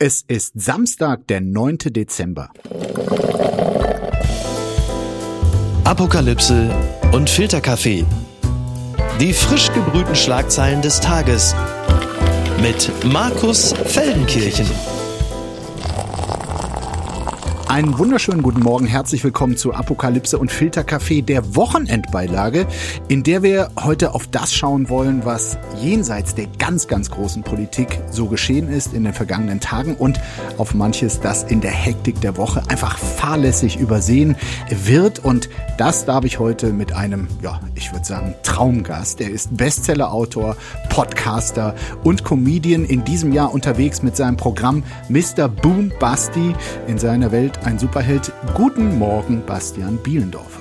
Es 0.00 0.22
ist 0.28 0.52
Samstag, 0.54 1.26
der 1.26 1.40
9. 1.40 1.78
Dezember. 1.78 2.50
Apokalypse 5.82 6.70
und 7.10 7.28
Filterkaffee. 7.28 8.06
Die 9.20 9.32
frisch 9.32 9.72
gebrühten 9.72 10.14
Schlagzeilen 10.14 10.82
des 10.82 11.00
Tages 11.00 11.52
mit 12.62 12.92
Markus 13.06 13.72
Feldenkirchen. 13.72 14.68
Einen 17.68 17.98
wunderschönen 17.98 18.42
guten 18.42 18.62
Morgen, 18.62 18.86
herzlich 18.86 19.22
willkommen 19.22 19.58
zu 19.58 19.74
Apokalypse 19.74 20.38
und 20.38 20.50
Filterkaffee, 20.50 21.20
der 21.20 21.54
Wochenendbeilage, 21.54 22.66
in 23.08 23.22
der 23.24 23.42
wir 23.42 23.68
heute 23.78 24.14
auf 24.14 24.26
das 24.26 24.54
schauen 24.54 24.88
wollen, 24.88 25.26
was 25.26 25.58
jenseits 25.78 26.34
der 26.34 26.46
ganz, 26.58 26.88
ganz 26.88 27.10
großen 27.10 27.42
Politik 27.42 28.00
so 28.10 28.24
geschehen 28.24 28.70
ist 28.70 28.94
in 28.94 29.04
den 29.04 29.12
vergangenen 29.12 29.60
Tagen 29.60 29.96
und 29.96 30.18
auf 30.56 30.72
manches, 30.72 31.20
das 31.20 31.44
in 31.44 31.60
der 31.60 31.70
Hektik 31.70 32.22
der 32.22 32.38
Woche 32.38 32.62
einfach 32.68 32.96
fahrlässig 32.96 33.76
übersehen 33.76 34.34
wird. 34.70 35.22
Und 35.22 35.50
das 35.76 36.06
darf 36.06 36.24
ich 36.24 36.38
heute 36.38 36.72
mit 36.72 36.94
einem, 36.94 37.28
ja, 37.42 37.60
ich 37.74 37.92
würde 37.92 38.06
sagen, 38.06 38.34
Traumgast. 38.44 39.20
Er 39.20 39.30
ist 39.30 39.54
Bestsellerautor, 39.54 40.56
Podcaster 40.88 41.74
und 42.02 42.24
Comedian 42.24 42.86
in 42.86 43.04
diesem 43.04 43.34
Jahr 43.34 43.52
unterwegs 43.52 44.02
mit 44.02 44.16
seinem 44.16 44.38
Programm 44.38 44.84
Mr. 45.10 45.48
Boom 45.48 45.92
Basti 46.00 46.54
in 46.86 46.96
seiner 46.96 47.30
Welt 47.30 47.57
ein 47.64 47.78
Superheld. 47.78 48.32
Guten 48.54 48.98
Morgen, 48.98 49.44
Bastian 49.44 49.98
Bielendorfer. 49.98 50.60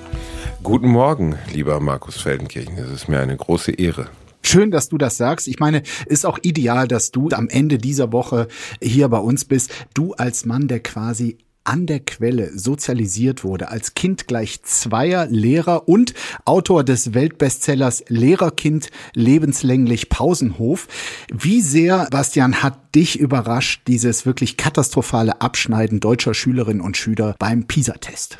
Guten 0.64 0.90
Morgen, 0.90 1.36
lieber 1.54 1.80
Markus 1.80 2.22
Feldenkirchen. 2.22 2.78
Es 2.78 2.90
ist 2.90 3.08
mir 3.08 3.20
eine 3.20 3.38
große 3.38 3.72
Ehre. 3.72 4.08
Schön, 4.44 4.72
dass 4.72 4.90
du 4.90 4.98
das 4.98 5.18
sagst. 5.18 5.48
Ich 5.48 5.60
meine, 5.60 5.84
ist 6.06 6.26
auch 6.26 6.40
ideal, 6.42 6.88
dass 6.88 7.12
du 7.12 7.30
am 7.30 7.50
Ende 7.50 7.78
dieser 7.78 8.12
Woche 8.12 8.48
hier 8.82 9.10
bei 9.10 9.20
uns 9.20 9.46
bist. 9.46 9.72
Du 9.94 10.14
als 10.14 10.46
Mann, 10.46 10.68
der 10.68 10.80
quasi 10.80 11.38
an 11.68 11.86
der 11.86 12.00
Quelle 12.00 12.58
sozialisiert 12.58 13.44
wurde, 13.44 13.70
als 13.70 13.94
Kind 13.94 14.28
gleich 14.28 14.64
zweier 14.64 15.28
Lehrer 15.28 15.88
und 15.90 16.14
Autor 16.46 16.84
des 16.84 17.14
Weltbestsellers 17.14 18.06
Lehrerkind 18.08 18.90
lebenslänglich 19.14 20.08
Pausenhof. 20.08 20.88
Wie 21.30 21.62
sehr, 21.62 22.08
Bastian, 22.10 22.64
hat 22.64 22.96
dich 22.96 23.20
überrascht 23.20 23.82
dieses 23.88 24.26
wirklich 24.26 24.56
katastrophale 24.56 25.42
Abschneiden 25.42 26.00
deutscher 26.00 26.34
Schülerinnen 26.34 26.82
und 26.82 26.96
Schüler 26.96 27.36
beim 27.38 27.66
PISA-Test? 27.66 28.38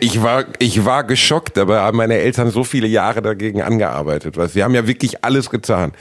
Ich 0.00 0.22
war, 0.22 0.44
ich 0.58 0.84
war 0.84 1.04
geschockt, 1.04 1.58
aber 1.58 1.80
haben 1.80 1.98
meine 1.98 2.14
Eltern 2.14 2.50
so 2.50 2.64
viele 2.64 2.86
Jahre 2.86 3.22
dagegen 3.22 3.62
angearbeitet. 3.62 4.36
Was, 4.36 4.52
sie 4.52 4.62
haben 4.62 4.74
ja 4.74 4.86
wirklich 4.86 5.24
alles 5.24 5.50
getan 5.50 5.92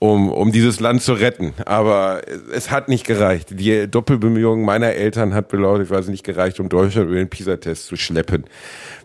um, 0.00 0.32
um 0.32 0.50
dieses 0.50 0.80
Land 0.80 1.02
zu 1.02 1.12
retten. 1.12 1.52
Aber 1.66 2.22
es 2.52 2.70
hat 2.70 2.88
nicht 2.88 3.06
gereicht. 3.06 3.48
Die 3.50 3.86
Doppelbemühung 3.88 4.64
meiner 4.64 4.94
Eltern 4.94 5.34
hat 5.34 5.48
belautet, 5.48 5.86
ich 5.86 5.90
weiß 5.90 6.08
nicht 6.08 6.24
gereicht, 6.24 6.58
um 6.58 6.68
Deutschland 6.70 7.08
über 7.08 7.18
den 7.18 7.28
PISA-Test 7.28 7.86
zu 7.86 7.96
schleppen. 7.96 8.44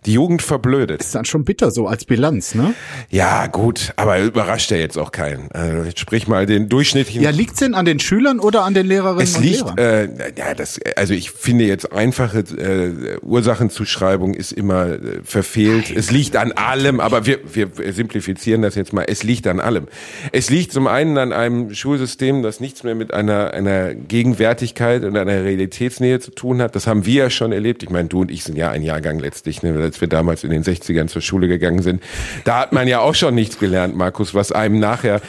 Die 0.06 0.14
Jugend 0.14 0.42
verblödet. 0.42 1.02
Ist 1.02 1.16
dann 1.16 1.26
schon 1.26 1.46
bitter 1.46 1.72
so 1.72 1.88
als 1.88 2.06
Bilanz, 2.06 2.54
ne? 2.54 2.74
Ja, 3.10 3.48
gut, 3.48 3.94
aber 3.96 4.20
überrascht 4.20 4.70
ja 4.72 4.78
jetzt 4.78 4.98
auch 4.98 5.12
keinen. 5.12 5.52
Also 5.52 5.84
jetzt 5.84 6.00
sprich 6.00 6.28
mal 6.28 6.46
den 6.46 6.70
durchschnittlichen. 6.70 7.24
Ja, 7.24 7.32
liegt's 7.32 7.60
denn 7.60 7.74
an 7.74 7.86
den 7.86 8.00
Schülern 8.00 8.40
oder 8.40 8.64
an 8.64 8.74
den 8.74 8.86
Lehrerinnen 8.86 9.24
es 9.24 9.38
und 9.38 9.44
liegt, 9.44 9.78
Lehrern? 9.78 9.78
Äh, 9.78 10.34
ja, 10.38 10.54
das, 10.54 10.80
also 10.96 11.14
ich 11.14 11.32
finde 11.32 11.66
jetzt 11.66 11.92
einfache 11.92 12.40
äh, 12.40 13.18
Ursachenzuschreibung 13.22 14.34
ist 14.34 14.52
immer 14.52 14.88
äh, 14.88 15.00
verfehlt. 15.24 15.86
Nein. 15.90 15.98
Es 15.98 16.12
liegt 16.12 16.36
an 16.36 16.52
allem, 16.52 17.00
aber 17.00 17.26
wir, 17.26 17.40
wir 17.54 17.70
simplifizieren 17.92 18.62
das 18.62 18.76
jetzt 18.76 18.94
mal. 18.94 19.06
Es 19.08 19.24
liegt 19.24 19.48
an 19.48 19.60
allem. 19.60 19.88
Es 20.32 20.50
liegt 20.50 20.72
zum 20.72 20.88
einen 20.88 21.18
an 21.18 21.34
einem 21.34 21.74
Schulsystem, 21.74 22.44
das 22.44 22.60
nichts 22.60 22.84
mehr 22.84 22.96
mit 22.96 23.14
einer, 23.14 23.54
einer 23.54 23.96
Gegenwärtigkeit 23.96 25.04
und 25.04 25.18
einer 25.18 25.44
Realitätsnähe 25.44 26.20
zu 26.20 26.32
tun 26.32 26.62
hat. 26.62 26.76
Das 26.76 26.88
haben 26.88 27.06
wir 27.06 27.24
ja 27.24 27.30
schon 27.30 27.52
erlebt. 27.52 27.84
Ich 27.84 27.90
meine, 27.90 28.08
du 28.08 28.22
und 28.22 28.32
ich 28.32 28.44
sind 28.44 28.58
ja 28.58 28.70
ein 28.70 28.84
Jahrgang 28.84 29.20
letztlich. 29.20 29.64
Ne? 29.64 29.74
Als 29.96 30.02
wir 30.02 30.10
damals 30.10 30.44
in 30.44 30.50
den 30.50 30.64
60ern 30.64 31.08
zur 31.08 31.22
Schule 31.22 31.48
gegangen 31.48 31.82
sind. 31.82 32.04
Da 32.44 32.60
hat 32.60 32.74
man 32.74 32.88
ja 32.88 33.00
auch 33.00 33.16
schon 33.16 33.34
nichts 33.34 33.60
gelernt, 33.60 33.96
Markus, 33.96 34.34
was 34.34 34.52
einem 34.52 34.80
nachher, 34.80 35.22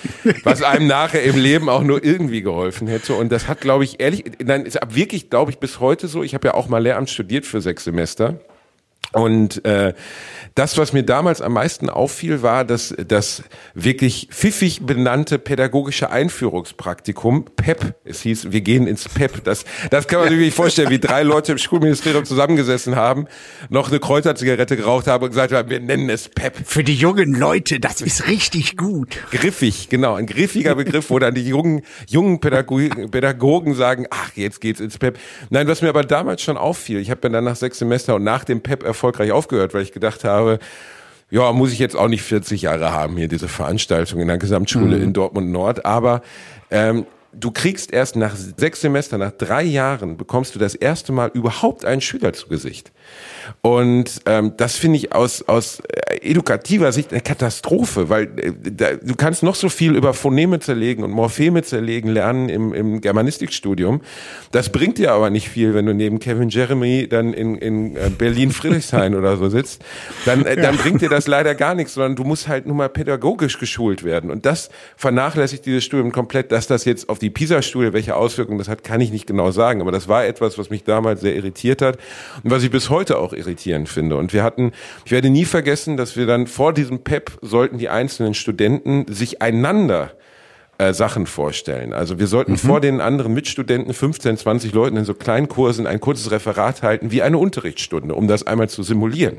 was 0.43 0.63
einem 0.63 0.89
nachher 0.89 1.23
im 1.23 1.37
Leben 1.37 1.69
auch 1.69 1.83
nur 1.83 2.03
irgendwie 2.05 2.43
geholfen 2.43 2.89
hätte. 2.89 3.15
Und 3.15 3.31
das 3.31 3.47
hat, 3.47 3.61
glaube 3.61 3.85
ich, 3.85 4.01
ehrlich, 4.01 4.25
nein, 4.45 4.67
ist 4.67 4.79
wirklich, 4.89 5.31
glaube 5.31 5.53
ich, 5.53 5.59
bis 5.59 5.79
heute 5.79 6.09
so. 6.09 6.25
Ich 6.25 6.35
habe 6.35 6.49
ja 6.49 6.55
auch 6.55 6.69
mal 6.69 6.83
Lehramt 6.83 7.11
studiert 7.11 7.47
für 7.47 7.61
sechs 7.61 7.85
Semester. 7.85 8.41
Und 9.17 9.65
äh, 9.65 9.95
das, 10.57 10.77
was 10.77 10.93
mir 10.93 11.03
damals 11.03 11.41
am 11.41 11.55
meisten 11.55 11.89
auffiel, 11.89 12.43
war, 12.43 12.65
dass 12.65 12.95
das 13.09 13.43
wirklich 13.75 14.29
pfiffig 14.31 14.85
benannte 14.85 15.39
pädagogische 15.39 16.11
Einführungspraktikum, 16.11 17.47
PEP, 17.57 17.95
es 18.05 18.21
hieß, 18.21 18.53
wir 18.53 18.61
gehen 18.61 18.87
ins 18.87 19.09
PEP. 19.09 19.45
Das, 19.45 19.65
das 19.91 20.07
kann 20.07 20.21
man 20.21 20.29
sich 20.29 20.39
wirklich 20.39 20.55
vorstellen, 20.55 20.91
wie 20.91 20.99
drei 20.99 21.23
Leute 21.23 21.53
im 21.53 21.59
Schulministerium 21.59 22.27
zusammengesessen 22.27 22.97
haben, 22.97 23.27
noch 23.71 23.89
eine 23.89 24.01
Kräuterzigarette 24.01 24.77
geraucht 24.77 25.07
haben 25.07 25.25
und 25.25 25.31
gesagt 25.31 25.53
haben, 25.53 25.71
wir 25.71 25.81
nennen 25.81 26.11
es 26.11 26.29
PEP. 26.29 26.55
Für 26.67 26.85
die 26.85 26.95
jungen 26.95 27.35
Leute, 27.35 27.81
das 27.81 28.03
ist 28.03 28.27
richtig 28.27 28.77
gut. 28.77 29.17
Griffig, 29.31 29.89
genau, 29.89 30.15
ein 30.15 30.27
griffiger 30.27 30.75
Begriff, 30.75 31.09
wo 31.09 31.19
dann 31.19 31.35
die 31.35 31.47
jungen, 31.47 31.83
jungen 32.07 32.41
Pädagogen, 32.41 33.11
Pädagogen 33.11 33.75
sagen, 33.75 34.07
ach, 34.11 34.31
jetzt 34.35 34.61
geht's 34.61 34.81
ins 34.81 34.99
PEP. 34.99 35.19
Nein, 35.49 35.69
was 35.69 35.81
mir 35.81 35.89
aber 35.89 36.03
damals 36.03 36.43
schon 36.43 36.59
auffiel, 36.59 36.99
ich 36.99 37.11
habe 37.11 37.31
dann 37.31 37.45
nach 37.45 37.57
sechs 37.57 37.79
Semester 37.79 38.15
und 38.15 38.25
nach 38.25 38.45
dem 38.45 38.61
PEP 38.61 38.85
erfolgreich 39.07 39.33
aufgehört, 39.33 39.75
weil 39.75 39.83
ich 39.83 39.93
gedacht 39.93 40.25
habe, 40.25 40.59
ja, 41.31 41.53
muss 41.53 41.73
ich 41.73 41.79
jetzt 41.79 41.97
auch 41.97 42.09
nicht 42.09 42.23
40 42.23 42.63
Jahre 42.63 42.93
haben 42.93 43.17
hier, 43.17 43.29
diese 43.29 43.49
Veranstaltung 43.49 44.21
in 44.21 44.29
der 44.29 44.39
Gesamtschule 44.39 44.97
mhm. 44.97 45.03
in 45.03 45.13
Dortmund 45.13 45.51
Nord, 45.51 45.85
aber 45.85 46.23
ähm, 46.71 47.07
du 47.33 47.51
kriegst 47.51 47.93
erst 47.93 48.17
nach 48.17 48.35
sechs 48.37 48.81
Semestern, 48.81 49.21
nach 49.21 49.33
drei 49.33 49.63
Jahren, 49.63 50.17
bekommst 50.17 50.55
du 50.55 50.59
das 50.59 50.75
erste 50.75 51.13
Mal 51.13 51.31
überhaupt 51.35 51.85
einen 51.85 52.01
Schüler 52.01 52.33
zu 52.33 52.49
Gesicht. 52.49 52.93
Und 53.63 54.23
ähm, 54.27 54.53
das 54.57 54.77
finde 54.77 54.99
ich 54.99 55.13
aus, 55.13 55.43
aus 55.43 55.81
äh, 55.81 56.31
edukativer 56.31 56.93
Sicht 56.93 57.13
eine 57.13 57.21
Katastrophe, 57.21 58.09
weil 58.09 58.25
äh, 58.37 58.53
da, 58.63 58.95
du 58.95 59.15
kannst 59.15 59.43
noch 59.43 59.55
so 59.55 59.69
viel 59.69 59.95
über 59.97 60.15
Phoneme 60.15 60.61
zerlegen 60.61 61.05
und 61.05 61.11
Morpheme 61.11 61.63
zerlegen 61.63 62.11
lernen 62.11 62.49
im, 62.49 62.73
im 62.73 63.01
Germanistikstudium. 63.01 64.01
Das 64.53 64.71
bringt 64.71 64.99
dir 64.99 65.13
aber 65.13 65.31
nicht 65.31 65.49
viel, 65.49 65.75
wenn 65.75 65.87
du 65.87 65.95
neben 65.95 66.19
Kevin 66.19 66.49
Jeremy 66.49 67.09
dann 67.09 67.33
in, 67.33 67.57
in 67.57 67.97
äh, 67.97 68.11
Berlin-Friedrichshain 68.11 69.15
oder 69.15 69.37
so 69.37 69.49
sitzt. 69.49 69.83
Dann, 70.25 70.45
äh, 70.45 70.57
dann 70.57 70.77
bringt 70.77 71.03
dir 71.03 71.09
das 71.09 71.27
leider 71.27 71.55
gar 71.55 71.75
nichts, 71.75 71.95
sondern 71.95 72.17
du 72.17 72.25
musst 72.25 72.49
halt 72.49 72.67
nur 72.67 72.77
mal 72.77 72.89
pädagogisch 72.89 73.59
geschult 73.59 74.05
werden. 74.05 74.31
Und 74.31 74.47
das 74.47 74.71
vernachlässigt 74.97 75.67
dieses 75.67 75.85
Studium 75.85 76.13
komplett, 76.13 76.53
dass 76.53 76.67
das 76.67 76.85
jetzt 76.85 77.09
auf 77.09 77.19
die 77.19 77.31
PISA-Studie, 77.31 77.93
welche 77.93 78.17
Auswirkungen 78.17 78.59
das 78.59 78.69
hat, 78.69 78.85
kann 78.85 79.01
ich 79.01 79.11
nicht 79.11 79.27
genau 79.27 79.51
sagen. 79.51 79.81
Aber 79.81 79.93
das 79.93 80.09
war 80.09 80.25
etwas, 80.25 80.59
was 80.59 80.71
mich 80.71 80.85
damals 80.85 81.21
sehr 81.21 81.35
irritiert 81.35 81.83
hat 81.83 81.99
und 82.43 82.51
was 82.51 82.63
ich 82.63 82.71
bis 82.71 82.91
heute 82.91 82.96
auch 83.19 83.33
irritierend 83.33 83.89
finde. 83.89 84.17
Und 84.17 84.33
wir 84.33 84.43
hatten, 84.43 84.73
ich 85.05 85.13
werde 85.13 85.31
nie 85.31 85.45
vergessen, 85.45 85.97
dass 85.97 86.17
wir 86.17 86.27
dann 86.27 86.47
vor 86.47 86.73
diesem 86.73 87.01
PEP 87.01 87.39
sollten 87.43 87.79
die 87.79 87.89
einzelnen 87.89 88.35
Studenten 88.35 89.07
sich 89.13 89.43
einander 89.43 90.13
äh, 90.79 90.93
Sachen 90.93 91.27
vorstellen. 91.27 91.93
Also 91.93 92.19
wir 92.19 92.27
sollten 92.27 92.53
mhm. 92.53 92.59
vor 92.59 92.81
den 92.81 93.01
anderen 93.01 93.33
Mitstudenten, 93.33 93.95
15, 93.95 94.37
20 94.37 94.73
Leuten 94.73 94.97
in 94.97 95.05
so 95.05 95.15
Kleinkursen 95.15 95.87
ein 95.87 96.01
kurzes 96.01 96.31
Referat 96.31 96.83
halten, 96.83 97.11
wie 97.11 97.23
eine 97.23 97.39
Unterrichtsstunde, 97.39 98.15
um 98.15 98.29
das 98.29 98.47
einmal 98.47 98.69
zu 98.69 98.83
simulieren. 98.83 99.39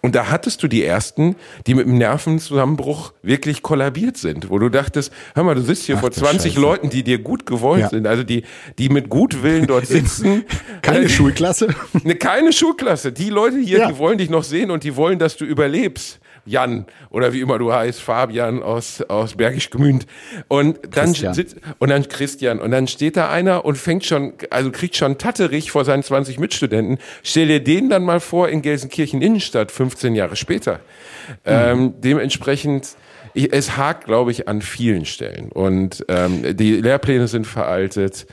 Und 0.00 0.14
da 0.14 0.30
hattest 0.30 0.62
du 0.62 0.68
die 0.68 0.84
ersten, 0.84 1.34
die 1.66 1.74
mit 1.74 1.86
dem 1.86 1.98
Nervenzusammenbruch 1.98 3.12
wirklich 3.22 3.62
kollabiert 3.62 4.16
sind, 4.16 4.48
wo 4.48 4.58
du 4.58 4.68
dachtest, 4.68 5.12
hör 5.34 5.42
mal, 5.42 5.56
du 5.56 5.62
sitzt 5.62 5.86
hier 5.86 5.96
Ach, 5.96 6.00
vor 6.00 6.12
20 6.12 6.52
Scheiße. 6.52 6.60
Leuten, 6.60 6.90
die 6.90 7.02
dir 7.02 7.18
gut 7.18 7.46
gewollt 7.46 7.80
ja. 7.80 7.88
sind, 7.88 8.06
also 8.06 8.22
die, 8.22 8.44
die 8.78 8.90
mit 8.90 9.08
Gutwillen 9.08 9.66
dort 9.66 9.86
sitzen. 9.88 10.44
keine 10.82 11.06
äh, 11.06 11.08
Schulklasse? 11.08 11.68
Ne, 12.04 12.14
keine 12.14 12.52
Schulklasse. 12.52 13.12
Die 13.12 13.28
Leute 13.28 13.58
hier, 13.58 13.78
ja. 13.80 13.88
die 13.88 13.98
wollen 13.98 14.18
dich 14.18 14.30
noch 14.30 14.44
sehen 14.44 14.70
und 14.70 14.84
die 14.84 14.94
wollen, 14.94 15.18
dass 15.18 15.36
du 15.36 15.44
überlebst. 15.44 16.17
Jan 16.48 16.86
oder 17.10 17.32
wie 17.32 17.40
immer 17.40 17.58
du 17.58 17.72
heißt, 17.72 18.00
Fabian 18.00 18.62
aus, 18.62 19.02
aus 19.02 19.34
Bergisch 19.34 19.70
Gmünd. 19.70 20.06
Und 20.48 20.78
dann 20.90 21.14
sitzt, 21.14 21.56
und 21.78 21.90
dann 21.90 22.08
Christian. 22.08 22.58
Und 22.58 22.70
dann 22.70 22.88
steht 22.88 23.16
da 23.16 23.30
einer 23.30 23.64
und 23.64 23.76
fängt 23.76 24.04
schon, 24.04 24.34
also 24.50 24.70
kriegt 24.70 24.96
schon 24.96 25.18
Tatterich 25.18 25.70
vor 25.70 25.84
seinen 25.84 26.02
20 26.02 26.38
Mitstudenten. 26.38 26.98
Stell 27.22 27.48
dir 27.48 27.60
den 27.60 27.90
dann 27.90 28.04
mal 28.04 28.20
vor 28.20 28.48
in 28.48 28.62
Gelsenkirchen 28.62 29.22
Innenstadt, 29.22 29.70
15 29.70 30.14
Jahre 30.14 30.36
später. 30.36 30.80
Mhm. 31.28 31.34
Ähm, 31.44 31.94
dementsprechend, 31.98 32.96
ich, 33.34 33.52
es 33.52 33.76
hakt, 33.76 34.04
glaube 34.06 34.30
ich, 34.30 34.48
an 34.48 34.62
vielen 34.62 35.04
Stellen. 35.04 35.50
Und 35.52 36.04
ähm, 36.08 36.56
die 36.56 36.76
Lehrpläne 36.76 37.28
sind 37.28 37.46
veraltet. 37.46 38.26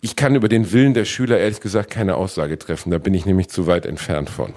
Ich 0.00 0.16
kann 0.16 0.34
über 0.34 0.48
den 0.48 0.72
Willen 0.72 0.94
der 0.94 1.04
Schüler 1.04 1.38
ehrlich 1.38 1.60
gesagt 1.60 1.90
keine 1.90 2.14
Aussage 2.14 2.58
treffen. 2.58 2.90
Da 2.90 2.98
bin 2.98 3.12
ich 3.12 3.26
nämlich 3.26 3.48
zu 3.48 3.66
weit 3.66 3.84
entfernt 3.84 4.30
von. 4.30 4.54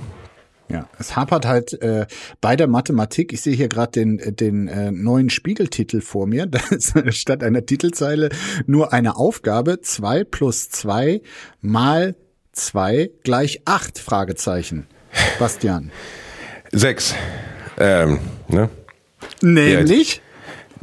Ja, 0.69 0.87
es 0.97 1.15
hapert 1.15 1.45
halt 1.45 1.73
äh, 1.81 2.07
bei 2.41 2.55
der 2.55 2.67
Mathematik. 2.67 3.33
Ich 3.33 3.41
sehe 3.41 3.53
hier 3.53 3.67
gerade 3.67 3.91
den, 3.91 4.35
den 4.35 4.67
äh, 4.67 4.91
neuen 4.91 5.29
Spiegeltitel 5.29 6.01
vor 6.01 6.27
mir. 6.27 6.47
Da 6.53 6.59
ist 6.75 6.95
statt 7.17 7.43
einer 7.43 7.65
Titelzeile 7.65 8.29
nur 8.65 8.93
eine 8.93 9.15
Aufgabe. 9.15 9.81
zwei 9.81 10.23
plus 10.23 10.69
zwei 10.69 11.21
mal 11.61 12.15
zwei 12.51 13.11
gleich 13.23 13.61
acht 13.65 13.99
Fragezeichen. 13.99 14.87
Bastian. 15.39 15.91
Sechs. 16.71 17.13
Ähm, 17.77 18.19
ne? 18.47 18.69
Nämlich? 19.41 20.21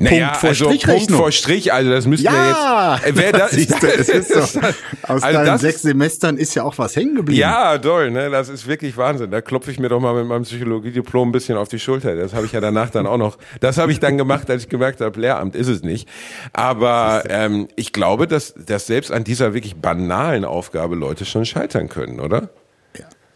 Naja, 0.02 0.28
Punkt 0.28 0.36
vor 0.40 0.48
also 0.50 0.64
Strichrechnung. 0.64 1.06
Punkt 1.06 1.12
vor 1.12 1.32
Strich, 1.32 1.72
also 1.72 1.90
das 1.90 2.06
müssten 2.06 2.24
ja, 2.26 2.32
wir 2.32 2.98
jetzt. 3.00 3.06
Äh, 3.06 3.22
wer 3.22 3.32
das, 3.32 3.50
Siehst 3.52 3.82
du, 3.82 3.86
es 3.86 4.08
ist 4.08 4.28
so. 4.32 4.40
Aus 4.40 5.22
Also 5.22 5.26
deinen 5.26 5.46
das- 5.46 5.60
sechs 5.60 5.82
Semestern 5.82 6.38
ist 6.38 6.54
ja 6.54 6.62
auch 6.62 6.78
was 6.78 6.96
hängen 6.96 7.16
geblieben. 7.16 7.38
Ja, 7.40 7.76
toll, 7.76 8.10
ne? 8.10 8.30
Das 8.30 8.48
ist 8.48 8.66
wirklich 8.66 8.96
Wahnsinn. 8.96 9.30
Da 9.30 9.40
klopfe 9.42 9.70
ich 9.70 9.78
mir 9.78 9.88
doch 9.90 10.00
mal 10.00 10.14
mit 10.14 10.26
meinem 10.26 10.44
Psychologiediplom 10.44 11.28
ein 11.28 11.32
bisschen 11.32 11.58
auf 11.58 11.68
die 11.68 11.78
Schulter. 11.78 12.16
Das 12.16 12.32
habe 12.32 12.46
ich 12.46 12.52
ja 12.52 12.60
danach 12.60 12.90
dann 12.90 13.06
auch 13.06 13.18
noch. 13.18 13.36
Das 13.60 13.76
habe 13.78 13.92
ich 13.92 14.00
dann 14.00 14.16
gemacht, 14.16 14.48
als 14.50 14.62
ich 14.62 14.68
gemerkt 14.70 15.00
habe, 15.02 15.20
Lehramt 15.20 15.54
ist 15.54 15.68
es 15.68 15.82
nicht. 15.82 16.08
Aber 16.54 17.24
ähm, 17.28 17.68
ich 17.76 17.92
glaube, 17.92 18.26
dass, 18.26 18.54
dass 18.54 18.86
selbst 18.86 19.12
an 19.12 19.24
dieser 19.24 19.52
wirklich 19.54 19.76
banalen 19.76 20.44
Aufgabe 20.46 20.94
Leute 20.96 21.24
schon 21.26 21.44
scheitern 21.44 21.88
können, 21.90 22.20
oder? 22.20 22.48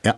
Ja. 0.03 0.15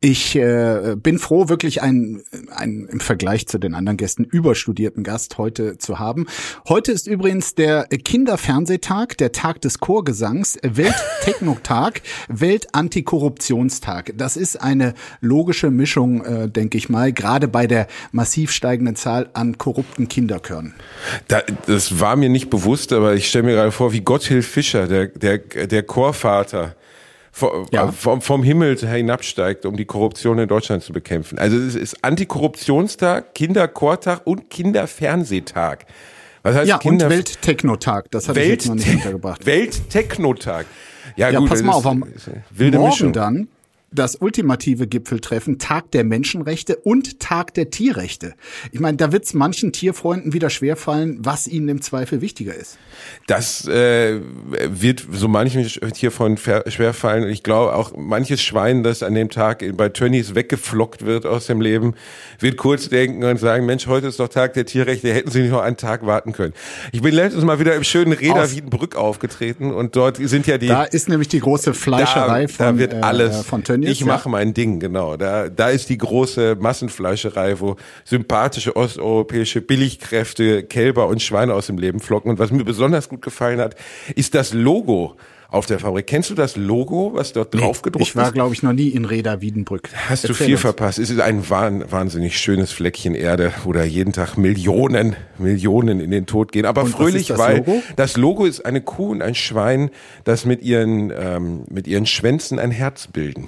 Ich 0.00 0.36
äh, 0.36 0.94
bin 0.94 1.18
froh, 1.18 1.48
wirklich 1.48 1.80
einen, 1.80 2.22
einen 2.50 2.86
im 2.86 3.00
Vergleich 3.00 3.48
zu 3.48 3.56
den 3.56 3.74
anderen 3.74 3.96
Gästen 3.96 4.24
überstudierten 4.24 5.02
Gast 5.04 5.38
heute 5.38 5.78
zu 5.78 5.98
haben. 5.98 6.26
Heute 6.68 6.92
ist 6.92 7.06
übrigens 7.06 7.54
der 7.54 7.84
Kinderfernsehtag, 7.86 9.16
der 9.16 9.32
Tag 9.32 9.62
des 9.62 9.80
Chorgesangs, 9.80 10.58
Welttechnotag, 10.62 12.02
Weltantikorruptionstag. 12.28 14.12
Das 14.18 14.36
ist 14.36 14.60
eine 14.60 14.92
logische 15.22 15.70
Mischung, 15.70 16.22
äh, 16.22 16.50
denke 16.50 16.76
ich 16.76 16.90
mal, 16.90 17.14
gerade 17.14 17.48
bei 17.48 17.66
der 17.66 17.86
massiv 18.12 18.52
steigenden 18.52 18.96
Zahl 18.96 19.30
an 19.32 19.56
korrupten 19.56 20.08
Kinderkörnern. 20.08 20.74
Da, 21.28 21.40
das 21.66 22.00
war 22.00 22.16
mir 22.16 22.28
nicht 22.28 22.50
bewusst, 22.50 22.92
aber 22.92 23.14
ich 23.14 23.30
stelle 23.30 23.46
mir 23.46 23.54
gerade 23.54 23.72
vor, 23.72 23.94
wie 23.94 24.02
Gotthilf 24.02 24.46
Fischer, 24.46 24.88
der, 24.88 25.06
der, 25.06 25.38
der 25.38 25.82
Chorvater, 25.84 26.76
vom, 27.36 27.66
Ja. 27.70 27.92
vom, 27.92 28.22
vom 28.22 28.42
Himmel 28.42 28.78
hinabsteigt, 28.78 29.66
um 29.66 29.76
die 29.76 29.84
Korruption 29.84 30.38
in 30.38 30.48
Deutschland 30.48 30.82
zu 30.82 30.94
bekämpfen. 30.94 31.38
Also 31.38 31.58
es 31.58 31.74
ist 31.74 32.02
Antikorruptionstag, 32.02 33.34
Kinderchortag 33.34 34.22
und 34.26 34.48
Kinderfernsehtag. 34.48 35.84
Was 36.42 36.54
heißt 36.56 36.68
Ja, 36.68 36.76
und 36.76 36.80
Kinder 36.80 37.10
Welttechnotag, 37.10 38.10
das 38.10 38.28
hatte 38.28 38.40
ich 38.40 38.48
jetzt 38.48 38.68
noch 38.68 38.76
nicht 38.76 38.88
untergebracht. 38.94 39.44
Welttechnotag. 39.46 40.64
Ja, 41.16 41.28
Ja, 41.28 41.38
gut, 41.40 41.50
pass 41.50 41.62
mal 41.62 41.72
auf, 41.72 41.86
am 41.86 42.04
wilde 42.50 42.78
morgen 42.78 42.90
Mischung. 42.90 43.12
dann 43.12 43.48
das 43.92 44.16
ultimative 44.16 44.86
Gipfeltreffen, 44.86 45.58
Tag 45.58 45.92
der 45.92 46.02
Menschenrechte 46.04 46.76
und 46.76 47.20
Tag 47.20 47.54
der 47.54 47.70
Tierrechte. 47.70 48.34
Ich 48.72 48.80
meine, 48.80 48.96
da 48.96 49.12
wird 49.12 49.24
es 49.24 49.32
manchen 49.32 49.72
Tierfreunden 49.72 50.32
wieder 50.32 50.50
schwerfallen, 50.50 51.18
was 51.20 51.46
ihnen 51.46 51.68
im 51.68 51.80
Zweifel 51.80 52.20
wichtiger 52.20 52.54
ist. 52.54 52.78
Das 53.26 53.66
äh, 53.68 54.20
wird 54.68 55.06
so 55.12 55.28
manchem 55.28 55.64
hiervon 55.94 56.36
schwerfallen. 56.36 57.28
Ich 57.28 57.42
glaube 57.42 57.74
auch 57.74 57.96
manches 57.96 58.42
Schwein, 58.42 58.82
das 58.82 59.02
an 59.02 59.14
dem 59.14 59.30
Tag 59.30 59.64
bei 59.76 59.88
Tönnies 59.88 60.34
weggeflockt 60.34 61.06
wird 61.06 61.24
aus 61.24 61.46
dem 61.46 61.60
Leben, 61.60 61.94
wird 62.40 62.56
kurz 62.56 62.88
denken 62.88 63.22
und 63.22 63.38
sagen, 63.38 63.66
Mensch, 63.66 63.86
heute 63.86 64.08
ist 64.08 64.18
doch 64.18 64.28
Tag 64.28 64.54
der 64.54 64.66
Tierrechte, 64.66 65.14
hätten 65.14 65.30
Sie 65.30 65.42
nicht 65.42 65.52
noch 65.52 65.62
einen 65.62 65.76
Tag 65.76 66.04
warten 66.04 66.32
können. 66.32 66.54
Ich 66.92 67.02
bin 67.02 67.14
letztens 67.14 67.44
mal 67.44 67.60
wieder 67.60 67.74
im 67.76 67.84
schönen 67.84 68.12
Reda 68.12 68.50
Wiedenbrück 68.50 68.96
aufgetreten 68.96 69.72
und 69.72 69.94
dort 69.94 70.16
sind 70.16 70.46
ja 70.46 70.58
die... 70.58 70.66
Da 70.66 70.84
ist 70.84 71.08
nämlich 71.08 71.28
die 71.28 71.40
große 71.40 71.72
Fleischerei 71.72 72.42
da, 72.42 72.48
von, 72.48 72.66
da 72.66 72.78
wird 72.78 72.94
äh, 72.94 73.00
alles. 73.00 73.46
von 73.46 73.62
Tönnies. 73.62 73.75
Ich 73.82 74.04
mache 74.04 74.28
mein 74.28 74.54
Ding, 74.54 74.80
genau. 74.80 75.16
Da, 75.16 75.48
da 75.48 75.68
ist 75.70 75.88
die 75.88 75.98
große 75.98 76.56
Massenfleischerei, 76.58 77.60
wo 77.60 77.76
sympathische 78.04 78.76
osteuropäische 78.76 79.60
Billigkräfte 79.60 80.62
Kälber 80.64 81.06
und 81.08 81.22
Schweine 81.22 81.54
aus 81.54 81.66
dem 81.66 81.78
Leben 81.78 82.00
flocken. 82.00 82.30
Und 82.30 82.38
was 82.38 82.50
mir 82.50 82.64
besonders 82.64 83.08
gut 83.08 83.22
gefallen 83.22 83.60
hat, 83.60 83.74
ist 84.14 84.34
das 84.34 84.52
Logo 84.52 85.16
auf 85.48 85.64
der 85.66 85.78
Fabrik. 85.78 86.08
Kennst 86.08 86.28
du 86.28 86.34
das 86.34 86.56
Logo, 86.56 87.12
was 87.14 87.32
dort 87.32 87.54
drauf 87.54 87.80
gedruckt 87.80 88.04
Ich 88.08 88.16
war, 88.16 88.26
ist? 88.26 88.34
glaube 88.34 88.52
ich, 88.52 88.64
noch 88.64 88.72
nie 88.72 88.88
in 88.88 89.04
Reda 89.04 89.40
Wiedenbrück. 89.40 89.88
Hast 90.08 90.24
du 90.24 90.28
Erzähl 90.30 90.44
viel 90.46 90.54
uns. 90.56 90.60
verpasst. 90.62 90.98
Es 90.98 91.08
ist 91.08 91.20
ein 91.20 91.48
wahn- 91.48 91.84
wahnsinnig 91.90 92.36
schönes 92.36 92.72
Fleckchen 92.72 93.14
Erde, 93.14 93.52
wo 93.62 93.72
da 93.72 93.84
jeden 93.84 94.12
Tag 94.12 94.36
Millionen, 94.36 95.14
Millionen 95.38 96.00
in 96.00 96.10
den 96.10 96.26
Tod 96.26 96.50
gehen. 96.50 96.66
Aber 96.66 96.82
Und 96.82 96.90
fröhlich, 96.90 97.22
ist 97.22 97.30
das 97.30 97.38
weil 97.38 97.58
Logo? 97.58 97.80
das 97.94 98.16
Logo 98.16 98.44
ist 98.44 98.66
eine 98.66 98.80
Kuh 98.80 99.12
und 99.12 99.22
ein 99.22 99.36
Schwein, 99.36 99.90
das 100.24 100.46
mit 100.46 100.62
ihren, 100.62 101.12
ähm, 101.16 101.62
mit 101.70 101.86
ihren 101.86 102.06
Schwänzen 102.06 102.58
ein 102.58 102.72
Herz 102.72 103.06
bilden. 103.06 103.46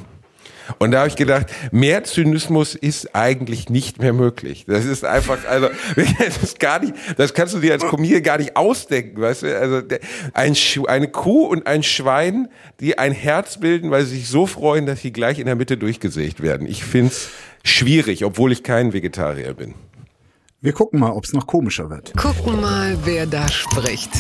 Und 0.79 0.91
da 0.91 0.99
habe 0.99 1.09
ich 1.09 1.17
gedacht, 1.17 1.47
mehr 1.73 2.05
Zynismus 2.05 2.75
ist 2.75 3.15
eigentlich 3.15 3.71
nicht 3.71 4.01
mehr 4.01 4.13
möglich. 4.13 4.65
Das 4.67 4.85
ist 4.85 5.05
einfach, 5.05 5.45
also 5.47 5.69
das 6.19 6.43
ist 6.43 6.61
gar 6.61 6.81
nicht, 6.81 6.95
das 7.17 7.35
kannst 7.35 7.55
du 7.55 7.61
dir 7.61 7.73
als 7.73 7.85
Comedian 7.85 8.23
gar 8.23 8.39
nicht 8.39 8.57
ausdenken, 8.57 9.21
weißt 9.21 9.43
du? 9.43 9.59
Also 9.59 9.83
ein, 10.35 10.57
eine 10.87 11.09
Kuh 11.09 11.47
und 11.47 11.67
ein 11.67 11.83
Schwein, 11.83 12.49
die 12.81 12.99
ein 12.99 13.13
Herz 13.13 13.59
bilden, 13.59 13.91
weil 13.91 14.05
sie 14.05 14.17
sich 14.17 14.29
so 14.29 14.47
freuen, 14.47 14.87
dass 14.87 15.01
sie 15.01 15.13
gleich 15.13 15.39
in 15.39 15.47
der 15.47 15.57
Mitte 15.57 15.77
durchgesägt 15.77 16.43
werden. 16.43 16.67
Ich 16.67 16.85
find's 16.85 17.31
schwierig, 17.65 18.25
obwohl 18.25 18.53
ich 18.53 18.63
kein 18.63 18.93
Vegetarier 18.93 19.55
bin. 19.55 19.75
Wir 20.61 20.73
gucken 20.73 20.99
mal, 20.99 21.13
ob 21.13 21.25
es 21.25 21.33
noch 21.33 21.47
komischer 21.47 21.89
wird. 21.89 22.17
Gucken 22.17 22.61
mal, 22.61 22.99
wer 23.05 23.27
da 23.27 23.49
spricht. 23.49 24.11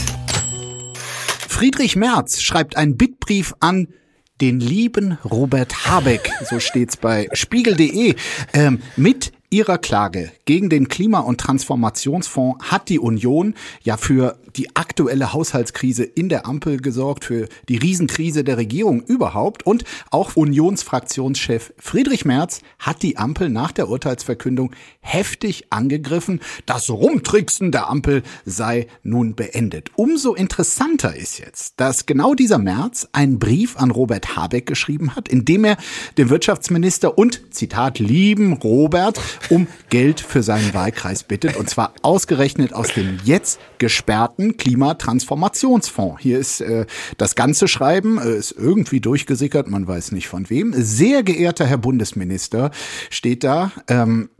Friedrich 1.48 1.96
Merz 1.96 2.40
schreibt 2.40 2.76
einen 2.76 2.96
Bittbrief 2.96 3.54
an 3.58 3.88
den 4.40 4.60
lieben 4.60 5.18
Robert 5.24 5.86
Habeck, 5.86 6.30
so 6.48 6.60
steht's 6.60 6.96
bei 6.96 7.28
spiegel.de, 7.32 8.14
ähm, 8.52 8.80
mit 8.96 9.32
ihrer 9.50 9.78
Klage 9.78 10.30
gegen 10.44 10.68
den 10.68 10.88
Klima- 10.88 11.20
und 11.20 11.40
Transformationsfonds 11.40 12.70
hat 12.70 12.88
die 12.88 12.98
Union 12.98 13.54
ja 13.82 13.96
für 13.96 14.38
die 14.58 14.74
aktuelle 14.76 15.32
Haushaltskrise 15.32 16.02
in 16.04 16.28
der 16.28 16.46
Ampel 16.46 16.78
gesorgt, 16.78 17.24
für 17.24 17.48
die 17.68 17.76
Riesenkrise 17.76 18.42
der 18.42 18.56
Regierung 18.56 19.02
überhaupt. 19.02 19.64
Und 19.64 19.84
auch 20.10 20.36
Unionsfraktionschef 20.36 21.72
Friedrich 21.78 22.24
Merz 22.24 22.60
hat 22.78 23.02
die 23.02 23.16
Ampel 23.16 23.48
nach 23.48 23.72
der 23.72 23.88
Urteilsverkündung 23.88 24.72
heftig 25.00 25.66
angegriffen. 25.70 26.40
Das 26.66 26.90
Rumtricksen 26.90 27.70
der 27.70 27.88
Ampel 27.88 28.22
sei 28.44 28.88
nun 29.02 29.34
beendet. 29.34 29.90
Umso 29.94 30.34
interessanter 30.34 31.14
ist 31.14 31.38
jetzt, 31.38 31.74
dass 31.76 32.06
genau 32.06 32.34
dieser 32.34 32.58
Merz 32.58 33.08
einen 33.12 33.38
Brief 33.38 33.76
an 33.76 33.90
Robert 33.90 34.36
Habeck 34.36 34.66
geschrieben 34.66 35.14
hat, 35.14 35.28
in 35.28 35.44
dem 35.44 35.64
er 35.64 35.76
den 36.16 36.30
Wirtschaftsminister 36.30 37.16
und, 37.16 37.54
Zitat, 37.54 37.98
lieben 37.98 38.54
Robert 38.54 39.20
um 39.50 39.68
Geld 39.88 40.20
für 40.20 40.42
seinen 40.42 40.74
Wahlkreis 40.74 41.22
bittet. 41.22 41.56
Und 41.56 41.70
zwar 41.70 41.92
ausgerechnet 42.02 42.72
aus 42.72 42.88
dem 42.88 43.18
jetzt 43.24 43.60
gesperrten 43.78 44.47
Klimatransformationsfonds. 44.56 46.20
Hier 46.20 46.38
ist 46.38 46.60
äh, 46.60 46.86
das 47.16 47.34
ganze 47.34 47.68
Schreiben, 47.68 48.18
äh, 48.18 48.36
ist 48.36 48.52
irgendwie 48.52 49.00
durchgesickert, 49.00 49.68
man 49.68 49.86
weiß 49.86 50.12
nicht 50.12 50.28
von 50.28 50.48
wem. 50.50 50.72
Sehr 50.76 51.22
geehrter 51.22 51.66
Herr 51.66 51.78
Bundesminister, 51.78 52.70
steht 53.10 53.44
da, 53.44 53.72
ähm, 53.88 54.30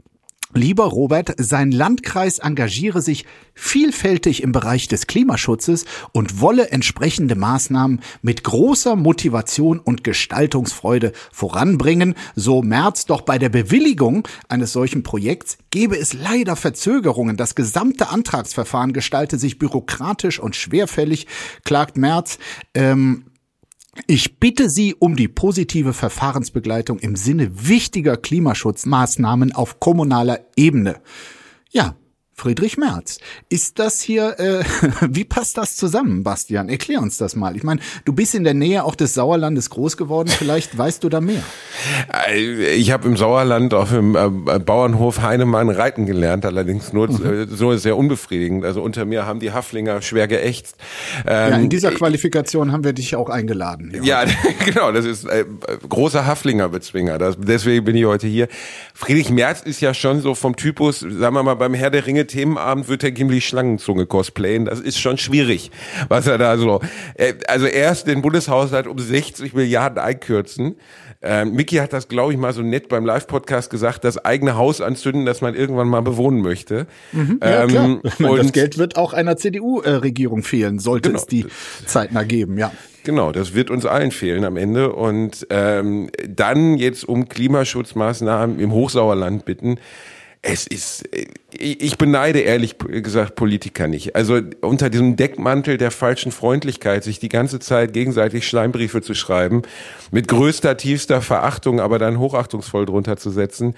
Lieber 0.55 0.85
Robert, 0.85 1.35
sein 1.37 1.71
Landkreis 1.71 2.39
engagiere 2.39 3.03
sich 3.03 3.25
vielfältig 3.53 4.41
im 4.41 4.51
Bereich 4.51 4.87
des 4.87 5.05
Klimaschutzes 5.05 5.85
und 6.11 6.41
wolle 6.41 6.71
entsprechende 6.71 7.35
Maßnahmen 7.35 8.01
mit 8.23 8.43
großer 8.43 8.95
Motivation 8.95 9.77
und 9.77 10.03
Gestaltungsfreude 10.03 11.11
voranbringen. 11.31 12.15
So 12.35 12.63
März 12.63 13.05
doch 13.05 13.21
bei 13.21 13.37
der 13.37 13.49
Bewilligung 13.49 14.27
eines 14.47 14.73
solchen 14.73 15.03
Projekts 15.03 15.59
gebe 15.69 15.99
es 15.99 16.13
leider 16.13 16.55
Verzögerungen. 16.55 17.37
Das 17.37 17.53
gesamte 17.53 18.09
Antragsverfahren 18.09 18.91
gestalte 18.91 19.37
sich 19.37 19.59
bürokratisch 19.59 20.39
und 20.39 20.55
schwerfällig, 20.55 21.27
klagt 21.63 21.95
Merz. 21.95 22.39
Ähm, 22.73 23.28
ich 24.07 24.39
bitte 24.39 24.69
Sie 24.69 24.95
um 24.95 25.15
die 25.15 25.27
positive 25.27 25.93
Verfahrensbegleitung 25.93 26.99
im 26.99 27.15
Sinne 27.15 27.67
wichtiger 27.67 28.17
Klimaschutzmaßnahmen 28.17 29.51
auf 29.53 29.79
kommunaler 29.79 30.41
Ebene. 30.55 31.01
Ja, 31.71 31.95
Friedrich 32.39 32.77
Merz. 32.77 33.19
Ist 33.49 33.79
das 33.79 33.99
hier, 34.01 34.39
äh, 34.39 34.63
wie 35.09 35.25
passt 35.25 35.57
das 35.57 35.75
zusammen, 35.75 36.23
Bastian? 36.23 36.69
Erklär 36.69 37.01
uns 37.01 37.17
das 37.17 37.35
mal. 37.35 37.57
Ich 37.57 37.63
meine, 37.63 37.81
du 38.05 38.13
bist 38.13 38.33
in 38.33 38.45
der 38.45 38.53
Nähe 38.53 38.85
auch 38.85 38.95
des 38.95 39.13
Sauerlandes 39.13 39.69
groß 39.69 39.97
geworden, 39.97 40.29
vielleicht 40.29 40.77
weißt 40.77 41.03
du 41.03 41.09
da 41.09 41.19
mehr. 41.19 41.43
Äh, 42.27 42.75
Ich 42.75 42.91
habe 42.91 43.07
im 43.07 43.17
Sauerland 43.17 43.73
auf 43.73 43.89
dem 43.89 44.15
äh, 44.15 44.59
Bauernhof 44.59 45.21
Heinemann 45.21 45.69
reiten 45.69 46.05
gelernt, 46.05 46.45
allerdings 46.45 46.93
nur 46.93 47.09
äh, 47.09 47.45
so 47.49 47.75
sehr 47.75 47.97
unbefriedigend. 47.97 48.63
Also 48.63 48.81
unter 48.81 49.03
mir 49.03 49.25
haben 49.25 49.41
die 49.41 49.51
Haflinger 49.51 50.01
schwer 50.01 50.27
geächtzt. 50.27 50.77
Ja, 51.25 51.49
Ähm, 51.49 51.63
in 51.63 51.69
dieser 51.69 51.91
Qualifikation 51.91 52.71
haben 52.71 52.85
wir 52.85 52.93
dich 52.93 53.17
auch 53.17 53.29
eingeladen. 53.29 53.91
Ja, 54.01 54.23
genau, 54.65 54.93
das 54.93 55.03
ist 55.03 55.25
äh, 55.25 55.43
großer 55.89 56.25
Haflinger-Bezwinger. 56.25 57.17
Deswegen 57.37 57.83
bin 57.83 57.97
ich 57.97 58.05
heute 58.05 58.27
hier. 58.27 58.47
Friedrich 58.93 59.29
Merz 59.29 59.61
ist 59.61 59.81
ja 59.81 59.93
schon 59.93 60.21
so 60.21 60.35
vom 60.35 60.55
Typus, 60.55 60.99
sagen 61.01 61.35
wir 61.35 61.43
mal, 61.43 61.55
beim 61.55 61.73
Herr 61.73 61.89
der 61.89 62.05
Ringe 62.05 62.27
Themenabend 62.29 62.87
wird 62.87 63.03
er 63.03 63.11
Gimli 63.11 63.41
Schlangenzunge 63.41 64.05
cosplayen. 64.05 64.63
Das 64.65 64.79
ist 64.79 64.99
schon 64.99 65.17
schwierig, 65.17 65.69
was 66.07 66.25
er 66.27 66.37
da 66.37 66.57
so. 66.57 66.79
Äh, 67.15 67.33
also 67.47 67.65
erst 67.65 68.07
den 68.07 68.21
Bundeshaushalt 68.21 68.87
um 68.87 68.97
60 68.97 69.53
Milliarden 69.53 69.99
einkürzen. 69.99 70.75
Ähm, 71.21 71.51
Mickey 71.53 71.75
hat 71.75 71.91
das, 71.91 72.07
glaube 72.07 72.31
ich, 72.31 72.39
mal 72.39 72.53
so 72.53 72.61
nett 72.61 72.87
beim 72.87 73.05
Live-Podcast 73.05 73.69
gesagt, 73.69 74.05
das 74.05 74.23
eigene 74.23 74.55
Haus 74.55 74.79
anzünden, 74.79 75.25
das 75.25 75.41
man 75.41 75.53
irgendwann 75.53 75.89
mal 75.89 76.01
bewohnen 76.01 76.41
möchte. 76.41 76.87
Ja, 77.11 77.67
klar. 77.67 77.85
Ähm, 77.85 78.01
meine, 78.19 78.37
das 78.37 78.45
und- 78.45 78.53
Geld 78.53 78.77
wird 78.77 78.95
auch 78.95 79.11
einer 79.11 79.35
CDU-Regierung 79.35 80.43
fehlen, 80.43 80.79
sollte 80.79 81.09
Genau. 81.09 81.19
es 81.19 81.25
die 81.27 81.45
zeitnah 81.85 82.23
geben, 82.23 82.57
ja. 82.57 82.71
Genau, 83.03 83.31
das 83.33 83.53
wird 83.53 83.69
uns 83.69 83.85
allen 83.85 84.11
fehlen 84.11 84.45
am 84.45 84.55
Ende. 84.55 84.93
Und 84.93 85.45
ähm, 85.49 86.09
dann 86.27 86.77
jetzt 86.77 87.03
um 87.07 87.27
Klimaschutzmaßnahmen 87.27 88.59
im 88.59 88.71
Hochsauerland 88.71 89.43
bitten. 89.45 89.77
Es 90.41 90.67
ist, 90.67 91.03
äh, 91.13 91.25
ich 91.51 91.97
beneide 91.97 92.39
ehrlich 92.39 92.77
gesagt 92.77 93.35
Politiker 93.35 93.87
nicht. 93.87 94.15
Also 94.15 94.39
unter 94.61 94.89
diesem 94.89 95.17
Deckmantel 95.17 95.77
der 95.77 95.91
falschen 95.91 96.31
Freundlichkeit, 96.31 97.03
sich 97.03 97.19
die 97.19 97.27
ganze 97.27 97.59
Zeit 97.59 97.91
gegenseitig 97.91 98.47
Schleimbriefe 98.47 99.01
zu 99.01 99.13
schreiben, 99.15 99.63
mit 100.11 100.29
größter, 100.29 100.77
tiefster 100.77 101.21
Verachtung, 101.21 101.81
aber 101.81 101.99
dann 101.99 102.19
hochachtungsvoll 102.19 102.85
drunter 102.85 103.17
zu 103.17 103.31
setzen. 103.31 103.75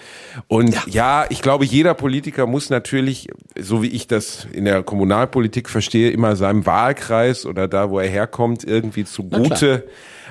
Und 0.47 0.73
ja. 0.73 0.83
ja, 0.87 1.25
ich 1.29 1.41
glaube, 1.41 1.65
jeder 1.65 1.95
Politiker 1.95 2.45
muss 2.45 2.69
natürlich, 2.69 3.27
so 3.57 3.81
wie 3.81 3.89
ich 3.89 4.05
das 4.05 4.45
in 4.51 4.65
der 4.65 4.83
Kommunalpolitik 4.83 5.67
verstehe, 5.67 6.11
immer 6.11 6.35
seinem 6.35 6.67
Wahlkreis 6.67 7.47
oder 7.47 7.67
da, 7.67 7.89
wo 7.89 7.99
er 7.99 8.09
herkommt, 8.09 8.63
irgendwie 8.63 9.05
zugute 9.05 9.85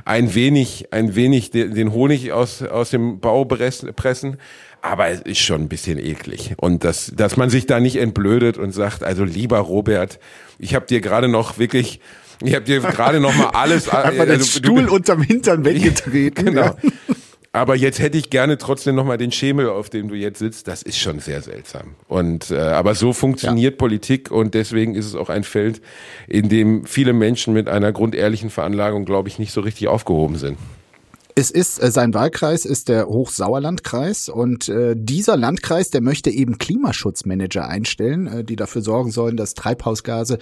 ein 0.05 0.35
wenig, 0.35 0.93
ein 0.93 1.15
wenig 1.15 1.51
den 1.51 1.93
Honig 1.93 2.33
aus, 2.33 2.63
aus 2.63 2.91
dem 2.91 3.21
Bau 3.21 3.45
pressen. 3.45 4.37
Aber 4.83 5.09
es 5.09 5.21
ist 5.21 5.41
schon 5.41 5.63
ein 5.63 5.69
bisschen 5.69 5.99
eklig. 5.99 6.55
Und 6.57 6.85
dass, 6.85 7.13
dass 7.15 7.37
man 7.37 7.51
sich 7.51 7.67
da 7.67 7.81
nicht 7.81 7.97
entblödet 7.97 8.57
und 8.57 8.73
sagt, 8.73 9.03
also 9.03 9.25
lieber 9.25 9.59
Robert, 9.59 10.19
ich 10.59 10.75
habe 10.75 10.87
dir 10.87 11.01
gerade 11.01 11.29
noch 11.29 11.59
wirklich 11.59 12.01
ich 12.43 12.55
habe 12.55 12.65
dir 12.65 12.81
gerade 12.81 13.21
noch 13.21 13.35
mal 13.35 13.51
alles 13.51 13.89
einfach 13.91 14.25
den 14.25 14.31
also, 14.31 14.47
Stuhl 14.47 14.87
du, 14.87 14.95
unterm 14.95 15.23
Hintern 15.23 15.65
weggetreten. 15.65 16.45
genau. 16.47 16.75
Aber 17.53 17.75
jetzt 17.75 17.99
hätte 17.99 18.17
ich 18.17 18.31
gerne 18.31 18.59
trotzdem 18.59 18.95
noch 18.95 19.05
mal 19.05 19.19
den 19.19 19.33
Schemel, 19.33 19.69
auf 19.69 19.91
dem 19.91 20.09
du 20.09 20.15
jetzt 20.15 20.39
sitzt. 20.39 20.69
Das 20.69 20.83
ist 20.83 20.99
schon 20.99 21.19
sehr 21.19 21.43
seltsam. 21.43 21.97
Und 22.07 22.51
äh, 22.53 22.59
aber 22.59 22.95
so 22.95 23.13
funktioniert 23.13 23.75
ja. 23.75 23.79
Politik 23.79 24.31
und 24.31 24.55
deswegen 24.55 24.95
ist 24.95 25.07
es 25.07 25.17
auch 25.17 25.29
ein 25.31 25.43
Feld, 25.43 25.83
in 26.29 26.49
dem 26.49 26.87
viele 26.87 27.13
Menschen 27.13 27.53
mit 27.53 27.69
einer 27.69 27.93
grundehrlichen 27.93 28.51
Veranlagung, 28.51 29.05
glaube 29.05 29.29
ich, 29.29 29.41
nicht 29.41 29.53
so 29.53 29.61
richtig 29.63 29.89
aufgehoben 29.89 30.37
sind. 30.37 30.59
Es 31.41 31.51
ist 31.51 31.83
äh, 31.83 31.91
sein 31.91 32.13
Wahlkreis 32.13 32.67
ist 32.67 32.91
der 32.91 33.07
Hochsauerlandkreis 33.07 34.29
und 34.29 34.69
äh, 34.69 34.95
dieser 34.95 35.39
Landkreis, 35.39 35.89
der 35.89 36.03
möchte 36.03 36.29
eben 36.29 36.59
Klimaschutzmanager 36.59 37.67
einstellen, 37.67 38.27
äh, 38.27 38.45
die 38.45 38.57
dafür 38.57 38.83
sorgen 38.83 39.11
sollen, 39.11 39.39
dass 39.39 39.55
Treibhausgase 39.55 40.37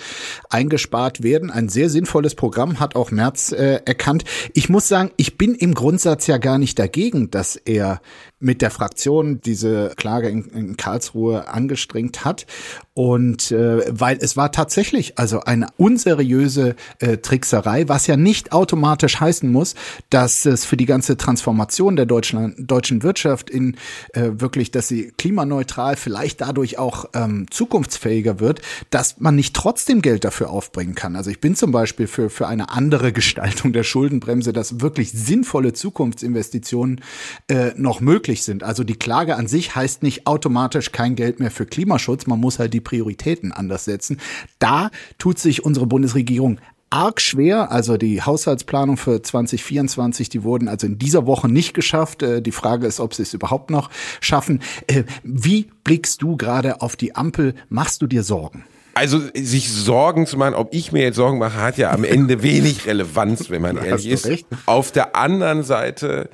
eingespart 0.50 1.22
werden. 1.22 1.52
Ein 1.52 1.68
sehr 1.68 1.88
sinnvolles 1.88 2.34
Programm 2.34 2.80
hat 2.80 2.96
auch 2.96 3.12
Merz 3.12 3.52
äh, 3.52 3.80
erkannt. 3.84 4.24
Ich 4.54 4.68
muss 4.70 4.88
sagen, 4.88 5.12
ich 5.16 5.38
bin 5.38 5.54
im 5.54 5.74
Grundsatz 5.74 6.26
ja 6.26 6.38
gar 6.38 6.58
nicht 6.58 6.80
dagegen, 6.80 7.30
dass 7.30 7.54
er 7.54 8.00
mit 8.40 8.62
der 8.62 8.70
Fraktion 8.70 9.40
diese 9.40 9.92
Klage 9.96 10.28
in, 10.28 10.44
in 10.46 10.76
Karlsruhe 10.76 11.48
angestrengt 11.48 12.24
hat. 12.24 12.46
Und 12.94 13.52
äh, 13.52 13.84
weil 13.88 14.18
es 14.20 14.36
war 14.36 14.50
tatsächlich 14.50 15.18
also 15.18 15.40
eine 15.40 15.68
unseriöse 15.76 16.74
äh, 16.98 17.18
Trickserei, 17.18 17.88
was 17.88 18.08
ja 18.08 18.16
nicht 18.16 18.52
automatisch 18.52 19.20
heißen 19.20 19.50
muss, 19.50 19.76
dass 20.10 20.44
es 20.44 20.64
für 20.64 20.76
die 20.76 20.86
ganze 20.88 21.16
Transformation 21.16 21.94
der 21.94 22.06
deutschen, 22.06 22.66
deutschen 22.66 23.04
Wirtschaft 23.04 23.48
in 23.48 23.76
äh, 24.14 24.30
wirklich, 24.32 24.72
dass 24.72 24.88
sie 24.88 25.12
klimaneutral, 25.16 25.94
vielleicht 25.94 26.40
dadurch 26.40 26.78
auch 26.78 27.04
ähm, 27.14 27.46
zukunftsfähiger 27.50 28.40
wird, 28.40 28.60
dass 28.90 29.20
man 29.20 29.36
nicht 29.36 29.54
trotzdem 29.54 30.02
Geld 30.02 30.24
dafür 30.24 30.50
aufbringen 30.50 30.96
kann. 30.96 31.14
Also 31.14 31.30
ich 31.30 31.40
bin 31.40 31.54
zum 31.54 31.70
Beispiel 31.70 32.08
für, 32.08 32.30
für 32.30 32.48
eine 32.48 32.70
andere 32.70 33.12
Gestaltung 33.18 33.72
der 33.72 33.84
Schuldenbremse, 33.84 34.52
dass 34.52 34.80
wirklich 34.80 35.12
sinnvolle 35.12 35.72
Zukunftsinvestitionen 35.72 37.02
äh, 37.48 37.70
noch 37.76 38.00
möglich 38.00 38.42
sind. 38.42 38.64
Also 38.64 38.82
die 38.82 38.96
Klage 38.96 39.36
an 39.36 39.46
sich 39.46 39.76
heißt 39.76 40.02
nicht 40.02 40.26
automatisch 40.26 40.90
kein 40.90 41.14
Geld 41.14 41.38
mehr 41.38 41.52
für 41.52 41.66
Klimaschutz. 41.66 42.26
Man 42.26 42.40
muss 42.40 42.58
halt 42.58 42.74
die 42.74 42.80
Prioritäten 42.80 43.52
anders 43.52 43.84
setzen. 43.84 44.18
Da 44.58 44.90
tut 45.18 45.38
sich 45.38 45.64
unsere 45.64 45.86
Bundesregierung 45.86 46.58
arg 46.90 47.20
schwer. 47.20 47.70
Also 47.70 47.96
die 47.96 48.22
Haushaltsplanung 48.22 48.96
für 48.96 49.22
2024, 49.22 50.28
die 50.28 50.42
wurden 50.42 50.68
also 50.68 50.86
in 50.86 50.98
dieser 50.98 51.26
Woche 51.26 51.48
nicht 51.48 51.74
geschafft. 51.74 52.22
Äh, 52.22 52.42
die 52.42 52.52
Frage 52.52 52.86
ist, 52.86 53.00
ob 53.00 53.14
sie 53.14 53.22
es 53.22 53.34
überhaupt 53.34 53.70
noch 53.70 53.90
schaffen. 54.20 54.60
Äh, 54.86 55.04
wie 55.22 55.70
blickst 55.84 56.22
du 56.22 56.36
gerade 56.36 56.80
auf 56.80 56.96
die 56.96 57.14
Ampel? 57.14 57.54
Machst 57.68 58.02
du 58.02 58.06
dir 58.06 58.22
Sorgen? 58.22 58.64
Also 58.94 59.20
sich 59.32 59.72
Sorgen 59.72 60.26
zu 60.26 60.36
machen, 60.36 60.54
ob 60.54 60.74
ich 60.74 60.90
mir 60.90 61.02
jetzt 61.02 61.16
Sorgen 61.16 61.38
mache, 61.38 61.60
hat 61.60 61.78
ja 61.78 61.92
am 61.92 62.02
Ende 62.02 62.42
wenig 62.42 62.84
Relevanz, 62.84 63.48
wenn 63.48 63.62
man 63.62 63.76
ehrlich 63.76 64.08
ist. 64.08 64.28
Auf 64.66 64.90
der 64.90 65.14
anderen 65.14 65.62
Seite 65.62 66.30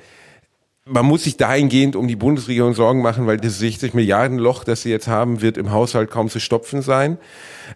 man 0.87 1.05
muss 1.05 1.23
sich 1.23 1.35
dahingehend 1.35 1.95
um 1.95 2.07
die 2.07 2.15
Bundesregierung 2.15 2.75
Sorgen 2.75 3.01
machen, 3.01 3.25
weil 3.25 3.37
das 3.37 3.57
60 3.57 3.95
Milliarden 3.95 4.37
Loch, 4.37 4.63
das 4.63 4.83
sie 4.83 4.91
jetzt 4.91 5.07
haben, 5.07 5.41
wird 5.41 5.57
im 5.57 5.71
Haushalt 5.71 6.11
kaum 6.11 6.29
zu 6.29 6.39
stopfen 6.39 6.83
sein. 6.83 7.17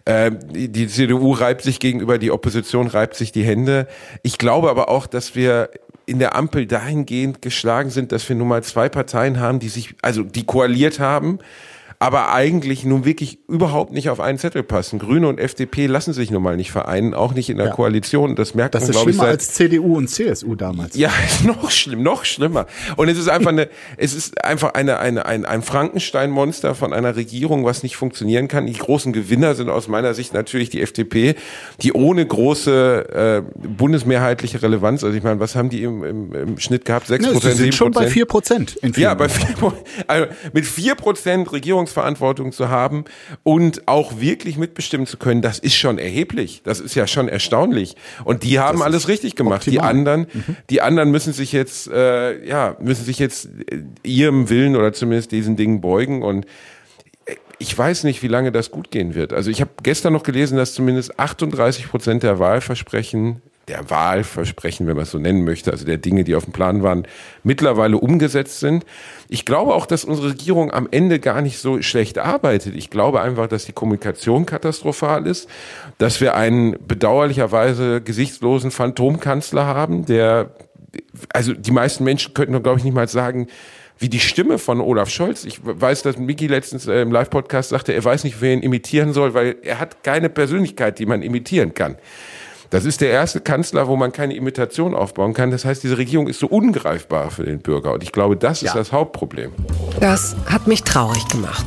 Äh, 0.04 0.30
die 0.52 0.86
CDU 0.86 1.32
reibt 1.32 1.62
sich 1.62 1.80
gegenüber, 1.80 2.18
die 2.18 2.30
Opposition 2.30 2.86
reibt 2.86 3.16
sich 3.16 3.32
die 3.32 3.42
Hände. 3.42 3.88
Ich 4.22 4.38
glaube 4.38 4.70
aber 4.70 4.88
auch, 4.88 5.08
dass 5.08 5.34
wir 5.34 5.70
in 6.06 6.20
der 6.20 6.36
Ampel 6.36 6.66
dahingehend 6.66 7.42
geschlagen 7.42 7.90
sind, 7.90 8.12
dass 8.12 8.28
wir 8.28 8.36
nun 8.36 8.46
mal 8.46 8.62
zwei 8.62 8.88
Parteien 8.88 9.40
haben, 9.40 9.58
die 9.58 9.68
sich, 9.68 9.94
also 10.02 10.22
die 10.22 10.44
koaliert 10.44 11.00
haben, 11.00 11.40
aber 12.02 12.32
eigentlich 12.32 12.82
nun 12.86 13.04
wirklich 13.04 13.40
überhaupt 13.46 13.92
nicht 13.92 14.08
auf 14.08 14.20
einen 14.20 14.38
Zettel 14.38 14.62
passen. 14.62 14.98
Grüne 14.98 15.28
und 15.28 15.38
FDP 15.38 15.86
lassen 15.86 16.14
sich 16.14 16.30
nun 16.30 16.42
mal 16.42 16.56
nicht 16.56 16.72
vereinen, 16.72 17.12
auch 17.12 17.34
nicht 17.34 17.50
in 17.50 17.58
der 17.58 17.66
ja. 17.66 17.72
Koalition. 17.72 18.36
Das 18.36 18.54
merkt 18.54 18.74
das 18.74 18.84
man, 18.84 18.92
glaube 18.92 19.10
ich, 19.10 19.18
seit 19.18 19.28
als 19.28 19.52
CDU 19.52 19.98
und 19.98 20.08
CSU 20.08 20.54
damals. 20.54 20.96
Ja, 20.96 21.12
noch 21.44 21.70
schlimm, 21.70 22.02
noch 22.02 22.24
schlimmer. 22.24 22.64
Und 22.96 23.10
es 23.10 23.18
ist 23.18 23.28
einfach 23.28 23.50
eine, 23.50 23.68
es 23.98 24.14
ist 24.14 24.42
einfach 24.42 24.72
eine, 24.72 24.98
eine, 24.98 25.26
ein, 25.26 25.44
ein 25.44 25.60
Frankenstein-Monster 25.60 26.74
von 26.74 26.94
einer 26.94 27.16
Regierung, 27.16 27.66
was 27.66 27.82
nicht 27.82 27.96
funktionieren 27.96 28.48
kann. 28.48 28.64
Die 28.64 28.72
großen 28.72 29.12
Gewinner 29.12 29.54
sind 29.54 29.68
aus 29.68 29.86
meiner 29.86 30.14
Sicht 30.14 30.32
natürlich 30.32 30.70
die 30.70 30.80
FDP, 30.80 31.34
die 31.82 31.92
ohne 31.92 32.24
große 32.24 33.44
äh, 33.44 33.66
bundesmehrheitliche 33.76 34.62
Relevanz, 34.62 35.04
also 35.04 35.14
ich 35.14 35.22
meine, 35.22 35.38
was 35.38 35.54
haben 35.54 35.68
die 35.68 35.82
im, 35.82 36.02
im, 36.04 36.32
im 36.32 36.58
Schnitt 36.58 36.86
gehabt? 36.86 37.08
Sechs 37.08 37.26
Prozent, 37.26 37.56
sieben 37.56 37.56
Prozent? 37.56 37.74
schon 37.74 37.90
bei 37.92 38.06
vier 38.06 38.24
Prozent. 38.24 38.78
Ja, 38.96 39.12
bei 39.12 39.28
vier, 39.28 39.54
also 40.06 40.26
mit 40.54 40.64
vier 40.64 40.94
Prozent 40.94 41.52
Regierungs 41.52 41.89
Führungsverantwortung 41.90 42.52
zu 42.52 42.68
haben 42.68 43.04
und 43.42 43.86
auch 43.88 44.20
wirklich 44.20 44.56
mitbestimmen 44.56 45.06
zu 45.06 45.16
können, 45.16 45.42
das 45.42 45.58
ist 45.58 45.74
schon 45.74 45.98
erheblich. 45.98 46.62
Das 46.64 46.80
ist 46.80 46.94
ja 46.94 47.06
schon 47.06 47.28
erstaunlich. 47.28 47.96
Und 48.24 48.42
die 48.44 48.58
haben 48.58 48.82
alles 48.82 49.08
richtig 49.08 49.36
gemacht. 49.36 49.62
Optimal. 49.62 49.72
Die 49.72 49.80
anderen, 49.80 50.20
mhm. 50.32 50.56
die 50.70 50.80
anderen 50.80 51.10
müssen 51.10 51.32
sich 51.32 51.52
jetzt, 51.52 51.88
äh, 51.88 52.46
ja, 52.46 52.76
müssen 52.80 53.04
sich 53.04 53.18
jetzt 53.18 53.46
äh, 53.70 53.82
ihrem 54.02 54.48
Willen 54.48 54.76
oder 54.76 54.92
zumindest 54.92 55.32
diesen 55.32 55.56
Dingen 55.56 55.80
beugen 55.80 56.22
und 56.22 56.46
äh, 57.26 57.34
ich 57.58 57.76
weiß 57.76 58.04
nicht, 58.04 58.22
wie 58.22 58.28
lange 58.28 58.52
das 58.52 58.70
gut 58.70 58.90
gehen 58.90 59.14
wird. 59.14 59.32
Also 59.32 59.50
ich 59.50 59.60
habe 59.60 59.70
gestern 59.82 60.12
noch 60.12 60.22
gelesen, 60.22 60.56
dass 60.56 60.72
zumindest 60.72 61.18
38 61.18 61.88
Prozent 61.90 62.22
der 62.22 62.38
Wahlversprechen 62.38 63.42
der 63.70 63.88
Wahlversprechen, 63.88 64.86
wenn 64.86 64.96
man 64.96 65.04
es 65.04 65.12
so 65.12 65.18
nennen 65.18 65.44
möchte, 65.44 65.70
also 65.70 65.86
der 65.86 65.96
Dinge, 65.96 66.24
die 66.24 66.34
auf 66.34 66.44
dem 66.44 66.52
Plan 66.52 66.82
waren, 66.82 67.06
mittlerweile 67.44 67.96
umgesetzt 67.96 68.58
sind. 68.58 68.84
Ich 69.28 69.44
glaube 69.46 69.74
auch, 69.74 69.86
dass 69.86 70.04
unsere 70.04 70.30
Regierung 70.30 70.72
am 70.72 70.88
Ende 70.90 71.20
gar 71.20 71.40
nicht 71.40 71.58
so 71.58 71.80
schlecht 71.80 72.18
arbeitet. 72.18 72.74
Ich 72.74 72.90
glaube 72.90 73.20
einfach, 73.20 73.46
dass 73.46 73.64
die 73.64 73.72
Kommunikation 73.72 74.44
katastrophal 74.44 75.26
ist, 75.26 75.48
dass 75.98 76.20
wir 76.20 76.34
einen 76.34 76.76
bedauerlicherweise 76.86 78.00
gesichtslosen 78.00 78.72
Phantomkanzler 78.72 79.66
haben, 79.66 80.04
der, 80.04 80.50
also 81.32 81.52
die 81.52 81.70
meisten 81.70 82.02
Menschen 82.02 82.34
könnten, 82.34 82.60
glaube 82.62 82.78
ich, 82.78 82.84
nicht 82.84 82.94
mal 82.94 83.08
sagen, 83.08 83.46
wie 84.00 84.08
die 84.08 84.18
Stimme 84.18 84.58
von 84.58 84.80
Olaf 84.80 85.10
Scholz. 85.10 85.44
Ich 85.44 85.60
weiß, 85.62 86.02
dass 86.02 86.16
Miki 86.16 86.46
letztens 86.46 86.88
äh, 86.88 87.02
im 87.02 87.12
Live-Podcast 87.12 87.68
sagte, 87.68 87.92
er 87.92 88.02
weiß 88.02 88.24
nicht, 88.24 88.40
wer 88.40 88.54
ihn 88.54 88.62
imitieren 88.62 89.12
soll, 89.12 89.34
weil 89.34 89.56
er 89.62 89.78
hat 89.78 90.02
keine 90.02 90.30
Persönlichkeit, 90.30 90.98
die 90.98 91.06
man 91.06 91.22
imitieren 91.22 91.74
kann. 91.74 91.96
Das 92.70 92.84
ist 92.84 93.00
der 93.00 93.10
erste 93.10 93.40
Kanzler, 93.40 93.88
wo 93.88 93.96
man 93.96 94.12
keine 94.12 94.36
Imitation 94.36 94.94
aufbauen 94.94 95.34
kann. 95.34 95.50
Das 95.50 95.64
heißt, 95.64 95.82
diese 95.82 95.98
Regierung 95.98 96.28
ist 96.28 96.38
so 96.38 96.46
ungreifbar 96.46 97.32
für 97.32 97.42
den 97.42 97.58
Bürger. 97.58 97.92
Und 97.92 98.04
ich 98.04 98.12
glaube, 98.12 98.36
das 98.36 98.60
ja. 98.60 98.68
ist 98.68 98.76
das 98.76 98.92
Hauptproblem. 98.92 99.50
Das 99.98 100.36
hat 100.46 100.68
mich 100.68 100.84
traurig 100.84 101.26
gemacht. 101.26 101.66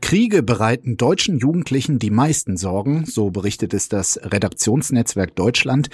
Kriege 0.00 0.42
bereiten 0.42 0.96
deutschen 0.96 1.38
Jugendlichen 1.38 2.00
die 2.00 2.10
meisten 2.10 2.56
Sorgen, 2.56 3.04
so 3.04 3.30
berichtet 3.30 3.74
es 3.74 3.88
das 3.88 4.18
Redaktionsnetzwerk 4.24 5.36
Deutschland. 5.36 5.88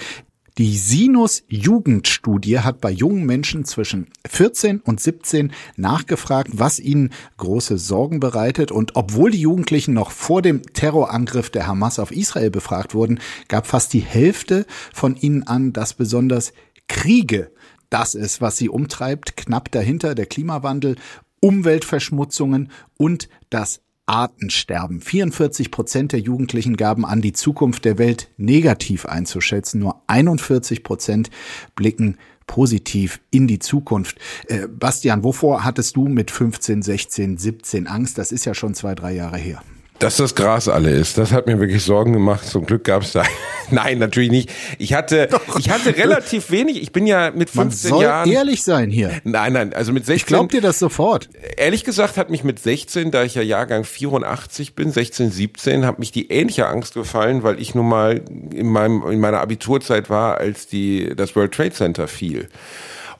Die 0.57 0.77
Sinus 0.77 1.43
Jugendstudie 1.49 2.59
hat 2.59 2.79
bei 2.79 2.89
jungen 2.89 3.25
Menschen 3.25 3.65
zwischen 3.65 4.07
14 4.25 4.79
und 4.79 5.01
17 5.01 5.51
nachgefragt, 5.75 6.51
was 6.53 6.79
ihnen 6.79 7.09
große 7.35 7.77
Sorgen 7.77 8.21
bereitet. 8.21 8.71
Und 8.71 8.95
obwohl 8.95 9.31
die 9.31 9.41
Jugendlichen 9.41 9.93
noch 9.93 10.11
vor 10.11 10.41
dem 10.41 10.61
Terrorangriff 10.63 11.49
der 11.49 11.67
Hamas 11.67 11.99
auf 11.99 12.11
Israel 12.11 12.51
befragt 12.51 12.93
wurden, 12.93 13.19
gab 13.49 13.67
fast 13.67 13.91
die 13.91 13.99
Hälfte 13.99 14.65
von 14.93 15.17
ihnen 15.17 15.43
an, 15.43 15.73
dass 15.73 15.93
besonders 15.93 16.53
Kriege 16.87 17.51
das 17.89 18.15
ist, 18.15 18.39
was 18.39 18.55
sie 18.55 18.69
umtreibt. 18.69 19.35
Knapp 19.35 19.71
dahinter 19.71 20.15
der 20.15 20.25
Klimawandel, 20.25 20.95
Umweltverschmutzungen 21.41 22.71
und 22.97 23.27
das 23.49 23.81
Artensterben. 24.05 25.01
44 25.01 25.71
Prozent 25.71 26.11
der 26.11 26.19
Jugendlichen 26.19 26.77
gaben 26.77 27.05
an, 27.05 27.21
die 27.21 27.33
Zukunft 27.33 27.85
der 27.85 27.97
Welt 27.97 28.29
negativ 28.37 29.05
einzuschätzen. 29.05 29.79
Nur 29.79 30.01
41 30.07 30.83
Prozent 30.83 31.29
blicken 31.75 32.17
positiv 32.47 33.19
in 33.31 33.47
die 33.47 33.59
Zukunft. 33.59 34.19
Äh, 34.47 34.67
Bastian, 34.67 35.23
wovor 35.23 35.63
hattest 35.63 35.95
du 35.95 36.07
mit 36.07 36.29
15, 36.29 36.81
16, 36.81 37.37
17 37.37 37.87
Angst? 37.87 38.17
Das 38.17 38.31
ist 38.31 38.45
ja 38.45 38.53
schon 38.53 38.75
zwei, 38.75 38.93
drei 38.93 39.13
Jahre 39.13 39.37
her. 39.37 39.63
Dass 39.99 40.17
das 40.17 40.35
Gras 40.35 40.67
alle 40.67 40.91
ist, 40.91 41.17
das 41.17 41.31
hat 41.31 41.47
mir 41.47 41.57
wirklich 41.59 41.83
Sorgen 41.83 42.11
gemacht. 42.11 42.45
Zum 42.45 42.65
Glück 42.65 42.83
gab 42.83 43.03
es 43.03 43.13
da. 43.13 43.23
Nein, 43.71 43.97
natürlich 43.97 44.29
nicht. 44.29 44.51
Ich 44.77 44.93
hatte, 44.93 45.27
Doch. 45.31 45.57
ich 45.57 45.69
hatte 45.69 45.95
relativ 45.95 46.51
wenig. 46.51 46.81
Ich 46.81 46.91
bin 46.91 47.07
ja 47.07 47.31
mit 47.31 47.49
15 47.49 47.89
Man 47.89 47.97
soll 47.99 48.03
Jahren. 48.03 48.29
ehrlich 48.29 48.61
sein 48.63 48.91
hier. 48.91 49.11
Nein, 49.23 49.53
nein, 49.53 49.73
also 49.73 49.91
mit 49.91 50.05
16. 50.05 50.15
Ich 50.17 50.25
glaub 50.27 50.49
dir 50.49 50.61
das 50.61 50.77
sofort. 50.77 51.29
Ehrlich 51.57 51.83
gesagt 51.83 52.17
hat 52.17 52.29
mich 52.29 52.43
mit 52.43 52.59
16, 52.59 53.09
da 53.09 53.23
ich 53.23 53.35
ja 53.35 53.41
Jahrgang 53.41 53.83
84 53.83 54.75
bin, 54.75 54.91
16, 54.91 55.31
17, 55.31 55.85
hat 55.85 55.97
mich 55.97 56.11
die 56.11 56.29
ähnliche 56.29 56.67
Angst 56.67 56.93
gefallen, 56.93 57.41
weil 57.41 57.59
ich 57.59 57.73
nun 57.73 57.87
mal 57.87 58.21
in 58.53 58.67
meinem, 58.67 59.03
in 59.09 59.19
meiner 59.19 59.39
Abiturzeit 59.39 60.09
war, 60.09 60.37
als 60.37 60.67
die, 60.67 61.15
das 61.15 61.35
World 61.35 61.53
Trade 61.53 61.71
Center 61.71 62.07
fiel. 62.07 62.49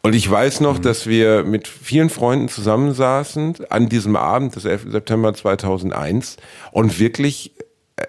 Und 0.06 0.14
ich 0.14 0.30
weiß 0.30 0.60
noch, 0.60 0.78
mhm. 0.78 0.82
dass 0.84 1.08
wir 1.08 1.44
mit 1.44 1.68
vielen 1.68 2.12
Freunden 2.12 2.48
zusammensaßen 2.48 3.56
an 3.72 3.90
diesem 3.90 4.16
Abend 4.16 4.56
des 4.56 4.66
11. 4.66 4.92
September 4.92 5.34
2001 5.34 6.38
und 6.72 7.00
wirklich 7.00 7.54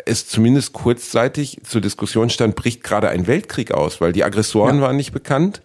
es 0.04 0.28
zumindest 0.28 0.74
kurzzeitig 0.74 1.58
zur 1.64 1.80
Diskussion 1.80 2.28
stand, 2.28 2.54
bricht 2.54 2.84
gerade 2.84 3.08
ein 3.08 3.26
Weltkrieg 3.26 3.72
aus, 3.72 4.02
weil 4.02 4.12
die 4.12 4.24
Aggressoren 4.24 4.76
ja. 4.76 4.82
waren 4.82 4.96
nicht 4.98 5.12
bekannt. 5.12 5.62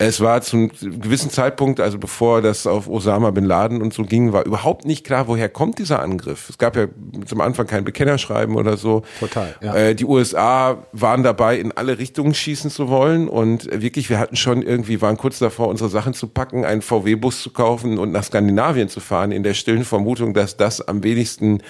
Es 0.00 0.20
war 0.20 0.42
zum 0.42 0.68
gewissen 0.68 1.28
Zeitpunkt, 1.28 1.80
also 1.80 1.98
bevor 1.98 2.40
das 2.40 2.68
auf 2.68 2.88
Osama 2.88 3.32
bin 3.32 3.44
Laden 3.44 3.82
und 3.82 3.92
so 3.92 4.04
ging, 4.04 4.32
war 4.32 4.46
überhaupt 4.46 4.84
nicht 4.84 5.04
klar, 5.04 5.26
woher 5.26 5.48
kommt 5.48 5.80
dieser 5.80 6.00
Angriff. 6.00 6.48
Es 6.48 6.56
gab 6.56 6.76
ja 6.76 6.86
zum 7.26 7.40
Anfang 7.40 7.66
kein 7.66 7.82
Bekennerschreiben 7.82 8.54
oder 8.54 8.76
so. 8.76 9.02
Total. 9.18 9.56
Ja. 9.60 9.74
Äh, 9.74 9.94
die 9.96 10.04
USA 10.04 10.84
waren 10.92 11.24
dabei, 11.24 11.58
in 11.58 11.72
alle 11.72 11.98
Richtungen 11.98 12.32
schießen 12.32 12.70
zu 12.70 12.88
wollen 12.88 13.28
und 13.28 13.68
wirklich, 13.72 14.08
wir 14.08 14.20
hatten 14.20 14.36
schon 14.36 14.62
irgendwie, 14.62 15.02
waren 15.02 15.16
kurz 15.16 15.40
davor, 15.40 15.66
unsere 15.66 15.90
Sachen 15.90 16.14
zu 16.14 16.28
packen, 16.28 16.64
einen 16.64 16.80
VW-Bus 16.80 17.42
zu 17.42 17.50
kaufen 17.50 17.98
und 17.98 18.12
nach 18.12 18.22
Skandinavien 18.22 18.88
zu 18.88 19.00
fahren, 19.00 19.32
in 19.32 19.42
der 19.42 19.54
stillen 19.54 19.84
Vermutung, 19.84 20.32
dass 20.32 20.56
das 20.56 20.80
am 20.80 21.02
wenigsten 21.02 21.60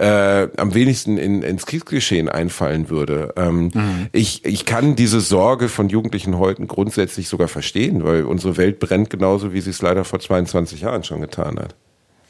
äh, 0.00 0.48
am 0.56 0.72
wenigsten 0.74 1.18
in, 1.18 1.42
ins 1.42 1.66
Kriegsgeschehen 1.66 2.28
einfallen 2.28 2.88
würde. 2.88 3.34
Ähm, 3.36 3.70
mhm. 3.74 4.06
ich, 4.12 4.44
ich 4.46 4.64
kann 4.64 4.96
diese 4.96 5.20
Sorge 5.20 5.68
von 5.68 5.90
Jugendlichen 5.90 6.38
heute 6.38 6.64
grundsätzlich 6.66 7.28
sogar 7.28 7.48
verstehen, 7.48 8.02
weil 8.02 8.24
unsere 8.24 8.56
Welt 8.56 8.78
brennt 8.78 9.10
genauso, 9.10 9.52
wie 9.52 9.60
sie 9.60 9.70
es 9.70 9.82
leider 9.82 10.04
vor 10.04 10.18
22 10.18 10.80
Jahren 10.80 11.04
schon 11.04 11.20
getan 11.20 11.58
hat. 11.58 11.76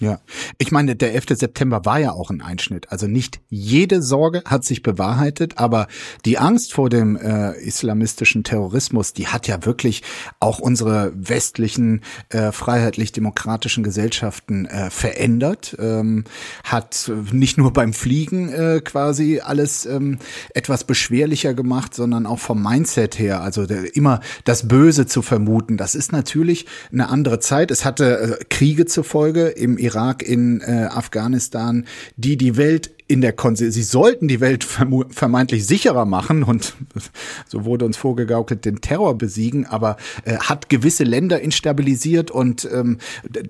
Ja, 0.01 0.19
ich 0.57 0.73
meine, 0.73 0.97
der 0.97 1.13
11. 1.13 1.27
September 1.39 1.85
war 1.85 1.99
ja 1.99 2.13
auch 2.13 2.31
ein 2.31 2.41
Einschnitt. 2.41 2.91
Also 2.91 3.07
nicht 3.07 3.41
jede 3.51 4.01
Sorge 4.01 4.43
hat 4.47 4.65
sich 4.65 4.83
bewahrheitet, 4.83 5.59
aber 5.59 5.89
die 6.25 6.39
Angst 6.39 6.73
vor 6.73 6.89
dem 6.89 7.17
äh, 7.17 7.53
islamistischen 7.61 8.43
Terrorismus, 8.43 9.13
die 9.13 9.27
hat 9.27 9.47
ja 9.47 9.67
wirklich 9.67 10.03
auch 10.41 10.59
unsere 10.59 11.13
westlichen 11.15 12.01
äh, 12.31 12.51
freiheitlich-demokratischen 12.51 13.85
Gesellschaften 13.85 14.65
äh, 14.65 14.89
verändert, 14.89 15.77
ähm, 15.79 16.25
hat 16.65 17.13
nicht 17.31 17.59
nur 17.59 17.75
beim 17.75 17.93
Fliegen 17.93 18.49
äh, 18.49 18.81
quasi 18.83 19.41
alles 19.41 19.85
ähm, 19.85 20.19
etwas 20.55 20.85
beschwerlicher 20.85 21.53
gemacht, 21.53 21.95
sondern 21.95 22.25
auch 22.25 22.39
vom 22.39 22.63
Mindset 22.63 23.19
her, 23.19 23.43
also 23.43 23.67
der, 23.67 23.95
immer 23.95 24.21
das 24.45 24.67
Böse 24.67 25.05
zu 25.05 25.21
vermuten. 25.21 25.77
Das 25.77 25.95
ist 25.95 26.11
natürlich 26.11 26.65
eine 26.91 27.11
andere 27.11 27.39
Zeit. 27.39 27.71
Es 27.71 27.85
hatte 27.85 28.39
äh, 28.41 28.45
Kriege 28.49 28.87
zur 28.87 29.05
Folge 29.05 29.49
im 29.49 29.77
Irak, 29.91 30.23
in 30.23 30.61
äh, 30.61 30.89
Afghanistan, 30.91 31.87
die 32.17 32.37
die 32.37 32.57
Welt 32.57 32.91
in 33.11 33.21
der 33.21 33.33
Konse 33.33 33.73
sie 33.73 33.83
sollten 33.83 34.29
die 34.29 34.41
Welt 34.41 34.63
vermeintlich 34.65 35.67
sicherer 35.67 36.05
machen 36.05 36.45
und 36.45 36.75
so 37.49 37.65
wurde 37.65 37.85
uns 37.85 37.97
vorgegaukelt, 37.97 38.65
den 38.65 38.81
Terror 38.81 39.19
besiegen, 39.19 39.67
aber 39.67 39.97
äh, 40.25 40.37
hat 40.37 40.69
gewisse 40.69 41.03
Länder 41.03 41.41
instabilisiert 41.41 42.31
und 42.31 42.69
ähm, 42.73 42.99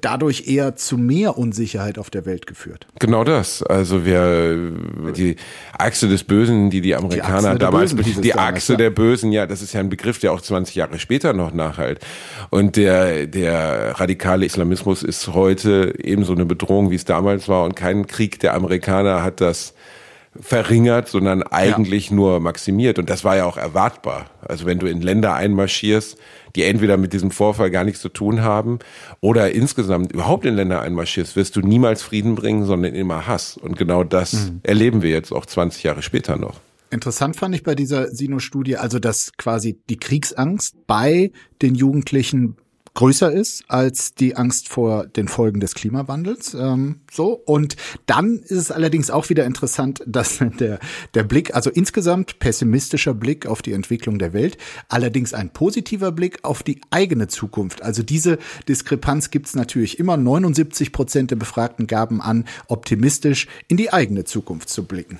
dadurch 0.00 0.48
eher 0.48 0.76
zu 0.76 0.96
mehr 0.96 1.36
Unsicherheit 1.36 1.98
auf 1.98 2.08
der 2.08 2.24
Welt 2.24 2.46
geführt. 2.46 2.86
Genau 2.98 3.22
das. 3.22 3.62
Also 3.62 4.06
wir 4.06 4.72
die 5.14 5.36
Achse 5.76 6.08
des 6.08 6.24
Bösen, 6.24 6.70
die 6.70 6.80
die 6.80 6.94
Amerikaner 6.94 7.52
die 7.52 7.58
damals 7.58 7.94
Bösen, 7.94 8.22
die 8.22 8.34
Achse 8.34 8.78
der 8.78 8.90
Bösen, 8.90 9.30
ja, 9.30 9.46
das 9.46 9.60
ist 9.60 9.74
ja 9.74 9.80
ein 9.80 9.90
Begriff, 9.90 10.18
der 10.18 10.32
auch 10.32 10.40
20 10.40 10.74
Jahre 10.74 10.98
später 10.98 11.34
noch 11.34 11.52
nachhalt. 11.52 12.00
Und 12.48 12.76
der 12.76 13.26
der 13.26 14.00
radikale 14.00 14.46
Islamismus 14.46 15.02
ist 15.02 15.28
heute 15.28 15.94
ebenso 16.02 16.32
eine 16.32 16.46
Bedrohung, 16.46 16.90
wie 16.90 16.94
es 16.94 17.04
damals 17.04 17.46
war 17.46 17.64
und 17.64 17.76
kein 17.76 18.06
Krieg 18.06 18.40
der 18.40 18.54
Amerikaner 18.54 19.22
hat 19.22 19.42
da 19.42 19.49
das 19.50 19.74
verringert, 20.38 21.08
sondern 21.08 21.42
eigentlich 21.42 22.10
ja. 22.10 22.16
nur 22.16 22.40
maximiert. 22.40 22.98
Und 22.98 23.10
das 23.10 23.24
war 23.24 23.36
ja 23.36 23.46
auch 23.46 23.56
erwartbar. 23.56 24.26
Also 24.40 24.64
wenn 24.64 24.78
du 24.78 24.86
in 24.86 25.00
Länder 25.00 25.34
einmarschierst, 25.34 26.16
die 26.54 26.62
entweder 26.64 26.96
mit 26.96 27.12
diesem 27.12 27.30
Vorfall 27.30 27.70
gar 27.70 27.84
nichts 27.84 28.00
zu 28.00 28.08
tun 28.08 28.42
haben 28.42 28.78
oder 29.20 29.50
insgesamt 29.52 30.12
überhaupt 30.12 30.46
in 30.46 30.54
Länder 30.54 30.80
einmarschierst, 30.80 31.34
wirst 31.36 31.56
du 31.56 31.60
niemals 31.60 32.02
Frieden 32.02 32.36
bringen, 32.36 32.64
sondern 32.64 32.94
immer 32.94 33.26
Hass. 33.26 33.56
Und 33.56 33.76
genau 33.76 34.04
das 34.04 34.32
mhm. 34.32 34.60
erleben 34.62 35.02
wir 35.02 35.10
jetzt 35.10 35.32
auch 35.32 35.46
20 35.46 35.82
Jahre 35.82 36.02
später 36.02 36.36
noch. 36.36 36.60
Interessant 36.92 37.36
fand 37.36 37.54
ich 37.54 37.62
bei 37.62 37.76
dieser 37.76 38.08
Sino-Studie, 38.08 38.76
also 38.76 38.98
dass 38.98 39.32
quasi 39.36 39.78
die 39.88 39.96
Kriegsangst 39.96 40.86
bei 40.86 41.30
den 41.62 41.76
Jugendlichen 41.76 42.56
größer 42.94 43.30
ist 43.32 43.64
als 43.68 44.14
die 44.14 44.36
Angst 44.36 44.68
vor 44.68 45.06
den 45.06 45.28
Folgen 45.28 45.60
des 45.60 45.74
Klimawandels. 45.74 46.54
Ähm, 46.54 47.00
so 47.10 47.32
und 47.32 47.76
dann 48.06 48.38
ist 48.38 48.50
es 48.52 48.70
allerdings 48.70 49.10
auch 49.10 49.28
wieder 49.28 49.44
interessant, 49.44 50.02
dass 50.06 50.38
der 50.58 50.78
der 51.14 51.22
Blick, 51.22 51.54
also 51.54 51.70
insgesamt 51.70 52.38
pessimistischer 52.38 53.14
Blick 53.14 53.46
auf 53.46 53.62
die 53.62 53.72
Entwicklung 53.72 54.18
der 54.18 54.32
Welt, 54.32 54.58
allerdings 54.88 55.34
ein 55.34 55.50
positiver 55.50 56.12
Blick 56.12 56.40
auf 56.42 56.62
die 56.62 56.80
eigene 56.90 57.28
Zukunft. 57.28 57.82
Also 57.82 58.02
diese 58.02 58.38
Diskrepanz 58.68 59.30
gibt 59.30 59.46
es 59.46 59.54
natürlich 59.54 59.98
immer. 59.98 60.16
79 60.16 60.92
Prozent 60.92 61.30
der 61.30 61.36
Befragten 61.36 61.86
gaben 61.86 62.20
an, 62.20 62.44
optimistisch 62.68 63.46
in 63.68 63.76
die 63.76 63.92
eigene 63.92 64.24
Zukunft 64.24 64.68
zu 64.68 64.84
blicken. 64.84 65.18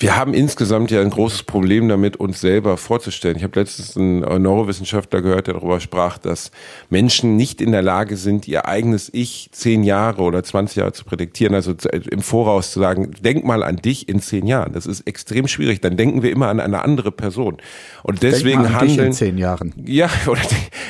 Wir 0.00 0.16
haben 0.16 0.32
insgesamt 0.32 0.90
ja 0.90 1.02
ein 1.02 1.10
großes 1.10 1.42
Problem 1.42 1.86
damit, 1.86 2.16
uns 2.16 2.40
selber 2.40 2.78
vorzustellen. 2.78 3.36
Ich 3.36 3.42
habe 3.42 3.60
letztens 3.60 3.98
einen 3.98 4.20
Neurowissenschaftler 4.20 5.20
gehört, 5.20 5.46
der 5.46 5.54
darüber 5.54 5.78
sprach, 5.78 6.16
dass 6.16 6.52
Menschen 6.88 7.36
nicht 7.36 7.60
in 7.60 7.70
der 7.70 7.82
Lage 7.82 8.16
sind, 8.16 8.48
ihr 8.48 8.66
eigenes 8.66 9.10
Ich 9.12 9.50
zehn 9.52 9.84
Jahre 9.84 10.22
oder 10.22 10.42
20 10.42 10.76
Jahre 10.76 10.92
zu 10.94 11.04
prädiktieren, 11.04 11.54
also 11.54 11.74
im 12.10 12.22
Voraus 12.22 12.72
zu 12.72 12.80
sagen, 12.80 13.10
denk 13.20 13.44
mal 13.44 13.62
an 13.62 13.76
dich 13.76 14.08
in 14.08 14.20
zehn 14.20 14.46
Jahren. 14.46 14.72
Das 14.72 14.86
ist 14.86 15.02
extrem 15.02 15.46
schwierig. 15.46 15.82
Dann 15.82 15.98
denken 15.98 16.22
wir 16.22 16.30
immer 16.30 16.48
an 16.48 16.60
eine 16.60 16.80
andere 16.82 17.12
Person. 17.12 17.58
Und 18.02 18.22
deswegen 18.22 18.62
denk 18.62 18.70
mal 18.70 18.76
an 18.76 18.80
handeln. 18.80 18.96
Dich 18.96 19.06
in 19.06 19.12
zehn 19.12 19.36
Jahren. 19.36 19.74
Ja, 19.84 20.08
oder 20.26 20.40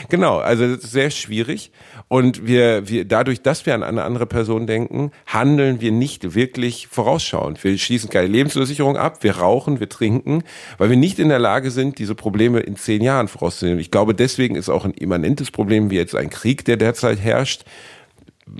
genau. 0.09 0.39
Also 0.39 0.69
das 0.69 0.85
ist 0.85 0.93
sehr 0.93 1.11
schwierig. 1.11 1.73
Und 2.07 2.47
wir, 2.47 2.89
wir, 2.89 3.05
dadurch, 3.05 3.43
dass 3.43 3.67
wir 3.67 3.75
an 3.75 3.83
eine 3.83 4.05
andere 4.05 4.27
Person 4.27 4.69
denken, 4.69 5.11
handeln 5.27 5.81
wir 5.81 5.91
nicht 5.91 6.37
wirklich 6.37 6.87
vorausschauend. 6.87 7.63
Wir 7.65 7.77
schließen 7.77 8.09
keine 8.09 8.29
Lebensversicherung 8.29 9.00
ab, 9.01 9.23
wir 9.23 9.39
rauchen, 9.39 9.81
wir 9.81 9.89
trinken, 9.89 10.45
weil 10.79 10.91
wir 10.91 10.97
nicht 10.97 11.19
in 11.19 11.29
der 11.29 11.39
Lage 11.39 11.71
sind, 11.71 11.99
diese 11.99 12.15
Probleme 12.15 12.61
in 12.61 12.77
zehn 12.77 13.03
Jahren 13.03 13.29
vorauszunehmen. 13.29 13.81
Ich 13.81 13.91
glaube, 13.91 14.15
deswegen 14.15 14.55
ist 14.55 14.69
auch 14.69 14.85
ein 14.85 14.95
immanentes 14.95 15.51
Problem 15.51 15.91
wie 15.91 15.97
jetzt 15.97 16.15
ein 16.15 16.31
Krieg, 16.31 16.65
der 16.65 16.77
derzeit 16.77 17.19
herrscht, 17.19 17.65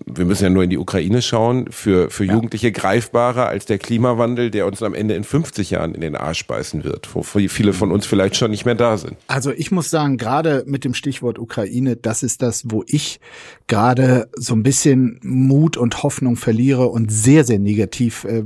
wir 0.07 0.25
müssen 0.25 0.45
ja 0.45 0.51
nur 0.51 0.65
in 0.65 0.71
die 0.71 0.79
Ukraine 0.79 1.23
schauen, 1.23 1.67
für, 1.71 2.11
für 2.11 2.25
Jugendliche 2.25 2.69
ja. 2.69 2.73
greifbarer 2.73 3.49
als 3.49 3.67
der 3.67 3.79
Klimawandel, 3.79 4.51
der 4.51 4.67
uns 4.67 4.83
am 4.83 4.95
Ende 4.95 5.15
in 5.15 5.25
50 5.25 5.71
Jahren 5.71 5.95
in 5.95 6.01
den 6.01 6.17
Arsch 6.17 6.47
beißen 6.47 6.85
wird, 6.85 7.15
wo 7.15 7.23
viele 7.23 7.73
von 7.73 7.91
uns 7.91 8.07
vielleicht 8.07 8.37
schon 8.37 8.51
nicht 8.51 8.65
mehr 8.65 8.75
da 8.75 8.97
sind. 8.97 9.17
Also 9.27 9.51
ich 9.53 9.71
muss 9.71 9.91
sagen, 9.91 10.17
gerade 10.17 10.65
mit 10.67 10.85
dem 10.85 10.95
Stichwort 10.95 11.39
Ukraine, 11.39 11.97
das 11.97 12.23
ist 12.23 12.43
das, 12.43 12.65
wo 12.67 12.85
ich 12.87 13.21
gerade 13.67 14.29
so 14.37 14.55
ein 14.55 14.63
bisschen 14.63 15.21
Mut 15.23 15.77
und 15.77 16.03
Hoffnung 16.03 16.37
verliere 16.37 16.89
und 16.89 17.11
sehr, 17.11 17.45
sehr 17.45 17.59
negativ, 17.59 18.25
äh, 18.25 18.45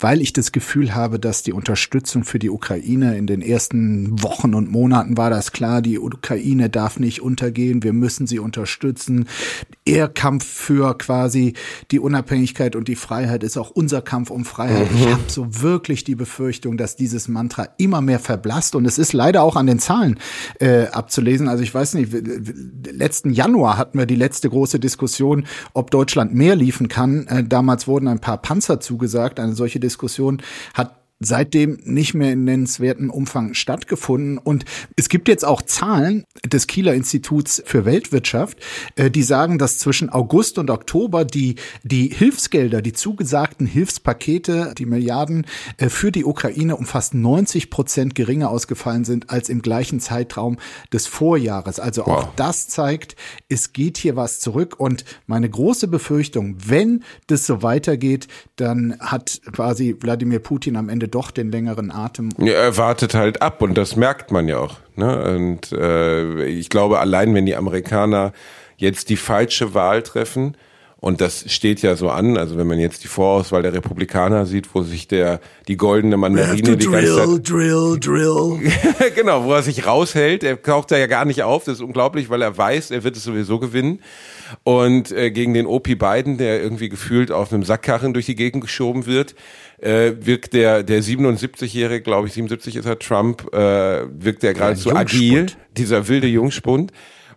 weil 0.00 0.20
ich 0.20 0.32
das 0.32 0.52
Gefühl 0.52 0.94
habe, 0.94 1.18
dass 1.18 1.42
die 1.42 1.52
Unterstützung 1.52 2.24
für 2.24 2.38
die 2.38 2.50
Ukraine 2.50 3.16
in 3.16 3.26
den 3.26 3.42
ersten 3.42 4.22
Wochen 4.22 4.54
und 4.54 4.70
Monaten 4.70 5.16
war 5.16 5.30
das 5.30 5.52
klar, 5.52 5.82
die 5.82 5.98
Ukraine 5.98 6.70
darf 6.70 6.98
nicht 6.98 7.22
untergehen, 7.22 7.82
wir 7.82 7.92
müssen 7.92 8.26
sie 8.26 8.38
unterstützen. 8.38 9.26
Ehrkampf 9.84 10.44
für 10.44 10.83
für 10.84 10.98
quasi 10.98 11.54
die 11.90 11.98
Unabhängigkeit 11.98 12.76
und 12.76 12.88
die 12.88 12.96
Freiheit 12.96 13.42
ist 13.42 13.56
auch 13.56 13.70
unser 13.70 14.02
Kampf 14.02 14.30
um 14.30 14.44
Freiheit. 14.44 14.90
Mhm. 14.92 14.98
Ich 14.98 15.06
habe 15.06 15.22
so 15.28 15.62
wirklich 15.62 16.04
die 16.04 16.14
Befürchtung, 16.14 16.76
dass 16.76 16.96
dieses 16.96 17.28
Mantra 17.28 17.68
immer 17.78 18.00
mehr 18.00 18.18
verblasst 18.18 18.74
und 18.74 18.84
es 18.84 18.98
ist 18.98 19.12
leider 19.12 19.42
auch 19.42 19.56
an 19.56 19.66
den 19.66 19.78
Zahlen 19.78 20.18
äh, 20.60 20.86
abzulesen. 20.86 21.48
Also 21.48 21.62
ich 21.62 21.74
weiß 21.74 21.94
nicht, 21.94 22.12
letzten 22.90 23.30
Januar 23.30 23.78
hatten 23.78 23.98
wir 23.98 24.06
die 24.06 24.16
letzte 24.16 24.50
große 24.50 24.78
Diskussion, 24.78 25.46
ob 25.72 25.90
Deutschland 25.90 26.34
mehr 26.34 26.56
liefern 26.56 26.88
kann. 26.88 27.26
Äh, 27.28 27.44
damals 27.44 27.86
wurden 27.86 28.08
ein 28.08 28.20
paar 28.20 28.38
Panzer 28.38 28.80
zugesagt. 28.80 29.40
Eine 29.40 29.54
solche 29.54 29.80
Diskussion 29.80 30.42
hat 30.74 31.03
seitdem 31.20 31.78
nicht 31.84 32.14
mehr 32.14 32.32
in 32.32 32.44
nennenswertem 32.44 33.10
Umfang 33.10 33.54
stattgefunden. 33.54 34.38
Und 34.38 34.64
es 34.96 35.08
gibt 35.08 35.28
jetzt 35.28 35.44
auch 35.44 35.62
Zahlen 35.62 36.24
des 36.44 36.66
Kieler 36.66 36.94
Instituts 36.94 37.62
für 37.64 37.84
Weltwirtschaft, 37.84 38.58
äh, 38.96 39.10
die 39.10 39.22
sagen, 39.22 39.58
dass 39.58 39.78
zwischen 39.78 40.10
August 40.10 40.58
und 40.58 40.70
Oktober 40.70 41.24
die, 41.24 41.56
die 41.82 42.08
Hilfsgelder, 42.08 42.82
die 42.82 42.92
zugesagten 42.92 43.66
Hilfspakete, 43.66 44.74
die 44.76 44.86
Milliarden 44.86 45.46
äh, 45.78 45.88
für 45.88 46.10
die 46.10 46.24
Ukraine 46.24 46.76
um 46.76 46.84
fast 46.84 47.14
90 47.14 47.70
Prozent 47.70 48.14
geringer 48.14 48.50
ausgefallen 48.50 49.04
sind 49.04 49.30
als 49.30 49.48
im 49.48 49.62
gleichen 49.62 50.00
Zeitraum 50.00 50.58
des 50.92 51.06
Vorjahres. 51.06 51.78
Also 51.78 52.04
auch 52.04 52.24
wow. 52.24 52.28
das 52.36 52.68
zeigt, 52.68 53.16
es 53.48 53.72
geht 53.72 53.98
hier 53.98 54.16
was 54.16 54.40
zurück. 54.40 54.78
Und 54.78 55.04
meine 55.26 55.48
große 55.48 55.88
Befürchtung, 55.88 56.56
wenn 56.66 57.04
das 57.28 57.46
so 57.46 57.62
weitergeht, 57.62 58.28
dann 58.56 58.98
hat 59.00 59.40
quasi 59.52 59.96
Wladimir 60.00 60.40
Putin 60.40 60.76
am 60.76 60.88
Ende 60.88 61.03
doch 61.08 61.30
den 61.30 61.50
längeren 61.50 61.90
Atem. 61.90 62.30
Ja, 62.38 62.52
er 62.52 62.76
wartet 62.76 63.14
halt 63.14 63.42
ab 63.42 63.62
und 63.62 63.74
das 63.74 63.96
merkt 63.96 64.30
man 64.30 64.48
ja 64.48 64.58
auch. 64.58 64.76
Ne? 64.96 65.34
Und 65.36 65.72
äh, 65.72 66.44
ich 66.46 66.68
glaube, 66.68 66.98
allein 67.00 67.34
wenn 67.34 67.46
die 67.46 67.56
Amerikaner 67.56 68.32
jetzt 68.76 69.08
die 69.08 69.16
falsche 69.16 69.74
Wahl 69.74 70.02
treffen, 70.02 70.56
und 71.04 71.20
das 71.20 71.52
steht 71.52 71.82
ja 71.82 71.96
so 71.96 72.08
an, 72.08 72.38
also 72.38 72.56
wenn 72.56 72.66
man 72.66 72.78
jetzt 72.78 73.04
die 73.04 73.08
Vorauswahl 73.08 73.60
der 73.60 73.74
Republikaner 73.74 74.46
sieht, 74.46 74.74
wo 74.74 74.82
sich 74.82 75.06
der 75.06 75.38
die 75.68 75.76
goldene 75.76 76.16
Mandarine 76.16 76.78
die 76.78 76.86
drill, 76.86 76.92
ganze 76.92 77.16
Zeit 77.16 77.50
drill, 77.50 78.00
drill. 78.00 78.72
genau, 79.14 79.44
wo 79.44 79.52
er 79.52 79.62
sich 79.62 79.86
raushält, 79.86 80.42
er 80.42 80.62
taucht 80.62 80.92
da 80.92 80.96
ja 80.96 81.06
gar 81.06 81.26
nicht 81.26 81.42
auf, 81.42 81.64
das 81.64 81.74
ist 81.74 81.80
unglaublich, 81.82 82.30
weil 82.30 82.40
er 82.40 82.56
weiß, 82.56 82.90
er 82.90 83.04
wird 83.04 83.18
es 83.18 83.24
sowieso 83.24 83.58
gewinnen. 83.58 84.00
Und 84.62 85.12
äh, 85.12 85.30
gegen 85.30 85.52
den 85.52 85.66
Opie 85.66 85.94
Biden, 85.94 86.38
der 86.38 86.62
irgendwie 86.62 86.88
gefühlt 86.88 87.30
auf 87.30 87.52
einem 87.52 87.64
Sackkarren 87.64 88.14
durch 88.14 88.24
die 88.24 88.34
Gegend 88.34 88.62
geschoben 88.62 89.04
wird, 89.04 89.34
äh, 89.82 90.12
wirkt 90.20 90.54
der 90.54 90.84
der 90.84 91.02
77-jährige, 91.02 92.00
glaube 92.00 92.28
ich, 92.28 92.32
77 92.32 92.76
ist 92.76 92.86
er 92.86 92.98
Trump, 92.98 93.52
äh, 93.52 94.06
wirkt 94.08 94.42
der 94.42 94.54
geradezu 94.54 94.96
agil, 94.96 95.48
dieser 95.76 96.08
wilde 96.08 96.28
Jungspund. 96.28 96.92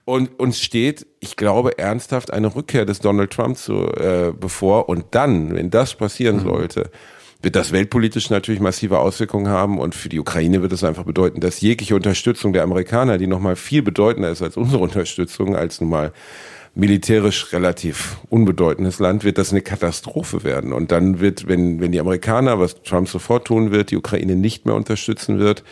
Und 0.07 0.39
uns 0.39 0.61
steht, 0.61 1.05
ich 1.19 1.35
glaube, 1.35 1.77
ernsthaft 1.77 2.31
eine 2.31 2.55
Rückkehr 2.55 2.85
des 2.85 3.01
Donald 3.01 3.29
Trump 3.29 3.57
zu, 3.57 3.91
äh, 3.91 4.31
bevor. 4.31 4.87
Und 4.87 5.07
dann, 5.11 5.53
wenn 5.53 5.69
das 5.69 5.95
passieren 5.95 6.37
mhm. 6.37 6.43
sollte, 6.43 6.91
wird 7.41 7.57
das 7.57 7.73
weltpolitisch 7.73 8.29
natürlich 8.29 8.61
massive 8.61 8.99
Auswirkungen 8.99 9.49
haben. 9.49 9.77
Und 9.79 9.95
für 9.95 10.07
die 10.07 10.21
Ukraine 10.21 10.61
wird 10.61 10.71
es 10.71 10.85
einfach 10.85 11.03
bedeuten, 11.03 11.41
dass 11.41 11.59
jegliche 11.59 11.93
Unterstützung 11.93 12.53
der 12.53 12.63
Amerikaner, 12.63 13.17
die 13.17 13.27
nochmal 13.27 13.57
viel 13.57 13.81
bedeutender 13.81 14.31
ist 14.31 14.41
als 14.41 14.55
unsere 14.55 14.81
Unterstützung, 14.81 15.57
als 15.57 15.81
nun 15.81 15.89
mal 15.89 16.13
militärisch 16.73 17.51
relativ 17.51 18.15
unbedeutendes 18.29 18.99
Land, 18.99 19.25
wird 19.25 19.37
das 19.37 19.51
eine 19.51 19.61
Katastrophe 19.61 20.45
werden. 20.45 20.71
Und 20.71 20.93
dann 20.93 21.19
wird, 21.19 21.49
wenn, 21.49 21.81
wenn 21.81 21.91
die 21.91 21.99
Amerikaner, 21.99 22.59
was 22.61 22.81
Trump 22.81 23.09
sofort 23.09 23.43
tun 23.43 23.71
wird, 23.71 23.91
die 23.91 23.97
Ukraine 23.97 24.37
nicht 24.37 24.65
mehr 24.65 24.75
unterstützen 24.75 25.37
wird, 25.37 25.65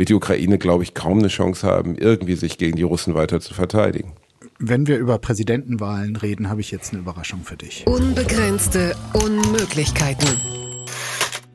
wird 0.00 0.08
die 0.08 0.14
Ukraine, 0.14 0.56
glaube 0.56 0.82
ich, 0.82 0.94
kaum 0.94 1.18
eine 1.18 1.28
Chance 1.28 1.66
haben, 1.66 1.94
irgendwie 1.94 2.34
sich 2.34 2.56
gegen 2.56 2.74
die 2.74 2.82
Russen 2.82 3.14
weiter 3.14 3.38
zu 3.38 3.52
verteidigen. 3.52 4.12
Wenn 4.58 4.86
wir 4.86 4.96
über 4.96 5.18
Präsidentenwahlen 5.18 6.16
reden, 6.16 6.48
habe 6.48 6.62
ich 6.62 6.70
jetzt 6.70 6.94
eine 6.94 7.02
Überraschung 7.02 7.44
für 7.44 7.58
dich. 7.58 7.86
Unbegrenzte 7.86 8.96
Unmöglichkeiten. 9.12 10.26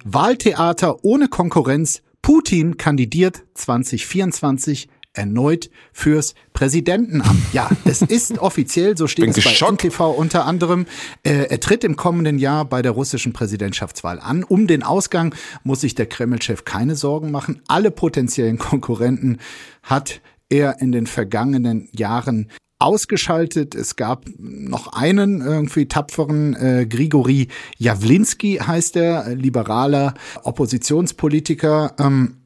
Wahltheater 0.03 1.03
ohne 1.03 1.27
Konkurrenz. 1.27 2.03
Putin 2.21 2.77
kandidiert 2.77 3.41
2024 3.55 4.89
erneut 5.15 5.69
fürs 5.93 6.35
Präsidentenamt. 6.53 7.41
Ja, 7.53 7.69
es 7.85 8.01
ist 8.01 8.37
offiziell, 8.39 8.97
so 8.97 9.07
steht 9.07 9.37
es 9.37 9.43
bei 9.43 9.71
NTV 9.71 9.99
unter 10.17 10.45
anderem. 10.45 10.85
Äh, 11.23 11.47
er 11.49 11.59
tritt 11.59 11.83
im 11.83 11.95
kommenden 11.95 12.37
Jahr 12.37 12.65
bei 12.65 12.81
der 12.81 12.91
russischen 12.91 13.33
Präsidentschaftswahl 13.33 14.19
an. 14.19 14.43
Um 14.43 14.67
den 14.67 14.83
Ausgang 14.83 15.35
muss 15.63 15.81
sich 15.81 15.95
der 15.95 16.05
Kreml-Chef 16.05 16.65
keine 16.65 16.95
Sorgen 16.95 17.31
machen. 17.31 17.61
Alle 17.67 17.91
potenziellen 17.91 18.57
Konkurrenten 18.57 19.39
hat 19.83 20.21
er 20.49 20.81
in 20.81 20.91
den 20.91 21.07
vergangenen 21.07 21.89
Jahren 21.91 22.49
ausgeschaltet. 22.79 23.73
Es 23.73 23.95
gab 23.95 24.25
noch 24.37 24.93
einen 24.93 25.41
irgendwie 25.41 25.87
tapferen, 25.87 26.55
äh, 26.55 26.85
Grigori 26.85 27.47
Jawlinski 27.77 28.59
heißt 28.65 28.97
er, 28.97 29.33
liberaler 29.35 30.13
Oppositionspolitiker. 30.43 31.95
Ähm, 31.99 32.44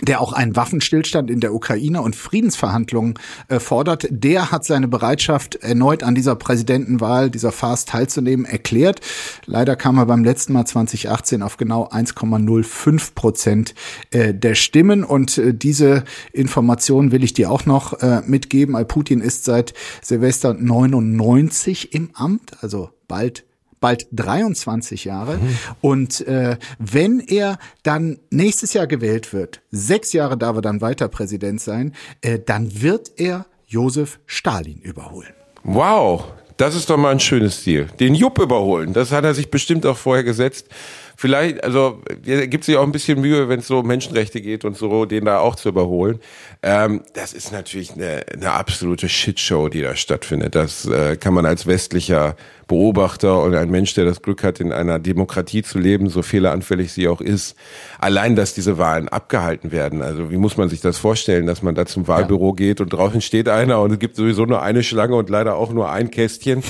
der 0.00 0.20
auch 0.20 0.32
einen 0.32 0.56
Waffenstillstand 0.56 1.30
in 1.30 1.40
der 1.40 1.54
Ukraine 1.54 2.00
und 2.00 2.16
Friedensverhandlungen 2.16 3.14
äh, 3.48 3.60
fordert, 3.60 4.06
der 4.10 4.50
hat 4.50 4.64
seine 4.64 4.88
Bereitschaft 4.88 5.56
erneut 5.56 6.02
an 6.02 6.14
dieser 6.14 6.34
Präsidentenwahl, 6.34 7.30
dieser 7.30 7.52
Farce 7.52 7.84
teilzunehmen, 7.84 8.46
erklärt. 8.46 9.00
Leider 9.44 9.76
kam 9.76 9.98
er 9.98 10.06
beim 10.06 10.24
letzten 10.24 10.54
Mal 10.54 10.64
2018 10.64 11.42
auf 11.42 11.56
genau 11.56 11.88
1,05 11.88 13.14
Prozent 13.14 13.74
äh, 14.10 14.32
der 14.32 14.54
Stimmen 14.54 15.04
und 15.04 15.36
äh, 15.38 15.52
diese 15.54 16.04
Information 16.32 17.12
will 17.12 17.22
ich 17.22 17.34
dir 17.34 17.50
auch 17.50 17.66
noch 17.66 17.92
mitgeben. 18.26 18.76
Putin 18.86 19.20
ist 19.20 19.44
seit 19.44 19.74
Silvester 20.00 20.54
99 20.54 21.94
im 21.94 22.10
Amt, 22.14 22.52
also 22.62 22.90
bald 23.06 23.44
bald 23.82 24.06
23 24.12 25.04
Jahre. 25.04 25.36
Mhm. 25.36 25.58
Und 25.82 26.26
äh, 26.26 26.56
wenn 26.78 27.20
er 27.20 27.58
dann 27.82 28.18
nächstes 28.30 28.72
Jahr 28.72 28.86
gewählt 28.86 29.34
wird, 29.34 29.60
sechs 29.70 30.14
Jahre 30.14 30.38
darf 30.38 30.56
er 30.56 30.62
dann 30.62 30.80
weiter 30.80 31.08
Präsident 31.08 31.60
sein, 31.60 31.92
äh, 32.22 32.38
dann 32.38 32.80
wird 32.80 33.12
er 33.16 33.44
Josef 33.66 34.20
Stalin 34.24 34.78
überholen. 34.78 35.34
Wow, 35.64 36.24
das 36.56 36.74
ist 36.74 36.88
doch 36.88 36.96
mal 36.96 37.10
ein 37.10 37.20
schönes 37.20 37.62
Ziel. 37.62 37.88
Den 38.00 38.14
Jupp 38.14 38.38
überholen, 38.38 38.92
das 38.92 39.12
hat 39.12 39.24
er 39.24 39.34
sich 39.34 39.50
bestimmt 39.50 39.84
auch 39.84 39.96
vorher 39.96 40.24
gesetzt 40.24 40.68
vielleicht, 41.16 41.62
also 41.64 42.00
gibt 42.22 42.64
sich 42.64 42.76
auch 42.76 42.82
ein 42.82 42.92
bisschen 42.92 43.20
Mühe, 43.20 43.48
wenn 43.48 43.60
es 43.60 43.66
so 43.66 43.80
um 43.80 43.86
Menschenrechte 43.86 44.40
geht 44.40 44.64
und 44.64 44.76
so, 44.76 45.04
den 45.04 45.24
da 45.24 45.38
auch 45.38 45.54
zu 45.54 45.68
überholen. 45.68 46.20
Ähm, 46.62 47.02
das 47.14 47.32
ist 47.32 47.52
natürlich 47.52 47.92
eine, 47.92 48.24
eine 48.32 48.52
absolute 48.52 49.08
Shitshow, 49.08 49.68
die 49.68 49.82
da 49.82 49.96
stattfindet. 49.96 50.54
Das 50.54 50.86
äh, 50.86 51.16
kann 51.16 51.34
man 51.34 51.46
als 51.46 51.66
westlicher 51.66 52.36
Beobachter 52.68 53.42
und 53.42 53.54
ein 53.54 53.70
Mensch, 53.70 53.92
der 53.94 54.04
das 54.04 54.22
Glück 54.22 54.42
hat, 54.42 54.60
in 54.60 54.72
einer 54.72 54.98
Demokratie 54.98 55.62
zu 55.62 55.78
leben, 55.78 56.08
so 56.08 56.22
fehleranfällig 56.22 56.92
sie 56.92 57.08
auch 57.08 57.20
ist, 57.20 57.54
allein, 57.98 58.34
dass 58.34 58.54
diese 58.54 58.78
Wahlen 58.78 59.08
abgehalten 59.08 59.72
werden. 59.72 60.00
Also 60.00 60.30
wie 60.30 60.38
muss 60.38 60.56
man 60.56 60.68
sich 60.68 60.80
das 60.80 60.96
vorstellen, 60.96 61.46
dass 61.46 61.62
man 61.62 61.74
da 61.74 61.84
zum 61.86 62.08
Wahlbüro 62.08 62.50
ja. 62.50 62.54
geht 62.56 62.80
und 62.80 62.92
draußen 62.92 63.20
steht 63.20 63.48
einer 63.48 63.80
und 63.80 63.92
es 63.92 63.98
gibt 63.98 64.16
sowieso 64.16 64.46
nur 64.46 64.62
eine 64.62 64.82
Schlange 64.82 65.16
und 65.16 65.28
leider 65.28 65.56
auch 65.56 65.72
nur 65.72 65.90
ein 65.90 66.10
Kästchen. 66.10 66.62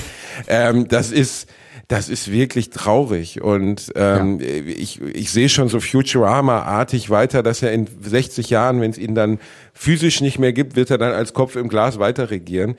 Ähm, 0.47 0.87
das 0.87 1.11
ist 1.11 1.47
das 1.87 2.09
ist 2.09 2.31
wirklich 2.31 2.69
traurig. 2.69 3.41
Und 3.41 3.91
ähm, 3.95 4.39
ja. 4.39 4.47
ich, 4.47 5.01
ich 5.01 5.31
sehe 5.31 5.49
schon 5.49 5.67
so 5.67 5.79
Futurama-artig 5.79 7.09
weiter, 7.09 7.43
dass 7.43 7.61
er 7.61 7.73
in 7.73 7.87
60 8.01 8.49
Jahren, 8.49 8.81
wenn 8.81 8.91
es 8.91 8.97
ihn 8.97 9.15
dann 9.15 9.39
physisch 9.73 10.21
nicht 10.21 10.39
mehr 10.39 10.53
gibt, 10.53 10.75
wird 10.75 10.91
er 10.91 10.97
dann 10.97 11.13
als 11.13 11.33
Kopf 11.33 11.55
im 11.55 11.67
Glas 11.67 11.99
weiter 11.99 12.29
regieren. 12.29 12.75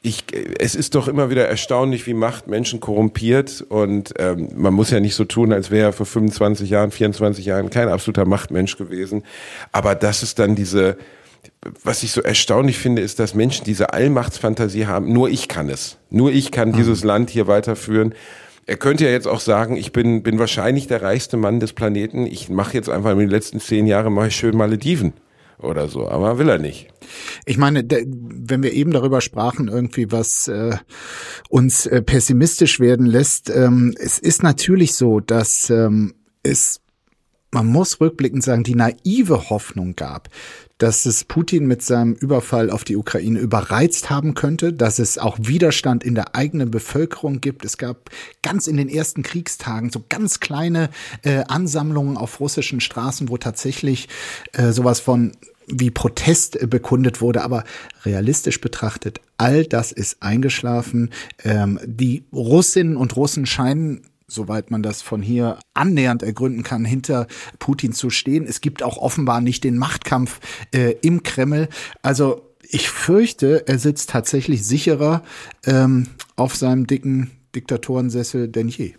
Ich, 0.00 0.24
es 0.58 0.76
ist 0.76 0.94
doch 0.94 1.08
immer 1.08 1.28
wieder 1.28 1.48
erstaunlich, 1.48 2.06
wie 2.06 2.14
Macht 2.14 2.46
Menschen 2.46 2.78
korrumpiert 2.78 3.64
und 3.68 4.14
ähm, 4.18 4.48
man 4.54 4.72
muss 4.72 4.90
ja 4.90 5.00
nicht 5.00 5.16
so 5.16 5.24
tun, 5.24 5.52
als 5.52 5.72
wäre 5.72 5.88
er 5.88 5.92
vor 5.92 6.06
25 6.06 6.70
Jahren, 6.70 6.92
24 6.92 7.44
Jahren 7.44 7.68
kein 7.68 7.88
absoluter 7.88 8.24
Machtmensch 8.24 8.76
gewesen. 8.76 9.24
Aber 9.72 9.96
das 9.96 10.22
ist 10.22 10.38
dann 10.38 10.54
diese, 10.54 10.98
was 11.82 12.04
ich 12.04 12.12
so 12.12 12.22
erstaunlich 12.22 12.78
finde, 12.78 13.02
ist, 13.02 13.18
dass 13.18 13.34
Menschen 13.34 13.64
diese 13.64 13.92
Allmachtsfantasie 13.92 14.86
haben. 14.86 15.12
Nur 15.12 15.30
ich 15.30 15.48
kann 15.48 15.68
es. 15.68 15.96
Nur 16.10 16.30
ich 16.30 16.52
kann 16.52 16.70
mhm. 16.70 16.76
dieses 16.76 17.02
Land 17.02 17.30
hier 17.30 17.48
weiterführen. 17.48 18.14
Er 18.68 18.76
könnte 18.76 19.06
ja 19.06 19.10
jetzt 19.10 19.26
auch 19.26 19.40
sagen, 19.40 19.76
ich 19.76 19.92
bin, 19.92 20.22
bin 20.22 20.38
wahrscheinlich 20.38 20.86
der 20.86 21.00
reichste 21.00 21.38
Mann 21.38 21.58
des 21.58 21.72
Planeten. 21.72 22.26
Ich 22.26 22.50
mache 22.50 22.74
jetzt 22.74 22.90
einfach 22.90 23.12
in 23.12 23.18
den 23.18 23.30
letzten 23.30 23.60
zehn 23.60 23.86
Jahren 23.86 24.12
mache 24.12 24.28
ich 24.28 24.36
schön 24.36 24.54
Malediven 24.54 25.14
oder 25.58 25.88
so, 25.88 26.06
aber 26.06 26.38
will 26.38 26.50
er 26.50 26.58
nicht. 26.58 26.88
Ich 27.46 27.56
meine, 27.56 27.82
wenn 27.88 28.62
wir 28.62 28.74
eben 28.74 28.90
darüber 28.90 29.22
sprachen, 29.22 29.68
irgendwie 29.68 30.12
was 30.12 30.48
äh, 30.48 30.76
uns 31.48 31.86
äh, 31.86 32.02
pessimistisch 32.02 32.78
werden 32.78 33.06
lässt, 33.06 33.48
ähm, 33.48 33.94
es 33.98 34.18
ist 34.18 34.42
natürlich 34.42 34.94
so, 34.94 35.20
dass 35.20 35.70
ähm, 35.70 36.14
es 36.42 36.82
man 37.50 37.66
muss 37.66 38.02
rückblickend 38.02 38.44
sagen, 38.44 38.64
die 38.64 38.74
naive 38.74 39.48
Hoffnung 39.48 39.96
gab, 39.96 40.28
dass 40.78 41.06
es 41.06 41.24
Putin 41.24 41.66
mit 41.66 41.82
seinem 41.82 42.14
Überfall 42.14 42.70
auf 42.70 42.84
die 42.84 42.96
Ukraine 42.96 43.40
überreizt 43.40 44.10
haben 44.10 44.34
könnte, 44.34 44.72
dass 44.72 44.98
es 44.98 45.18
auch 45.18 45.36
Widerstand 45.40 46.04
in 46.04 46.14
der 46.14 46.34
eigenen 46.34 46.70
Bevölkerung 46.70 47.40
gibt. 47.40 47.64
Es 47.64 47.78
gab 47.78 48.10
ganz 48.42 48.68
in 48.68 48.76
den 48.76 48.88
ersten 48.88 49.22
Kriegstagen 49.22 49.90
so 49.90 50.04
ganz 50.08 50.40
kleine 50.40 50.90
äh, 51.22 51.44
Ansammlungen 51.48 52.16
auf 52.16 52.40
russischen 52.40 52.80
Straßen, 52.80 53.28
wo 53.28 53.36
tatsächlich 53.36 54.08
äh, 54.52 54.72
sowas 54.72 55.00
von 55.00 55.32
wie 55.70 55.90
Protest 55.90 56.60
äh, 56.60 56.66
bekundet 56.66 57.20
wurde, 57.20 57.42
aber 57.42 57.64
realistisch 58.04 58.60
betrachtet, 58.60 59.20
all 59.36 59.64
das 59.64 59.92
ist 59.92 60.22
eingeschlafen. 60.22 61.10
Ähm, 61.44 61.78
die 61.84 62.24
Russinnen 62.32 62.96
und 62.96 63.16
Russen 63.16 63.46
scheinen 63.46 64.02
soweit 64.28 64.70
man 64.70 64.82
das 64.82 65.02
von 65.02 65.22
hier 65.22 65.58
annähernd 65.74 66.22
ergründen 66.22 66.62
kann, 66.62 66.84
hinter 66.84 67.26
Putin 67.58 67.92
zu 67.92 68.10
stehen. 68.10 68.46
Es 68.46 68.60
gibt 68.60 68.82
auch 68.82 68.98
offenbar 68.98 69.40
nicht 69.40 69.64
den 69.64 69.78
Machtkampf 69.78 70.38
äh, 70.72 70.94
im 71.02 71.22
Kreml. 71.22 71.68
Also 72.02 72.42
ich 72.62 72.90
fürchte, 72.90 73.66
er 73.66 73.78
sitzt 73.78 74.10
tatsächlich 74.10 74.64
sicherer 74.64 75.22
ähm, 75.66 76.08
auf 76.36 76.54
seinem 76.54 76.86
dicken 76.86 77.30
Diktatorensessel 77.54 78.48
denn 78.48 78.68
je. 78.68 78.92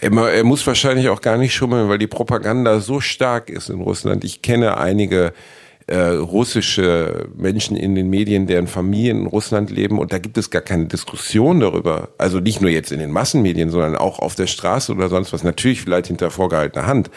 Er, 0.00 0.12
er 0.12 0.44
muss 0.44 0.66
wahrscheinlich 0.66 1.08
auch 1.08 1.20
gar 1.20 1.38
nicht 1.38 1.54
schummeln, 1.54 1.88
weil 1.88 1.98
die 1.98 2.06
Propaganda 2.06 2.80
so 2.80 3.00
stark 3.00 3.50
ist 3.50 3.70
in 3.70 3.80
Russland. 3.80 4.24
Ich 4.24 4.42
kenne 4.42 4.78
einige 4.78 5.32
äh, 5.88 6.08
russische 6.08 7.28
Menschen 7.34 7.76
in 7.76 7.94
den 7.94 8.10
Medien, 8.10 8.46
deren 8.46 8.66
Familien 8.66 9.22
in 9.22 9.26
Russland 9.26 9.70
leben 9.70 9.98
und 9.98 10.12
da 10.12 10.18
gibt 10.18 10.36
es 10.36 10.50
gar 10.50 10.60
keine 10.60 10.86
Diskussion 10.86 11.60
darüber. 11.60 12.10
Also 12.18 12.40
nicht 12.40 12.60
nur 12.60 12.70
jetzt 12.70 12.92
in 12.92 12.98
den 12.98 13.10
Massenmedien, 13.10 13.70
sondern 13.70 13.96
auch 13.96 14.18
auf 14.18 14.34
der 14.34 14.46
Straße 14.46 14.92
oder 14.92 15.08
sonst 15.08 15.32
was. 15.32 15.44
Natürlich 15.44 15.80
vielleicht 15.80 16.08
hinter 16.08 16.30
vorgehaltener 16.30 16.86
Hand. 16.86 17.10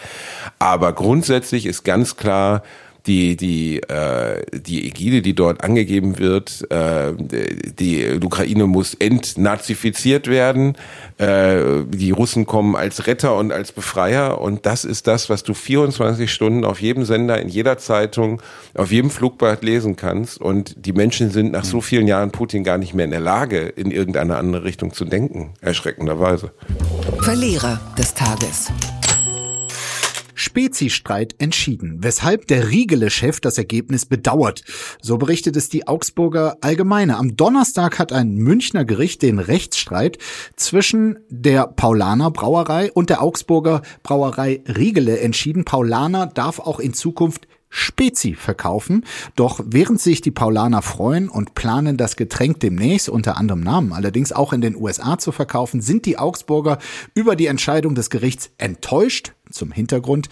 Aber 0.57 0.93
grundsätzlich 0.93 1.65
ist 1.65 1.83
ganz 1.83 2.15
klar, 2.15 2.63
die 3.07 3.35
die 3.35 3.81
äh, 3.83 4.43
die 4.53 4.87
Ägide, 4.87 5.21
die 5.21 5.33
dort 5.33 5.63
angegeben 5.63 6.19
wird, 6.19 6.69
äh, 6.71 7.13
die 7.17 8.19
Ukraine 8.23 8.67
muss 8.67 8.93
entnazifiziert 8.93 10.27
werden. 10.27 10.75
Äh, 11.17 11.83
die 11.89 12.11
Russen 12.11 12.45
kommen 12.45 12.75
als 12.75 13.07
Retter 13.07 13.35
und 13.37 13.51
als 13.51 13.71
Befreier 13.71 14.39
und 14.41 14.65
das 14.65 14.85
ist 14.85 15.07
das, 15.07 15.29
was 15.29 15.43
du 15.43 15.53
24 15.53 16.31
Stunden 16.31 16.65
auf 16.65 16.81
jedem 16.81 17.05
Sender, 17.05 17.41
in 17.41 17.49
jeder 17.49 17.77
Zeitung, 17.77 18.41
auf 18.75 18.91
jedem 18.91 19.09
Flugblatt 19.09 19.63
lesen 19.63 19.95
kannst. 19.95 20.39
Und 20.39 20.85
die 20.85 20.93
Menschen 20.93 21.31
sind 21.31 21.51
nach 21.51 21.65
so 21.65 21.81
vielen 21.81 22.07
Jahren 22.07 22.31
Putin 22.31 22.63
gar 22.63 22.77
nicht 22.77 22.93
mehr 22.93 23.05
in 23.05 23.11
der 23.11 23.19
Lage, 23.19 23.59
in 23.59 23.91
irgendeine 23.91 24.37
andere 24.37 24.63
Richtung 24.63 24.93
zu 24.93 25.05
denken, 25.05 25.53
erschreckenderweise. 25.61 26.51
Verlierer 27.21 27.79
des 27.97 28.13
Tages. 28.13 28.71
Spezistreit 30.41 31.35
entschieden, 31.37 31.97
weshalb 32.01 32.47
der 32.47 32.71
Riegele-Chef 32.71 33.39
das 33.39 33.59
Ergebnis 33.59 34.07
bedauert. 34.07 34.63
So 34.99 35.19
berichtet 35.19 35.55
es 35.55 35.69
die 35.69 35.87
Augsburger 35.87 36.57
Allgemeine. 36.61 37.17
Am 37.17 37.37
Donnerstag 37.37 37.99
hat 37.99 38.11
ein 38.11 38.33
Münchner 38.33 38.83
Gericht 38.83 39.21
den 39.21 39.37
Rechtsstreit 39.37 40.17
zwischen 40.55 41.19
der 41.29 41.67
Paulaner 41.67 42.31
Brauerei 42.31 42.91
und 42.91 43.11
der 43.11 43.21
Augsburger 43.21 43.83
Brauerei 44.01 44.63
Riegele 44.67 45.19
entschieden. 45.19 45.63
Paulaner 45.63 46.25
darf 46.25 46.59
auch 46.59 46.79
in 46.79 46.95
Zukunft 46.95 47.47
Spezi 47.69 48.33
verkaufen. 48.33 49.05
Doch 49.35 49.61
während 49.63 50.01
sich 50.01 50.21
die 50.21 50.31
Paulaner 50.31 50.81
freuen 50.81 51.29
und 51.29 51.53
planen, 51.53 51.97
das 51.97 52.15
Getränk 52.15 52.59
demnächst 52.59 53.09
unter 53.09 53.37
anderem 53.37 53.61
Namen 53.61 53.93
allerdings 53.93 54.31
auch 54.33 54.53
in 54.53 54.61
den 54.61 54.75
USA 54.75 55.19
zu 55.19 55.31
verkaufen, 55.31 55.81
sind 55.81 56.05
die 56.05 56.17
Augsburger 56.17 56.79
über 57.13 57.35
die 57.35 57.45
Entscheidung 57.45 57.93
des 57.93 58.09
Gerichts 58.09 58.51
enttäuscht 58.57 59.33
zum 59.51 59.71
Hintergrund. 59.71 60.29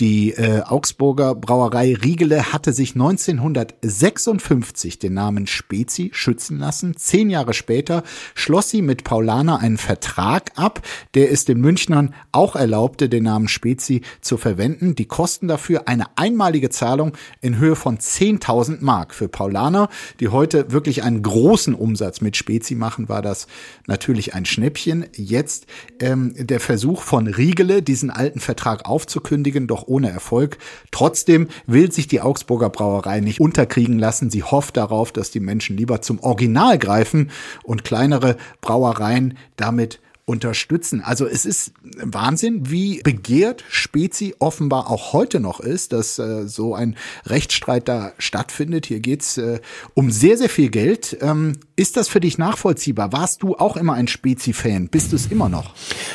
Die 0.00 0.32
äh, 0.32 0.62
Augsburger 0.62 1.36
Brauerei 1.36 1.94
Riegele 1.94 2.52
hatte 2.52 2.72
sich 2.72 2.94
1956 2.94 4.98
den 4.98 5.14
Namen 5.14 5.46
Spezi 5.46 6.10
schützen 6.12 6.58
lassen. 6.58 6.96
Zehn 6.96 7.30
Jahre 7.30 7.54
später 7.54 8.02
schloss 8.34 8.70
sie 8.70 8.82
mit 8.82 9.04
Paulaner 9.04 9.60
einen 9.60 9.78
Vertrag 9.78 10.50
ab, 10.56 10.82
der 11.14 11.30
es 11.30 11.44
den 11.44 11.60
Münchnern 11.60 12.12
auch 12.32 12.56
erlaubte, 12.56 13.08
den 13.08 13.22
Namen 13.22 13.46
Spezi 13.46 14.02
zu 14.20 14.36
verwenden. 14.36 14.96
Die 14.96 15.06
Kosten 15.06 15.46
dafür 15.46 15.86
eine 15.86 16.06
einmalige 16.16 16.70
Zahlung 16.70 17.12
in 17.40 17.58
Höhe 17.58 17.76
von 17.76 17.98
10.000 17.98 18.78
Mark. 18.80 19.14
Für 19.14 19.28
Paulaner, 19.28 19.88
die 20.18 20.28
heute 20.28 20.72
wirklich 20.72 21.04
einen 21.04 21.22
großen 21.22 21.74
Umsatz 21.74 22.20
mit 22.20 22.36
Spezi 22.36 22.74
machen, 22.74 23.08
war 23.08 23.22
das 23.22 23.46
natürlich 23.86 24.34
ein 24.34 24.44
Schnäppchen. 24.44 25.06
Jetzt 25.14 25.66
ähm, 26.00 26.34
der 26.36 26.58
Versuch 26.58 27.02
von 27.02 27.28
Riegele, 27.28 27.80
diesen 27.80 28.10
alten 28.10 28.40
Vertrag 28.40 28.53
aufzukündigen, 28.86 29.66
doch 29.66 29.86
ohne 29.86 30.10
Erfolg. 30.10 30.58
Trotzdem 30.90 31.48
will 31.66 31.92
sich 31.92 32.06
die 32.06 32.20
Augsburger 32.20 32.70
Brauerei 32.70 33.20
nicht 33.20 33.40
unterkriegen 33.40 33.98
lassen. 33.98 34.30
Sie 34.30 34.42
hofft 34.42 34.76
darauf, 34.76 35.12
dass 35.12 35.30
die 35.30 35.40
Menschen 35.40 35.76
lieber 35.76 36.02
zum 36.02 36.20
Original 36.20 36.78
greifen 36.78 37.30
und 37.62 37.84
kleinere 37.84 38.36
Brauereien 38.60 39.36
damit 39.56 40.00
unterstützen. 40.26 41.02
Also 41.02 41.26
es 41.26 41.44
ist 41.44 41.72
Wahnsinn, 42.02 42.70
wie 42.70 43.02
begehrt 43.02 43.62
Spezi 43.68 44.34
offenbar 44.38 44.90
auch 44.90 45.12
heute 45.12 45.38
noch 45.38 45.60
ist, 45.60 45.92
dass 45.92 46.18
äh, 46.18 46.48
so 46.48 46.74
ein 46.74 46.96
Rechtsstreit 47.26 47.88
da 47.88 48.12
stattfindet. 48.16 48.86
Hier 48.86 49.00
geht's 49.00 49.36
äh, 49.36 49.60
um 49.92 50.10
sehr, 50.10 50.38
sehr 50.38 50.48
viel 50.48 50.70
Geld. 50.70 51.18
Ähm, 51.20 51.58
ist 51.76 51.98
das 51.98 52.08
für 52.08 52.20
dich 52.20 52.38
nachvollziehbar? 52.38 53.12
Warst 53.12 53.42
du 53.42 53.56
auch 53.56 53.76
immer 53.76 53.94
ein 53.94 54.08
Spezi-Fan? 54.08 54.88
Bist 54.88 55.12
du 55.12 55.16
es 55.16 55.26
immer 55.26 55.50
noch? 55.50 55.74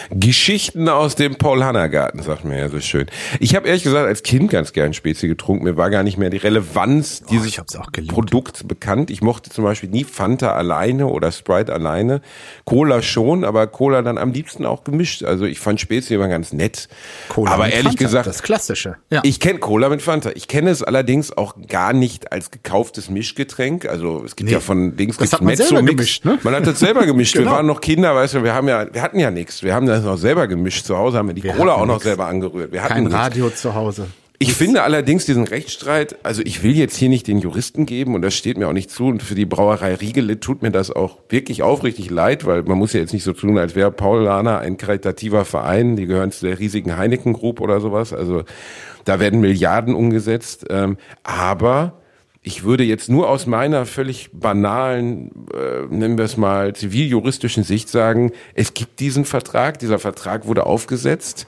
Geschichten 0.10 0.90
aus 0.90 1.16
dem 1.16 1.36
Paul-Hanna-Garten, 1.36 2.24
sagt 2.24 2.46
mir 2.46 2.58
ja 2.58 2.70
so 2.70 2.80
schön. 2.80 3.08
Ich 3.40 3.56
habe 3.56 3.68
ehrlich 3.68 3.84
gesagt 3.84 4.08
als 4.08 4.24
Kind 4.24 4.50
ganz 4.50 4.74
gern 4.74 4.94
Spezi 4.94 5.28
getrunken. 5.28 5.66
Mir 5.66 5.78
war 5.78 5.92
gar 5.92 6.02
nicht 6.02 6.18
mehr 6.18 6.32
die 6.32 6.38
Relevanz 6.38 7.22
oh, 7.26 7.30
dieses 7.30 7.62
Produkts 8.08 8.64
bekannt. 8.64 9.12
Ich 9.12 9.22
mochte 9.22 9.52
zum 9.52 9.66
Beispiel 9.66 9.90
nie 9.90 10.04
Fanta 10.04 10.54
alleine 10.54 11.08
oder 11.08 11.32
Sprite 11.32 11.74
alleine. 11.74 12.22
Cola 12.66 13.04
schon, 13.04 13.44
aber 13.44 13.68
Cola 13.68 13.99
Cola 14.00 14.02
dann 14.02 14.18
am 14.18 14.32
liebsten 14.32 14.66
auch 14.66 14.84
gemischt. 14.84 15.24
Also 15.24 15.46
ich 15.46 15.60
fand 15.60 15.80
Spezi 15.80 16.14
immer 16.14 16.28
ganz 16.28 16.54
nett. 16.54 16.88
Cola 17.30 17.52
aber 17.52 17.70
ehrlich 17.70 17.94
Fanta, 17.94 18.04
gesagt, 18.04 18.28
das 18.28 18.44
Klassische. 18.44 18.96
Ja. 19.10 19.22
Ich 19.24 19.40
kenne 19.40 19.60
Cola 19.60 19.90
mit 19.90 20.02
Fanta. 20.02 20.32
Ich 20.36 20.48
kenne 20.48 20.70
es 20.70 20.84
allerdings 20.84 21.36
auch 21.36 21.56
gar 21.68 21.94
nicht 21.94 22.32
als 22.32 22.52
gekauftes 22.52 23.10
Mischgetränk. 23.10 23.86
Also 23.86 24.24
es 24.26 24.36
gibt 24.36 24.50
nee. 24.50 24.56
ja 24.56 24.60
von 24.60 24.96
Dings 24.96 25.18
das 25.18 25.34
hat 25.34 25.42
man 25.42 25.56
selber 25.56 25.84
gemischt. 25.84 26.26
Ne? 26.26 26.40
Man 26.44 26.56
hat 26.56 26.66
das 26.66 26.80
selber 26.80 27.06
gemischt. 27.06 27.34
genau. 27.34 27.52
Wir 27.52 27.56
waren 27.58 27.66
noch 27.66 27.82
Kinder, 27.82 28.16
weißt 28.16 28.36
du, 28.36 28.44
wir 28.44 28.54
haben 28.54 28.68
ja, 28.68 28.92
wir 28.92 29.02
hatten 29.02 29.20
ja 29.20 29.32
nichts. 29.32 29.64
Wir 29.64 29.74
haben 29.74 29.86
das 29.86 30.04
noch 30.04 30.18
selber 30.18 30.48
gemischt. 30.48 30.86
Zu 30.86 30.98
Hause 30.98 31.18
haben 31.18 31.28
wir 31.28 31.36
die 31.36 31.44
wir 31.44 31.54
Cola 31.54 31.74
auch 31.74 31.86
noch 31.86 31.96
nix. 31.96 32.04
selber 32.04 32.28
angerührt. 32.28 32.72
Wir 32.72 32.82
hatten 32.82 32.94
Kein 32.94 33.08
Radio 33.08 33.46
nix. 33.46 33.62
zu 33.62 33.76
Hause. 33.76 34.08
Ich 34.42 34.54
finde 34.54 34.84
allerdings 34.84 35.26
diesen 35.26 35.44
Rechtsstreit, 35.44 36.16
also 36.24 36.42
ich 36.46 36.64
will 36.64 36.72
jetzt 36.72 36.96
hier 36.96 37.10
nicht 37.10 37.28
den 37.28 37.40
Juristen 37.40 37.86
geben 37.86 38.16
und 38.16 38.22
das 38.22 38.34
steht 38.34 38.58
mir 38.58 38.70
auch 38.70 38.74
nicht 38.74 38.90
zu. 38.90 39.08
Und 39.08 39.22
für 39.22 39.36
die 39.36 39.46
Brauerei 39.46 39.96
Riegele 39.96 40.40
tut 40.40 40.62
mir 40.62 40.72
das 40.72 40.92
auch 40.92 41.18
wirklich 41.28 41.62
aufrichtig 41.62 42.10
leid, 42.10 42.46
weil 42.46 42.64
man 42.64 42.78
muss 42.78 42.94
ja 42.94 43.02
jetzt 43.02 43.12
nicht 43.12 43.26
so 43.26 43.34
tun, 43.34 43.58
als 43.58 43.76
wäre 43.76 43.92
Paul 43.92 44.24
Lana 44.24 44.60
ein 44.60 44.78
karitativer 44.78 45.44
Verein, 45.44 45.98
die 45.98 46.06
gehören 46.06 46.32
zu 46.32 46.46
der 46.46 46.58
riesigen 46.58 46.96
Heineken 46.96 47.34
Group 47.34 47.60
oder 47.60 47.82
sowas, 47.82 48.14
also 48.14 48.44
da 49.04 49.20
werden 49.20 49.42
Milliarden 49.42 49.94
umgesetzt, 49.94 50.66
ähm, 50.70 50.96
aber 51.24 52.00
ich 52.42 52.64
würde 52.64 52.86
jetzt 52.86 53.10
nur 53.10 53.30
aus 53.30 53.46
meiner 53.46 53.86
völlig 53.86 54.30
banalen, 54.32 55.32
äh, 55.54 55.94
nennen 55.94 56.18
wir 56.18 56.24
es 56.24 56.38
mal, 56.38 56.74
ziviljuristischen 56.74 57.66
Sicht 57.66 57.90
sagen, 57.90 58.32
es 58.54 58.74
gibt 58.74 59.02
diesen 59.02 59.26
Vertrag, 59.26 59.80
dieser 59.80 60.00
Vertrag 60.00 60.48
wurde 60.48 60.66
aufgesetzt. 60.66 61.46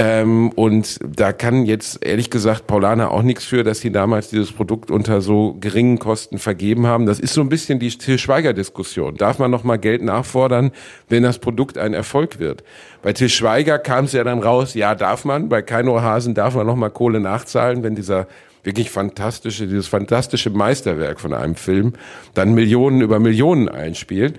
Ähm, 0.00 0.50
und 0.50 1.00
da 1.04 1.32
kann 1.32 1.66
jetzt 1.66 2.06
ehrlich 2.06 2.30
gesagt 2.30 2.68
Paulana 2.68 3.08
auch 3.08 3.22
nichts 3.22 3.44
für, 3.44 3.64
dass 3.64 3.80
sie 3.80 3.90
damals 3.90 4.30
dieses 4.30 4.52
Produkt 4.52 4.92
unter 4.92 5.20
so 5.20 5.56
geringen 5.60 5.98
Kosten 5.98 6.38
vergeben 6.38 6.86
haben. 6.86 7.04
Das 7.04 7.18
ist 7.18 7.34
so 7.34 7.40
ein 7.40 7.48
bisschen 7.48 7.80
die 7.80 7.90
Til 7.90 8.16
Schweiger-Diskussion. 8.16 9.16
Darf 9.16 9.40
man 9.40 9.50
noch 9.50 9.64
mal 9.64 9.76
Geld 9.76 10.02
nachfordern, 10.02 10.70
wenn 11.08 11.24
das 11.24 11.40
Produkt 11.40 11.78
ein 11.78 11.94
Erfolg 11.94 12.38
wird? 12.38 12.62
Bei 13.02 13.12
Til 13.12 13.28
Schweiger 13.28 13.80
kam 13.80 14.04
es 14.04 14.12
ja 14.12 14.22
dann 14.22 14.38
raus, 14.38 14.74
ja 14.74 14.94
darf 14.94 15.24
man. 15.24 15.48
Bei 15.48 15.62
Keino 15.62 16.00
Hasen 16.00 16.32
darf 16.32 16.54
man 16.54 16.68
noch 16.68 16.76
mal 16.76 16.90
Kohle 16.90 17.18
nachzahlen, 17.18 17.82
wenn 17.82 17.96
dieser 17.96 18.28
wirklich 18.62 18.90
fantastische, 18.90 19.66
dieses 19.66 19.88
fantastische 19.88 20.50
Meisterwerk 20.50 21.18
von 21.18 21.32
einem 21.32 21.56
Film 21.56 21.94
dann 22.34 22.54
Millionen 22.54 23.00
über 23.00 23.18
Millionen 23.18 23.68
einspielt. 23.68 24.38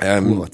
Ähm, 0.00 0.44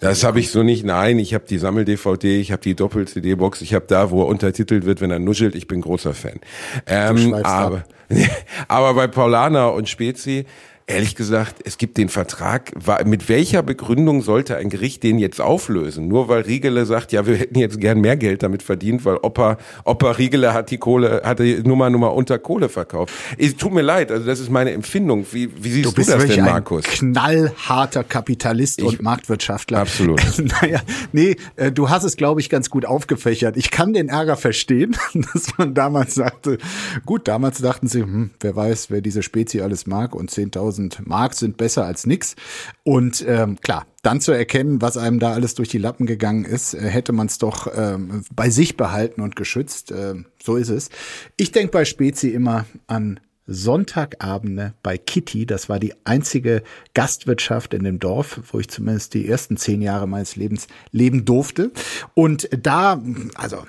das 0.00 0.24
habe 0.24 0.40
ich 0.40 0.50
so 0.50 0.62
nicht. 0.62 0.84
Nein, 0.84 1.18
ich 1.18 1.34
habe 1.34 1.44
die 1.46 1.58
Sammel-DVD, 1.58 2.40
ich 2.40 2.52
habe 2.52 2.62
die 2.62 2.74
Doppel-CD-Box, 2.74 3.60
ich 3.60 3.74
habe 3.74 3.86
da, 3.86 4.10
wo 4.10 4.22
er 4.22 4.28
untertitelt 4.28 4.84
wird, 4.84 5.00
wenn 5.00 5.10
er 5.10 5.18
nuschelt. 5.18 5.54
Ich 5.54 5.66
bin 5.66 5.80
großer 5.80 6.14
Fan. 6.14 6.40
Ähm, 6.86 7.34
aber, 7.34 7.84
aber 8.68 8.94
bei 8.94 9.06
Paulana 9.06 9.68
und 9.68 9.88
Spezi 9.88 10.46
Ehrlich 10.88 11.16
gesagt, 11.16 11.56
es 11.64 11.78
gibt 11.78 11.96
den 11.98 12.08
Vertrag. 12.08 12.70
Mit 13.04 13.28
welcher 13.28 13.64
Begründung 13.64 14.22
sollte 14.22 14.56
ein 14.56 14.70
Gericht 14.70 15.02
den 15.02 15.18
jetzt 15.18 15.40
auflösen? 15.40 16.06
Nur 16.06 16.28
weil 16.28 16.42
Riegele 16.42 16.86
sagt, 16.86 17.10
ja, 17.10 17.26
wir 17.26 17.34
hätten 17.34 17.58
jetzt 17.58 17.80
gern 17.80 18.00
mehr 18.00 18.16
Geld 18.16 18.44
damit 18.44 18.62
verdient, 18.62 19.04
weil 19.04 19.16
Opa, 19.16 19.58
Opa 19.84 20.12
Riegele 20.12 20.54
hat 20.54 20.70
die 20.70 20.78
Kohle, 20.78 21.22
hat 21.24 21.40
die 21.40 21.60
Nummer 21.64 21.90
Nummer 21.90 22.14
unter 22.14 22.38
Kohle 22.38 22.68
verkauft. 22.68 23.12
Es 23.36 23.56
tut 23.56 23.72
mir 23.72 23.82
leid, 23.82 24.12
also 24.12 24.24
das 24.26 24.38
ist 24.38 24.48
meine 24.48 24.70
Empfindung. 24.70 25.26
Wie, 25.32 25.50
wie 25.60 25.70
siehst 25.70 25.86
du, 25.86 25.90
du 25.90 26.08
das 26.08 26.24
denn, 26.24 26.44
Markus? 26.44 26.84
Ein 26.84 27.14
knallharter 27.14 28.04
Kapitalist 28.04 28.78
ich, 28.78 28.84
und 28.84 29.02
Marktwirtschaftler. 29.02 29.80
Absolut. 29.80 30.20
naja, 30.62 30.82
nee, 31.10 31.34
äh, 31.56 31.72
du 31.72 31.90
hast 31.90 32.04
es, 32.04 32.16
glaube 32.16 32.40
ich, 32.40 32.48
ganz 32.48 32.70
gut 32.70 32.86
aufgefächert. 32.86 33.56
Ich 33.56 33.72
kann 33.72 33.92
den 33.92 34.08
Ärger 34.08 34.36
verstehen, 34.36 34.96
dass 35.32 35.58
man 35.58 35.74
damals 35.74 36.14
sagte, 36.14 36.58
gut, 37.04 37.26
damals 37.26 37.58
dachten 37.58 37.88
sie, 37.88 38.02
hm, 38.02 38.30
wer 38.38 38.54
weiß, 38.54 38.90
wer 38.90 39.00
diese 39.00 39.24
Spezie 39.24 39.62
alles 39.62 39.88
mag 39.88 40.14
und 40.14 40.30
10.000 40.30 40.75
1000 40.76 41.06
Mark 41.06 41.34
sind 41.34 41.56
besser 41.56 41.84
als 41.84 42.06
nix. 42.06 42.36
Und 42.84 43.24
ähm, 43.26 43.60
klar, 43.60 43.86
dann 44.02 44.20
zu 44.20 44.32
erkennen, 44.32 44.80
was 44.82 44.96
einem 44.96 45.18
da 45.18 45.32
alles 45.32 45.54
durch 45.54 45.68
die 45.68 45.78
Lappen 45.78 46.06
gegangen 46.06 46.44
ist, 46.44 46.74
äh, 46.74 46.80
hätte 46.80 47.12
man 47.12 47.26
es 47.26 47.38
doch 47.38 47.68
ähm, 47.74 48.24
bei 48.34 48.50
sich 48.50 48.76
behalten 48.76 49.20
und 49.20 49.36
geschützt. 49.36 49.90
Äh, 49.90 50.14
so 50.42 50.56
ist 50.56 50.70
es. 50.70 50.90
Ich 51.36 51.52
denke 51.52 51.72
bei 51.72 51.84
Spezi 51.84 52.28
immer 52.28 52.66
an 52.86 53.20
Sonntagabende 53.48 54.74
bei 54.82 54.98
Kitty. 54.98 55.46
Das 55.46 55.68
war 55.68 55.78
die 55.78 55.94
einzige 56.04 56.62
Gastwirtschaft 56.94 57.74
in 57.74 57.84
dem 57.84 58.00
Dorf, 58.00 58.40
wo 58.50 58.58
ich 58.58 58.68
zumindest 58.68 59.14
die 59.14 59.28
ersten 59.28 59.56
zehn 59.56 59.82
Jahre 59.82 60.08
meines 60.08 60.34
Lebens 60.34 60.66
leben 60.90 61.24
durfte. 61.24 61.70
Und 62.14 62.48
da, 62.60 63.00
also 63.36 63.64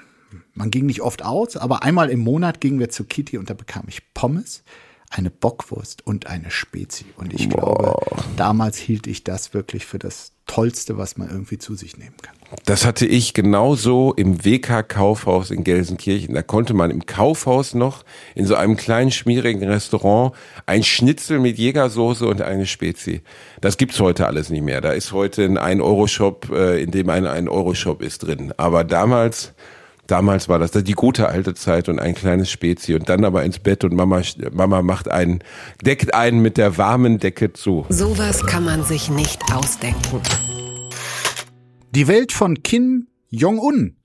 man 0.56 0.72
ging 0.72 0.88
nicht 0.88 1.02
oft 1.02 1.24
aus, 1.24 1.58
aber 1.58 1.84
einmal 1.84 2.10
im 2.10 2.20
Monat 2.20 2.60
gingen 2.60 2.80
wir 2.80 2.90
zu 2.90 3.04
Kitty 3.04 3.38
und 3.38 3.52
da 3.52 3.54
bekam 3.54 3.84
ich 3.88 4.02
Pommes, 4.16 4.64
eine 5.10 5.30
Bockwurst 5.30 6.06
und 6.06 6.28
eine 6.28 6.52
Spezi. 6.52 7.06
Und 7.16 7.34
ich 7.34 7.50
Boah. 7.50 7.76
glaube, 7.76 8.24
damals 8.36 8.78
hielt 8.78 9.08
ich 9.08 9.24
das 9.24 9.54
wirklich 9.54 9.86
für 9.86 10.00
das 10.00 10.34
Tollste, 10.48 10.98
was 10.98 11.18
man 11.18 11.30
irgendwie 11.30 11.58
zu 11.58 11.76
sich 11.76 11.98
nehmen 11.98 12.16
kann. 12.22 12.36
Das 12.66 12.86
hatte 12.86 13.06
ich 13.06 13.34
genauso 13.34 14.14
im 14.14 14.46
WK 14.46 14.88
Kaufhaus 14.88 15.52
in 15.52 15.64
Gelsenkirchen. 15.66 16.34
Da 16.34 16.42
konnte 16.42 16.74
man 16.74 16.92
im 16.92 17.06
Kaufhaus 17.06 17.74
noch 17.74 18.04
in 18.36 18.46
so 18.46 18.56
einem 18.56 18.78
kleinen 18.78 19.12
schmierigen 19.12 19.64
Restaurant 19.68 20.34
ein 20.66 20.84
Schnitzel 20.84 21.40
mit 21.40 21.58
Jägersoße 21.58 22.26
und 22.26 22.42
eine 22.42 22.66
Spezi. 22.66 23.22
Das 23.60 23.78
gibt's 23.78 24.00
heute 24.00 24.28
alles 24.28 24.50
nicht 24.50 24.64
mehr. 24.64 24.80
Da 24.80 24.92
ist 24.92 25.12
heute 25.12 25.44
ein 25.44 25.58
1-Euro-Shop, 25.58 26.50
äh, 26.52 26.82
in 26.82 26.92
dem 26.92 27.10
ein 27.10 27.26
1-Euro-Shop 27.26 28.02
ist 28.02 28.20
drin. 28.20 28.54
Aber 28.56 28.86
damals 28.86 29.54
Damals 30.08 30.48
war 30.48 30.58
das 30.58 30.72
die 30.72 30.94
gute 30.94 31.28
alte 31.28 31.54
Zeit 31.54 31.90
und 31.90 32.00
ein 32.00 32.16
kleines 32.16 32.50
Spezi 32.50 32.96
und 32.96 33.10
dann 33.10 33.26
aber 33.26 33.44
ins 33.44 33.60
Bett 33.60 33.84
und 33.84 33.94
Mama, 33.94 34.22
Mama 34.52 34.82
macht 34.82 35.10
einen, 35.12 35.40
deckt 35.82 36.14
einen 36.14 36.42
mit 36.42 36.58
der 36.58 36.78
warmen 36.78 37.20
Decke 37.20 37.52
zu. 37.52 37.86
Sowas 37.90 38.46
kann 38.46 38.64
man 38.64 38.84
sich 38.84 39.10
nicht 39.10 39.42
ausdenken. 39.54 40.22
Die 41.94 42.08
Welt 42.08 42.32
von 42.32 42.64
Kim 42.64 43.08
Jong-un 43.30 43.97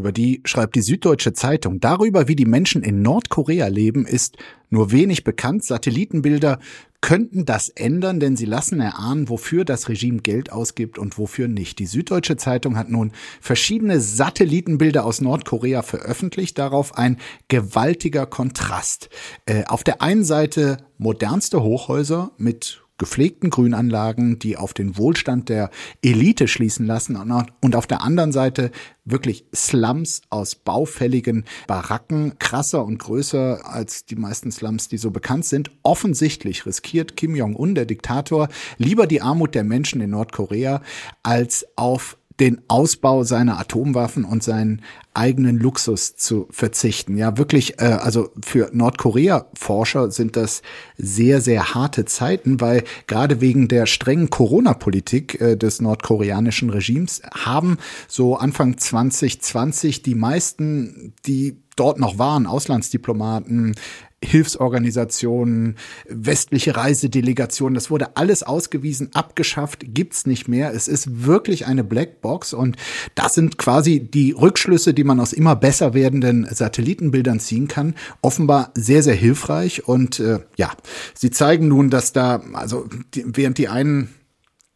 über 0.00 0.12
die 0.12 0.40
schreibt 0.44 0.74
die 0.74 0.82
Süddeutsche 0.82 1.32
Zeitung. 1.32 1.78
Darüber, 1.78 2.26
wie 2.26 2.36
die 2.36 2.46
Menschen 2.46 2.82
in 2.82 3.02
Nordkorea 3.02 3.68
leben, 3.68 4.06
ist 4.06 4.38
nur 4.70 4.92
wenig 4.92 5.24
bekannt. 5.24 5.62
Satellitenbilder 5.64 6.58
könnten 7.02 7.44
das 7.44 7.68
ändern, 7.68 8.18
denn 8.18 8.36
sie 8.36 8.46
lassen 8.46 8.80
erahnen, 8.80 9.28
wofür 9.28 9.64
das 9.64 9.88
Regime 9.88 10.20
Geld 10.20 10.52
ausgibt 10.52 10.98
und 10.98 11.18
wofür 11.18 11.48
nicht. 11.48 11.78
Die 11.78 11.86
Süddeutsche 11.86 12.36
Zeitung 12.36 12.76
hat 12.76 12.90
nun 12.90 13.12
verschiedene 13.40 14.00
Satellitenbilder 14.00 15.04
aus 15.04 15.20
Nordkorea 15.20 15.82
veröffentlicht. 15.82 16.58
Darauf 16.58 16.96
ein 16.96 17.18
gewaltiger 17.48 18.26
Kontrast. 18.26 19.10
Äh, 19.46 19.64
auf 19.64 19.84
der 19.84 20.02
einen 20.02 20.24
Seite 20.24 20.78
modernste 20.98 21.62
Hochhäuser 21.62 22.32
mit 22.38 22.82
gepflegten 23.00 23.50
Grünanlagen, 23.50 24.38
die 24.38 24.56
auf 24.56 24.74
den 24.74 24.96
Wohlstand 24.96 25.48
der 25.48 25.70
Elite 26.02 26.46
schließen 26.46 26.86
lassen 26.86 27.16
und 27.60 27.74
auf 27.74 27.86
der 27.88 28.02
anderen 28.02 28.30
Seite 28.30 28.70
wirklich 29.04 29.46
Slums 29.54 30.20
aus 30.28 30.54
baufälligen 30.54 31.44
Baracken, 31.66 32.38
krasser 32.38 32.84
und 32.84 32.98
größer 32.98 33.62
als 33.64 34.04
die 34.04 34.16
meisten 34.16 34.52
Slums, 34.52 34.88
die 34.88 34.98
so 34.98 35.10
bekannt 35.10 35.46
sind. 35.46 35.70
Offensichtlich 35.82 36.66
riskiert 36.66 37.16
Kim 37.16 37.34
Jong-un, 37.34 37.74
der 37.74 37.86
Diktator, 37.86 38.48
lieber 38.76 39.06
die 39.06 39.22
Armut 39.22 39.54
der 39.54 39.64
Menschen 39.64 40.00
in 40.00 40.10
Nordkorea, 40.10 40.82
als 41.22 41.66
auf 41.76 42.18
den 42.40 42.60
Ausbau 42.68 43.22
seiner 43.22 43.58
Atomwaffen 43.58 44.24
und 44.24 44.42
seinen 44.42 44.82
eigenen 45.12 45.58
Luxus 45.58 46.16
zu 46.16 46.46
verzichten. 46.50 47.16
Ja, 47.16 47.36
wirklich, 47.36 47.78
äh, 47.80 47.84
also 47.84 48.30
für 48.42 48.70
Nordkorea-Forscher 48.72 50.10
sind 50.10 50.36
das 50.36 50.62
sehr, 50.96 51.40
sehr 51.40 51.74
harte 51.74 52.06
Zeiten, 52.06 52.60
weil 52.60 52.84
gerade 53.06 53.40
wegen 53.40 53.68
der 53.68 53.86
strengen 53.86 54.30
Corona-Politik 54.30 55.40
äh, 55.40 55.56
des 55.56 55.80
nordkoreanischen 55.80 56.70
Regimes 56.70 57.22
haben 57.34 57.76
so 58.08 58.36
Anfang 58.36 58.78
2020 58.78 60.02
die 60.02 60.14
meisten, 60.14 61.12
die 61.26 61.56
dort 61.76 61.98
noch 61.98 62.18
waren, 62.18 62.46
Auslandsdiplomaten, 62.46 63.74
Hilfsorganisationen, 64.22 65.76
westliche 66.06 66.76
Reisedelegationen, 66.76 67.74
das 67.74 67.90
wurde 67.90 68.16
alles 68.16 68.42
ausgewiesen, 68.42 69.10
abgeschafft, 69.14 69.94
gibt's 69.94 70.26
nicht 70.26 70.46
mehr. 70.46 70.74
Es 70.74 70.88
ist 70.88 71.24
wirklich 71.24 71.66
eine 71.66 71.84
Blackbox 71.84 72.52
und 72.52 72.76
das 73.14 73.34
sind 73.34 73.56
quasi 73.56 74.00
die 74.00 74.32
Rückschlüsse, 74.32 74.92
die 74.92 75.04
man 75.04 75.20
aus 75.20 75.32
immer 75.32 75.56
besser 75.56 75.94
werdenden 75.94 76.46
Satellitenbildern 76.50 77.40
ziehen 77.40 77.66
kann. 77.66 77.94
Offenbar 78.20 78.72
sehr, 78.74 79.02
sehr 79.02 79.14
hilfreich 79.14 79.88
und 79.88 80.20
äh, 80.20 80.40
ja, 80.56 80.70
sie 81.14 81.30
zeigen 81.30 81.68
nun, 81.68 81.88
dass 81.88 82.12
da, 82.12 82.42
also 82.52 82.86
die, 83.14 83.24
während 83.26 83.56
die 83.56 83.68
einen 83.68 84.10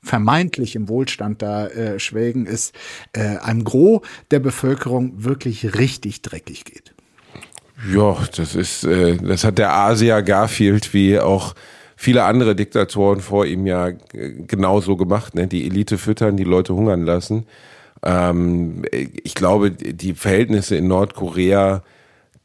vermeintlich 0.02 0.76
im 0.76 0.88
Wohlstand 0.88 1.42
da 1.42 1.66
äh, 1.66 1.98
schwelgen, 1.98 2.46
ist 2.46 2.74
äh, 3.12 3.38
einem 3.38 3.64
Gros 3.64 4.02
der 4.30 4.38
Bevölkerung 4.38 5.24
wirklich 5.24 5.76
richtig 5.78 6.22
dreckig 6.22 6.64
geht. 6.64 6.93
Ja, 7.92 8.16
das 8.36 8.54
ist, 8.54 8.84
äh, 8.84 9.16
das 9.16 9.44
hat 9.44 9.58
der 9.58 9.74
Asia 9.74 10.20
Garfield 10.20 10.94
wie 10.94 11.18
auch 11.18 11.54
viele 11.96 12.24
andere 12.24 12.54
Diktatoren 12.54 13.20
vor 13.20 13.46
ihm 13.46 13.66
ja 13.66 13.88
äh, 13.88 13.94
genauso 14.46 14.96
gemacht. 14.96 15.34
Ne? 15.34 15.46
Die 15.46 15.66
Elite 15.66 15.98
füttern, 15.98 16.36
die 16.36 16.44
Leute 16.44 16.74
hungern 16.74 17.04
lassen. 17.04 17.46
Ähm, 18.02 18.82
ich 18.90 19.34
glaube, 19.34 19.70
die 19.70 20.14
Verhältnisse 20.14 20.76
in 20.76 20.88
Nordkorea 20.88 21.82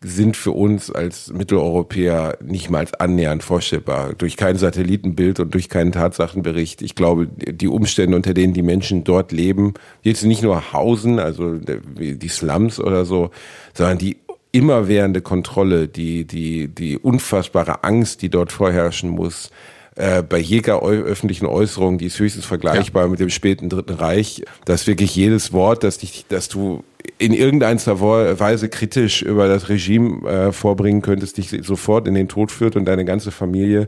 sind 0.01 0.37
für 0.37 0.51
uns 0.51 0.89
als 0.89 1.31
Mitteleuropäer 1.33 2.37
nicht 2.41 2.69
mal 2.69 2.87
annähernd 2.99 3.43
vorstellbar. 3.43 4.13
Durch 4.13 4.37
kein 4.37 4.55
Satellitenbild 4.55 5.41
und 5.41 5.53
durch 5.53 5.67
keinen 5.67 5.91
Tatsachenbericht. 5.91 6.81
Ich 6.81 6.95
glaube, 6.95 7.27
die 7.27 7.67
Umstände, 7.67 8.15
unter 8.15 8.33
denen 8.33 8.53
die 8.53 8.61
Menschen 8.61 9.03
dort 9.03 9.33
leben, 9.33 9.73
jetzt 10.01 10.23
nicht 10.23 10.41
nur 10.41 10.71
Hausen, 10.71 11.19
also 11.19 11.57
die 11.57 12.27
Slums 12.29 12.79
oder 12.79 13.03
so, 13.03 13.31
sondern 13.73 13.97
die 13.97 14.17
immerwährende 14.51 15.21
Kontrolle, 15.21 15.87
die, 15.87 16.25
die, 16.25 16.67
die 16.67 16.97
unfassbare 16.97 17.83
Angst, 17.83 18.21
die 18.21 18.29
dort 18.29 18.51
vorherrschen 18.51 19.09
muss, 19.09 19.51
äh, 19.95 20.23
bei 20.23 20.37
jeder 20.37 20.81
öffentlichen 20.81 21.45
Äußerung, 21.45 21.97
die 21.97 22.05
ist 22.05 22.19
höchstens 22.19 22.45
vergleichbar 22.45 23.03
ja. 23.03 23.09
mit 23.09 23.19
dem 23.19 23.29
späten 23.29 23.67
Dritten 23.67 23.93
Reich, 23.93 24.43
dass 24.65 24.87
wirklich 24.87 25.15
jedes 25.15 25.51
Wort, 25.51 25.83
dass, 25.83 25.97
dich, 25.97 26.25
dass 26.29 26.47
du 26.47 26.83
in 27.17 27.33
irgendeiner 27.33 27.99
Weise 27.99 28.69
kritisch 28.69 29.21
über 29.21 29.47
das 29.47 29.67
Regime 29.67 30.27
äh, 30.27 30.51
vorbringen 30.53 31.01
könntest, 31.01 31.37
dich 31.37 31.49
sofort 31.63 32.07
in 32.07 32.13
den 32.13 32.29
Tod 32.29 32.51
führt 32.51 32.75
und 32.75 32.85
deine 32.85 33.03
ganze 33.03 33.31
Familie, 33.31 33.87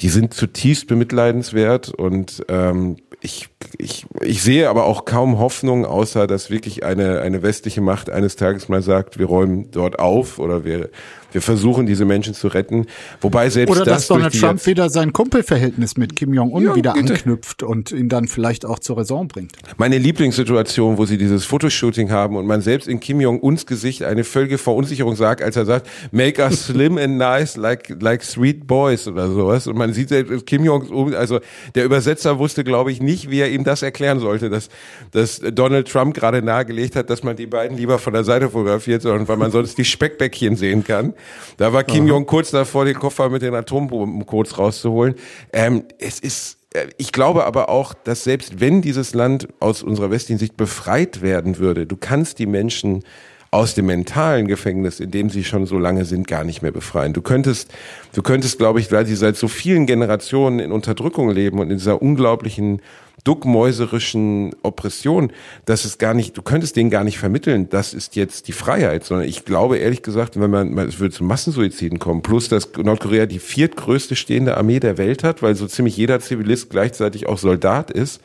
die 0.00 0.08
sind 0.08 0.34
zutiefst 0.34 0.86
bemitleidenswert 0.86 1.90
und 1.90 2.44
ähm, 2.48 2.96
ich, 3.24 3.48
ich, 3.78 4.04
ich 4.20 4.42
sehe 4.42 4.68
aber 4.68 4.84
auch 4.84 5.06
kaum 5.06 5.38
Hoffnung, 5.38 5.86
außer 5.86 6.26
dass 6.26 6.50
wirklich 6.50 6.84
eine, 6.84 7.22
eine 7.22 7.42
westliche 7.42 7.80
Macht 7.80 8.10
eines 8.10 8.36
Tages 8.36 8.68
mal 8.68 8.82
sagt, 8.82 9.18
wir 9.18 9.24
räumen 9.24 9.70
dort 9.70 9.98
auf 9.98 10.38
oder 10.38 10.64
wir 10.64 10.90
wir 11.34 11.42
versuchen, 11.42 11.86
diese 11.86 12.04
Menschen 12.04 12.32
zu 12.32 12.48
retten. 12.48 12.86
Wobei 13.20 13.50
selbst 13.50 13.72
Oder 13.72 13.84
dass 13.84 14.06
das 14.06 14.08
Donald 14.08 14.38
Trump 14.38 14.64
wieder 14.66 14.88
sein 14.88 15.12
Kumpelverhältnis 15.12 15.96
mit 15.96 16.14
Kim 16.14 16.32
Jong-un 16.32 16.64
ja, 16.64 16.74
wieder 16.76 16.92
bitte. 16.94 17.14
anknüpft 17.14 17.62
und 17.62 17.90
ihn 17.90 18.08
dann 18.08 18.28
vielleicht 18.28 18.64
auch 18.64 18.78
zur 18.78 18.98
Raison 18.98 19.26
bringt. 19.26 19.52
Meine 19.76 19.98
Lieblingssituation, 19.98 20.96
wo 20.96 21.06
sie 21.06 21.18
dieses 21.18 21.44
Fotoshooting 21.44 22.10
haben 22.10 22.36
und 22.36 22.46
man 22.46 22.60
selbst 22.60 22.86
in 22.86 23.00
Kim 23.00 23.20
Jong-uns 23.20 23.66
Gesicht 23.66 24.04
eine 24.04 24.22
völlige 24.22 24.58
Verunsicherung 24.58 25.16
sagt, 25.16 25.42
als 25.42 25.56
er 25.56 25.64
sagt, 25.64 25.88
make 26.12 26.40
us 26.40 26.66
slim 26.66 26.98
and 26.98 27.18
nice 27.18 27.56
like, 27.56 28.00
like 28.00 28.22
sweet 28.22 28.66
boys 28.66 29.08
oder 29.08 29.28
sowas. 29.28 29.66
Und 29.66 29.76
man 29.76 29.92
sieht 29.92 30.10
selbst 30.10 30.46
Kim 30.46 30.64
Jong-un, 30.64 31.14
also 31.14 31.40
der 31.74 31.84
Übersetzer 31.84 32.38
wusste, 32.38 32.62
glaube 32.62 32.92
ich, 32.92 33.02
nicht, 33.02 33.28
wie 33.30 33.40
er 33.40 33.50
ihm 33.50 33.64
das 33.64 33.82
erklären 33.82 34.20
sollte, 34.20 34.50
dass, 34.50 34.68
dass 35.10 35.40
Donald 35.40 35.88
Trump 35.88 36.14
gerade 36.14 36.42
nahegelegt 36.42 36.94
hat, 36.94 37.10
dass 37.10 37.24
man 37.24 37.34
die 37.34 37.46
beiden 37.46 37.76
lieber 37.76 37.98
von 37.98 38.12
der 38.12 38.22
Seite 38.22 38.50
fotografiert, 38.50 39.02
sondern 39.02 39.26
weil 39.26 39.36
man 39.36 39.50
sonst 39.50 39.76
die 39.78 39.84
Speckbäckchen 39.84 40.54
sehen 40.54 40.84
kann. 40.84 41.14
Da 41.56 41.72
war 41.72 41.84
Kim 41.84 42.06
Jong 42.06 42.26
kurz 42.26 42.50
davor, 42.50 42.84
den 42.84 42.98
Koffer 42.98 43.28
mit 43.28 43.42
den 43.42 43.54
Atombomben 43.54 44.26
kurz 44.26 44.58
rauszuholen. 44.58 45.14
Ähm, 45.52 45.84
es 45.98 46.20
ist 46.20 46.58
äh, 46.74 46.88
ich 46.98 47.12
glaube 47.12 47.44
aber 47.44 47.68
auch, 47.68 47.94
dass 47.94 48.24
selbst 48.24 48.60
wenn 48.60 48.82
dieses 48.82 49.14
Land 49.14 49.48
aus 49.60 49.82
unserer 49.82 50.10
westlichen 50.10 50.38
Sicht 50.38 50.56
befreit 50.56 51.22
werden 51.22 51.58
würde, 51.58 51.86
du 51.86 51.96
kannst 51.96 52.38
die 52.38 52.46
Menschen 52.46 53.04
aus 53.54 53.74
dem 53.74 53.86
mentalen 53.86 54.48
Gefängnis, 54.48 54.98
in 54.98 55.12
dem 55.12 55.30
sie 55.30 55.44
schon 55.44 55.64
so 55.64 55.78
lange 55.78 56.04
sind, 56.04 56.26
gar 56.26 56.42
nicht 56.42 56.60
mehr 56.62 56.72
befreien. 56.72 57.12
Du 57.12 57.22
könntest, 57.22 57.72
du 58.12 58.20
könntest, 58.20 58.58
glaube 58.58 58.80
ich, 58.80 58.90
weil 58.90 59.06
sie 59.06 59.14
seit 59.14 59.36
so 59.36 59.46
vielen 59.46 59.86
Generationen 59.86 60.58
in 60.58 60.72
Unterdrückung 60.72 61.30
leben 61.30 61.60
und 61.60 61.70
in 61.70 61.78
dieser 61.78 62.02
unglaublichen 62.02 62.82
duckmäuserischen 63.22 64.56
Oppression, 64.64 65.32
dass 65.66 65.84
es 65.84 65.98
gar 65.98 66.14
nicht, 66.14 66.36
du 66.36 66.42
könntest 66.42 66.74
denen 66.74 66.90
gar 66.90 67.04
nicht 67.04 67.18
vermitteln, 67.18 67.70
das 67.70 67.94
ist 67.94 68.16
jetzt 68.16 68.48
die 68.48 68.52
Freiheit, 68.52 69.04
sondern 69.04 69.28
ich 69.28 69.44
glaube 69.44 69.78
ehrlich 69.78 70.02
gesagt, 70.02 70.38
wenn 70.38 70.50
man, 70.50 70.76
es 70.78 70.98
würde 70.98 71.14
zu 71.14 71.22
Massensuiziden 71.22 72.00
kommen, 72.00 72.22
plus 72.22 72.48
dass 72.48 72.68
Nordkorea 72.76 73.26
die 73.26 73.38
viertgrößte 73.38 74.16
stehende 74.16 74.56
Armee 74.56 74.80
der 74.80 74.98
Welt 74.98 75.22
hat, 75.22 75.42
weil 75.42 75.54
so 75.54 75.68
ziemlich 75.68 75.96
jeder 75.96 76.18
Zivilist 76.18 76.70
gleichzeitig 76.70 77.28
auch 77.28 77.38
Soldat 77.38 77.92
ist, 77.92 78.20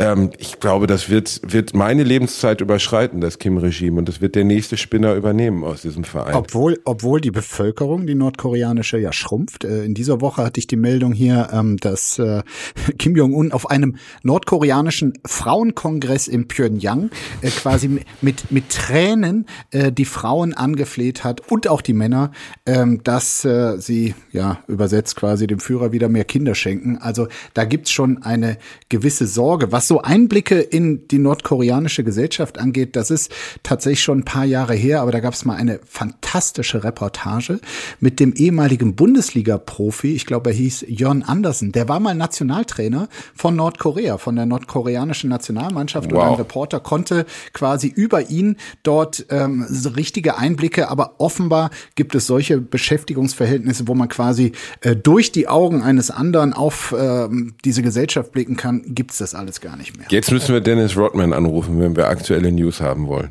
ähm, 0.00 0.30
ich 0.38 0.60
glaube, 0.60 0.86
das 0.86 1.10
wird, 1.10 1.42
wird 1.46 1.74
meine 1.74 2.04
Lebenszeit 2.04 2.62
überschreiten, 2.62 3.20
das 3.20 3.38
Kim-Regime, 3.38 3.98
und 3.98 4.08
das 4.08 4.22
wird 4.22 4.34
der 4.34 4.44
nächste 4.44 4.78
Spinner 4.78 5.14
übernehmen 5.14 5.62
aus 5.62 5.82
diesem 5.82 6.04
Verein. 6.04 6.34
Obwohl, 6.34 6.80
obwohl 6.86 7.20
die 7.20 7.30
Bevölkerung, 7.30 8.06
die 8.06 8.14
nordkoreanische, 8.14 8.96
ja 8.96 9.12
schrumpft. 9.12 9.64
Äh, 9.64 9.84
in 9.84 9.92
dieser 9.92 10.22
Woche 10.22 10.42
hatte 10.42 10.58
ich 10.58 10.66
die 10.66 10.76
Meldung 10.76 11.12
hier, 11.12 11.50
ähm, 11.52 11.76
dass 11.76 12.18
äh, 12.18 12.42
Kim 12.98 13.14
Jong-un 13.14 13.52
auf 13.52 13.68
einem 13.68 13.96
nordkoreanischen 14.22 15.12
Frauenkongress 15.26 16.28
in 16.28 16.48
Pyongyang 16.48 17.10
äh, 17.42 17.50
quasi 17.50 18.00
mit, 18.22 18.50
mit 18.50 18.70
Tränen 18.70 19.46
die 19.72 20.04
Frauen 20.04 20.54
angefleht 20.54 21.24
hat 21.24 21.50
und 21.50 21.68
auch 21.68 21.82
die 21.82 21.92
Männer, 21.92 22.32
ähm, 22.66 23.02
dass 23.04 23.46
sie, 23.78 24.14
ja, 24.32 24.60
übersetzt 24.66 25.16
quasi 25.16 25.46
dem 25.46 25.60
Führer 25.60 25.92
wieder 25.92 26.08
mehr 26.08 26.24
Kinder 26.24 26.54
schenken. 26.54 26.98
Also 26.98 27.28
da 27.54 27.64
gibt's 27.64 27.90
schon 27.90 28.22
eine 28.22 28.58
gewisse 28.88 29.26
Sorge, 29.26 29.72
was 29.72 29.89
so 29.90 30.00
Einblicke 30.02 30.60
in 30.60 31.08
die 31.08 31.18
nordkoreanische 31.18 32.04
Gesellschaft 32.04 32.60
angeht, 32.60 32.94
das 32.94 33.10
ist 33.10 33.32
tatsächlich 33.64 34.04
schon 34.04 34.20
ein 34.20 34.24
paar 34.24 34.44
Jahre 34.44 34.74
her, 34.74 35.00
aber 35.00 35.10
da 35.10 35.18
gab 35.18 35.34
es 35.34 35.44
mal 35.44 35.56
eine 35.56 35.80
fantastische 35.84 36.84
Reportage 36.84 37.58
mit 37.98 38.20
dem 38.20 38.32
ehemaligen 38.34 38.94
Bundesliga-Profi, 38.94 40.14
ich 40.14 40.26
glaube, 40.26 40.50
er 40.50 40.54
hieß 40.54 40.84
Jörn 40.86 41.24
Andersen. 41.24 41.72
Der 41.72 41.88
war 41.88 41.98
mal 41.98 42.14
Nationaltrainer 42.14 43.08
von 43.34 43.56
Nordkorea, 43.56 44.18
von 44.18 44.36
der 44.36 44.46
nordkoreanischen 44.46 45.28
Nationalmannschaft. 45.28 46.12
Wow. 46.12 46.22
Und 46.22 46.28
ein 46.28 46.34
Reporter 46.34 46.78
konnte 46.78 47.26
quasi 47.52 47.88
über 47.88 48.30
ihn 48.30 48.58
dort 48.84 49.26
ähm, 49.30 49.66
so 49.68 49.88
richtige 49.88 50.38
Einblicke, 50.38 50.88
aber 50.88 51.16
offenbar 51.18 51.70
gibt 51.96 52.14
es 52.14 52.28
solche 52.28 52.60
Beschäftigungsverhältnisse, 52.60 53.88
wo 53.88 53.96
man 53.96 54.08
quasi 54.08 54.52
äh, 54.82 54.94
durch 54.94 55.32
die 55.32 55.48
Augen 55.48 55.82
eines 55.82 56.12
anderen 56.12 56.52
auf 56.52 56.92
äh, 56.92 57.28
diese 57.64 57.82
Gesellschaft 57.82 58.30
blicken 58.30 58.54
kann, 58.54 58.84
gibt's 58.86 59.18
das 59.18 59.34
alles 59.34 59.60
gar 59.60 59.69
nicht 59.69 59.69
mehr. 59.96 60.06
Jetzt 60.10 60.30
müssen 60.30 60.52
wir 60.52 60.60
Dennis 60.60 60.96
Rodman 60.96 61.32
anrufen, 61.32 61.80
wenn 61.80 61.96
wir 61.96 62.08
aktuelle 62.08 62.52
News 62.52 62.80
haben 62.80 63.08
wollen. 63.08 63.30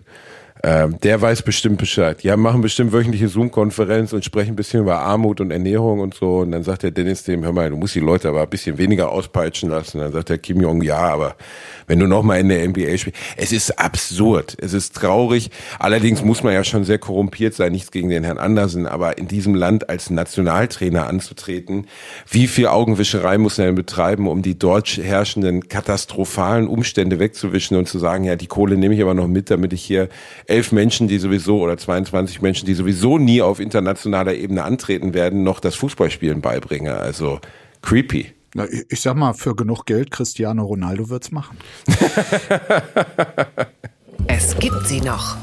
Ähm, 0.61 0.99
der 0.99 1.21
weiß 1.21 1.43
bestimmt 1.43 1.77
Bescheid. 1.77 2.21
Ja, 2.21 2.35
machen 2.35 2.61
bestimmt 2.61 2.91
wöchentliche 2.91 3.29
Zoom-Konferenz 3.29 4.11
und 4.11 4.25
sprechen 4.25 4.51
ein 4.51 4.55
bisschen 4.57 4.81
über 4.81 4.99
Armut 4.99 5.39
und 5.39 5.51
Ernährung 5.51 6.01
und 6.01 6.13
so. 6.13 6.39
Und 6.39 6.51
dann 6.51 6.63
sagt 6.63 6.83
der 6.83 6.91
Dennis 6.91 7.23
dem, 7.23 7.45
hör 7.45 7.53
mal, 7.53 7.69
du 7.69 7.77
musst 7.77 7.95
die 7.95 8.01
Leute 8.01 8.27
aber 8.27 8.41
ein 8.41 8.49
bisschen 8.49 8.77
weniger 8.77 9.09
auspeitschen 9.09 9.69
lassen. 9.69 9.99
Dann 9.99 10.11
sagt 10.11 10.27
der 10.27 10.37
Kim 10.37 10.59
Jong, 10.59 10.81
ja, 10.81 10.97
aber 10.97 11.37
wenn 11.87 11.97
du 11.97 12.07
nochmal 12.07 12.41
in 12.41 12.49
der 12.49 12.67
NBA 12.67 12.97
spielst, 12.97 13.17
es 13.37 13.53
ist 13.53 13.79
absurd, 13.79 14.57
es 14.59 14.73
ist 14.73 14.95
traurig. 14.95 15.49
Allerdings 15.79 16.23
muss 16.23 16.43
man 16.43 16.53
ja 16.53 16.65
schon 16.65 16.83
sehr 16.83 16.99
korrumpiert 16.99 17.53
sein, 17.53 17.71
nichts 17.71 17.91
gegen 17.91 18.09
den 18.09 18.25
Herrn 18.25 18.37
Andersen, 18.37 18.85
aber 18.85 19.17
in 19.17 19.29
diesem 19.29 19.55
Land 19.55 19.89
als 19.89 20.09
Nationaltrainer 20.09 21.07
anzutreten, 21.07 21.87
wie 22.29 22.47
viel 22.47 22.67
Augenwischerei 22.67 23.37
muss 23.37 23.57
er 23.57 23.67
denn 23.67 23.75
betreiben, 23.75 24.27
um 24.27 24.41
die 24.41 24.59
dort 24.59 24.87
herrschenden 24.89 25.69
katastrophalen 25.69 26.67
Umstände 26.67 27.17
wegzuwischen 27.17 27.77
und 27.77 27.87
zu 27.87 27.97
sagen, 27.97 28.25
ja, 28.25 28.35
die 28.35 28.47
Kohle 28.47 28.75
nehme 28.75 28.93
ich 28.93 29.01
aber 29.01 29.13
noch 29.13 29.27
mit, 29.27 29.49
damit 29.49 29.71
ich 29.71 29.81
hier 29.81 30.09
elf 30.49 30.71
Menschen, 30.71 31.07
die 31.07 31.19
sowieso 31.19 31.59
oder 31.59 31.77
22 31.77 32.41
Menschen, 32.41 32.65
die 32.65 32.73
sowieso 32.73 33.17
nie 33.17 33.41
auf 33.41 33.59
internationaler 33.59 34.35
Ebene 34.35 34.63
antreten 34.63 35.13
werden, 35.13 35.43
noch 35.43 35.59
das 35.59 35.75
Fußballspielen 35.75 36.41
beibringe. 36.41 36.95
Also 36.95 37.39
creepy. 37.81 38.33
Na, 38.55 38.65
ich 38.89 39.01
sag 39.01 39.15
mal, 39.15 39.33
für 39.33 39.55
genug 39.55 39.85
Geld, 39.85 40.09
Cristiano 40.09 40.63
Ronaldo 40.63 41.09
wird's 41.09 41.31
machen. 41.31 41.57
es 44.27 44.57
gibt 44.57 44.87
sie 44.87 45.01
noch. 45.01 45.37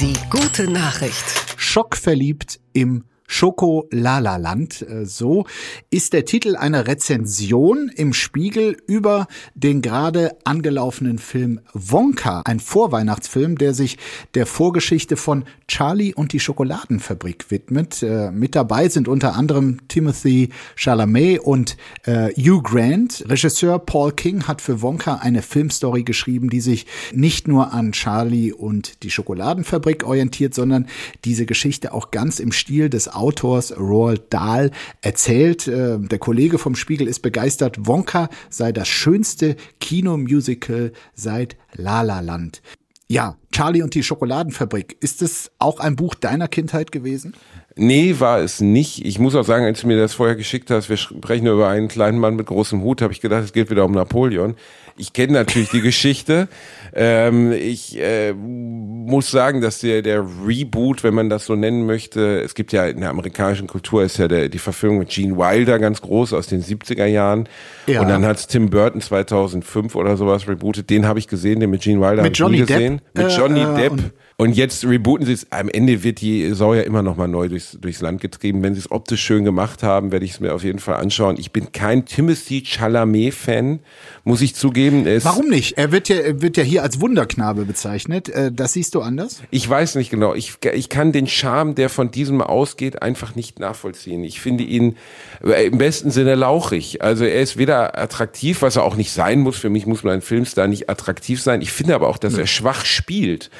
Die 0.00 0.14
gute 0.30 0.70
Nachricht. 0.70 1.54
Schockverliebt 1.58 2.58
im 2.72 3.04
Schoko-Lala-Land. 3.32 4.82
Äh, 4.82 5.06
so 5.06 5.46
ist 5.90 6.12
der 6.12 6.24
Titel 6.26 6.54
einer 6.54 6.86
Rezension 6.86 7.90
im 7.94 8.12
Spiegel 8.12 8.76
über 8.86 9.26
den 9.54 9.80
gerade 9.80 10.36
angelaufenen 10.44 11.18
Film 11.18 11.60
Wonka, 11.72 12.42
ein 12.44 12.60
Vorweihnachtsfilm, 12.60 13.56
der 13.56 13.72
sich 13.72 13.96
der 14.34 14.46
Vorgeschichte 14.46 15.16
von 15.16 15.44
Charlie 15.66 16.14
und 16.14 16.32
die 16.32 16.40
Schokoladenfabrik 16.40 17.50
widmet. 17.50 18.02
Äh, 18.02 18.30
mit 18.30 18.54
dabei 18.54 18.88
sind 18.90 19.08
unter 19.08 19.34
anderem 19.34 19.78
Timothy 19.88 20.50
Chalamet 20.76 21.40
und 21.40 21.78
äh, 22.04 22.30
Hugh 22.34 22.62
Grant. 22.62 23.24
Regisseur 23.28 23.78
Paul 23.78 24.12
King 24.12 24.46
hat 24.46 24.60
für 24.60 24.82
Wonka 24.82 25.16
eine 25.16 25.40
Filmstory 25.40 26.02
geschrieben, 26.02 26.50
die 26.50 26.60
sich 26.60 26.86
nicht 27.14 27.48
nur 27.48 27.72
an 27.72 27.92
Charlie 27.92 28.52
und 28.52 29.02
die 29.02 29.10
Schokoladenfabrik 29.10 30.04
orientiert, 30.04 30.52
sondern 30.52 30.86
diese 31.24 31.46
Geschichte 31.46 31.94
auch 31.94 32.10
ganz 32.10 32.38
im 32.38 32.52
Stil 32.52 32.90
des 32.90 33.08
Autors 33.22 33.78
Roald 33.78 34.32
Dahl 34.34 34.72
erzählt. 35.00 35.68
Äh, 35.68 35.98
der 36.00 36.18
Kollege 36.18 36.58
vom 36.58 36.74
Spiegel 36.74 37.06
ist 37.06 37.20
begeistert. 37.20 37.76
Wonka 37.86 38.28
sei 38.50 38.72
das 38.72 38.88
schönste 38.88 39.56
Kinomusical 39.80 40.92
seit 41.14 41.56
La 41.74 42.02
La 42.02 42.20
Land. 42.20 42.62
Ja, 43.08 43.36
Charlie 43.52 43.82
und 43.82 43.94
die 43.94 44.02
Schokoladenfabrik. 44.02 44.96
Ist 45.00 45.22
es 45.22 45.50
auch 45.58 45.80
ein 45.80 45.96
Buch 45.96 46.14
deiner 46.14 46.48
Kindheit 46.48 46.90
gewesen? 46.92 47.34
Nee, 47.76 48.16
war 48.18 48.40
es 48.40 48.60
nicht. 48.60 49.04
Ich 49.04 49.18
muss 49.18 49.34
auch 49.34 49.44
sagen, 49.44 49.64
als 49.64 49.82
du 49.82 49.86
mir 49.86 49.98
das 49.98 50.14
vorher 50.14 50.34
geschickt 50.34 50.70
hast, 50.70 50.88
wir 50.88 50.96
sprechen 50.96 51.46
über 51.46 51.68
einen 51.68 51.88
kleinen 51.88 52.18
Mann 52.18 52.36
mit 52.36 52.46
großem 52.46 52.82
Hut, 52.82 53.02
habe 53.02 53.12
ich 53.12 53.20
gedacht, 53.20 53.44
es 53.44 53.52
geht 53.52 53.70
wieder 53.70 53.84
um 53.84 53.92
Napoleon. 53.92 54.56
Ich 54.96 55.12
kenne 55.12 55.34
natürlich 55.34 55.70
die 55.70 55.80
Geschichte. 55.80 56.48
Ähm, 56.94 57.52
ich 57.52 57.98
äh, 57.98 58.34
muss 58.34 59.30
sagen, 59.30 59.60
dass 59.60 59.80
der, 59.80 60.02
der 60.02 60.24
Reboot, 60.46 61.02
wenn 61.02 61.14
man 61.14 61.30
das 61.30 61.46
so 61.46 61.56
nennen 61.56 61.86
möchte, 61.86 62.40
es 62.40 62.54
gibt 62.54 62.72
ja 62.72 62.86
in 62.86 63.00
der 63.00 63.10
amerikanischen 63.10 63.66
Kultur 63.66 64.02
ist 64.02 64.18
ja 64.18 64.28
der, 64.28 64.48
die 64.48 64.58
Verfilmung 64.58 64.98
mit 64.98 65.08
Gene 65.08 65.36
Wilder 65.36 65.78
ganz 65.78 66.02
groß 66.02 66.34
aus 66.34 66.46
den 66.48 66.62
70er 66.62 67.06
Jahren. 67.06 67.48
Ja. 67.86 68.02
Und 68.02 68.08
dann 68.08 68.24
hat 68.26 68.46
Tim 68.48 68.68
Burton 68.68 69.00
2005 69.00 69.94
oder 69.96 70.16
sowas 70.16 70.46
rebootet. 70.46 70.90
Den 70.90 71.06
habe 71.06 71.18
ich 71.18 71.28
gesehen, 71.28 71.60
den 71.60 71.70
mit 71.70 71.82
Gene 71.82 72.00
Wilder 72.00 72.22
mit 72.22 72.36
Johnny 72.36 72.58
gesehen. 72.58 73.00
Depp. 73.16 73.24
Mit 73.24 73.36
Johnny 73.36 73.60
äh, 73.60 73.88
Depp. 73.88 74.12
Und 74.36 74.56
jetzt 74.56 74.84
rebooten 74.84 75.24
sie 75.24 75.34
es. 75.34 75.46
Am 75.52 75.68
Ende 75.68 76.02
wird 76.02 76.20
die 76.20 76.52
Sau 76.52 76.74
ja 76.74 76.82
immer 76.82 77.02
noch 77.02 77.16
mal 77.16 77.28
neu 77.28 77.48
durchs, 77.48 77.78
durchs 77.80 78.00
Land 78.00 78.20
getrieben. 78.20 78.62
Wenn 78.62 78.74
sie 78.74 78.80
es 78.80 78.90
optisch 78.90 79.22
schön 79.22 79.44
gemacht 79.44 79.84
haben, 79.84 80.10
werde 80.10 80.24
ich 80.24 80.32
es 80.32 80.40
mir 80.40 80.52
auf 80.52 80.64
jeden 80.64 80.80
Fall 80.80 80.96
anschauen. 80.96 81.36
Ich 81.38 81.52
bin 81.52 81.70
kein 81.70 82.06
Timothy 82.06 82.64
Chalamet-Fan, 82.64 83.80
muss 84.24 84.40
ich 84.40 84.56
zugeben. 84.56 85.06
Es 85.06 85.24
Warum 85.24 85.48
nicht? 85.48 85.78
Er 85.78 85.92
wird 85.92 86.08
ja, 86.08 86.16
er 86.16 86.42
wird 86.42 86.56
ja 86.56 86.64
hier 86.64 86.81
als 86.82 87.00
Wunderknabe 87.00 87.64
bezeichnet. 87.64 88.28
Äh, 88.28 88.52
das 88.52 88.74
siehst 88.74 88.94
du 88.94 89.00
anders? 89.00 89.42
Ich 89.50 89.68
weiß 89.68 89.94
nicht 89.94 90.10
genau. 90.10 90.34
Ich, 90.34 90.54
ich 90.72 90.88
kann 90.88 91.12
den 91.12 91.26
Charme, 91.26 91.74
der 91.74 91.88
von 91.88 92.10
diesem 92.10 92.42
ausgeht, 92.42 93.02
einfach 93.02 93.34
nicht 93.34 93.60
nachvollziehen. 93.60 94.24
Ich 94.24 94.40
finde 94.40 94.64
ihn 94.64 94.96
äh, 95.44 95.66
im 95.66 95.78
besten 95.78 96.10
Sinne 96.10 96.34
lauchig. 96.34 97.02
Also 97.02 97.24
er 97.24 97.40
ist 97.40 97.56
weder 97.56 97.98
attraktiv, 97.98 98.62
was 98.62 98.76
er 98.76 98.84
auch 98.84 98.96
nicht 98.96 99.12
sein 99.12 99.40
muss. 99.40 99.58
Für 99.58 99.70
mich 99.70 99.86
muss 99.86 100.02
man 100.02 100.14
ein 100.14 100.20
Filmstar 100.22 100.68
nicht 100.68 100.90
attraktiv 100.90 101.40
sein. 101.40 101.62
Ich 101.62 101.72
finde 101.72 101.94
aber 101.94 102.08
auch, 102.08 102.18
dass 102.18 102.36
er 102.36 102.46
schwach 102.46 102.84
spielt. 102.84 103.50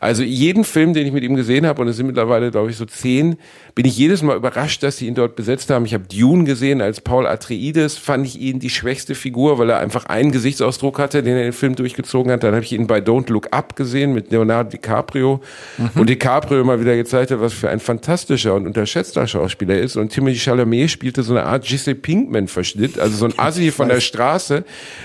Also 0.00 0.22
jeden 0.22 0.64
Film, 0.64 0.94
den 0.94 1.06
ich 1.06 1.12
mit 1.12 1.24
ihm 1.24 1.36
gesehen 1.36 1.66
habe, 1.66 1.80
und 1.80 1.88
es 1.88 1.96
sind 1.96 2.06
mittlerweile, 2.06 2.50
glaube 2.50 2.70
ich, 2.70 2.76
so 2.76 2.84
zehn, 2.84 3.36
bin 3.74 3.86
ich 3.86 3.96
jedes 3.96 4.22
Mal 4.22 4.36
überrascht, 4.36 4.82
dass 4.82 4.98
sie 4.98 5.06
ihn 5.06 5.14
dort 5.14 5.36
besetzt 5.36 5.70
haben. 5.70 5.86
Ich 5.86 5.94
habe 5.94 6.04
Dune 6.04 6.44
gesehen 6.44 6.82
als 6.82 7.00
Paul 7.00 7.26
Atreides, 7.26 7.96
fand 7.96 8.26
ich 8.26 8.40
ihn 8.40 8.58
die 8.58 8.70
schwächste 8.70 9.14
Figur, 9.14 9.58
weil 9.58 9.70
er 9.70 9.78
einfach 9.78 10.06
einen 10.06 10.32
Gesichtsausdruck 10.32 10.98
hatte, 10.98 11.22
den 11.22 11.36
er 11.36 11.44
den 11.44 11.52
Film 11.52 11.74
durchgezogen 11.74 12.30
hat. 12.32 12.42
Dann 12.42 12.54
habe 12.54 12.64
ich 12.64 12.71
ihn 12.72 12.86
bei 12.86 12.98
Don't 12.98 13.30
Look 13.30 13.48
Up 13.52 13.76
gesehen 13.76 14.12
mit 14.12 14.30
Leonardo 14.30 14.70
DiCaprio. 14.70 15.40
Mhm. 15.78 16.00
Und 16.00 16.08
DiCaprio 16.08 16.64
mal 16.64 16.80
wieder 16.80 16.96
gezeigt 16.96 17.30
hat, 17.30 17.40
was 17.40 17.52
für 17.52 17.70
ein 17.70 17.80
fantastischer 17.80 18.54
und 18.54 18.66
unterschätzter 18.66 19.26
Schauspieler 19.26 19.78
ist. 19.78 19.96
Und 19.96 20.10
Timothy 20.10 20.38
Chalamet 20.38 20.90
spielte 20.90 21.22
so 21.22 21.32
eine 21.32 21.44
Art 21.44 21.66
Jesse 21.66 21.94
Pinkman-Verschnitt, 21.94 22.98
also 22.98 23.16
so 23.16 23.24
ein 23.26 23.34
Assi 23.38 23.70
von 23.70 23.88
der 23.88 24.00
Straße, 24.00 24.64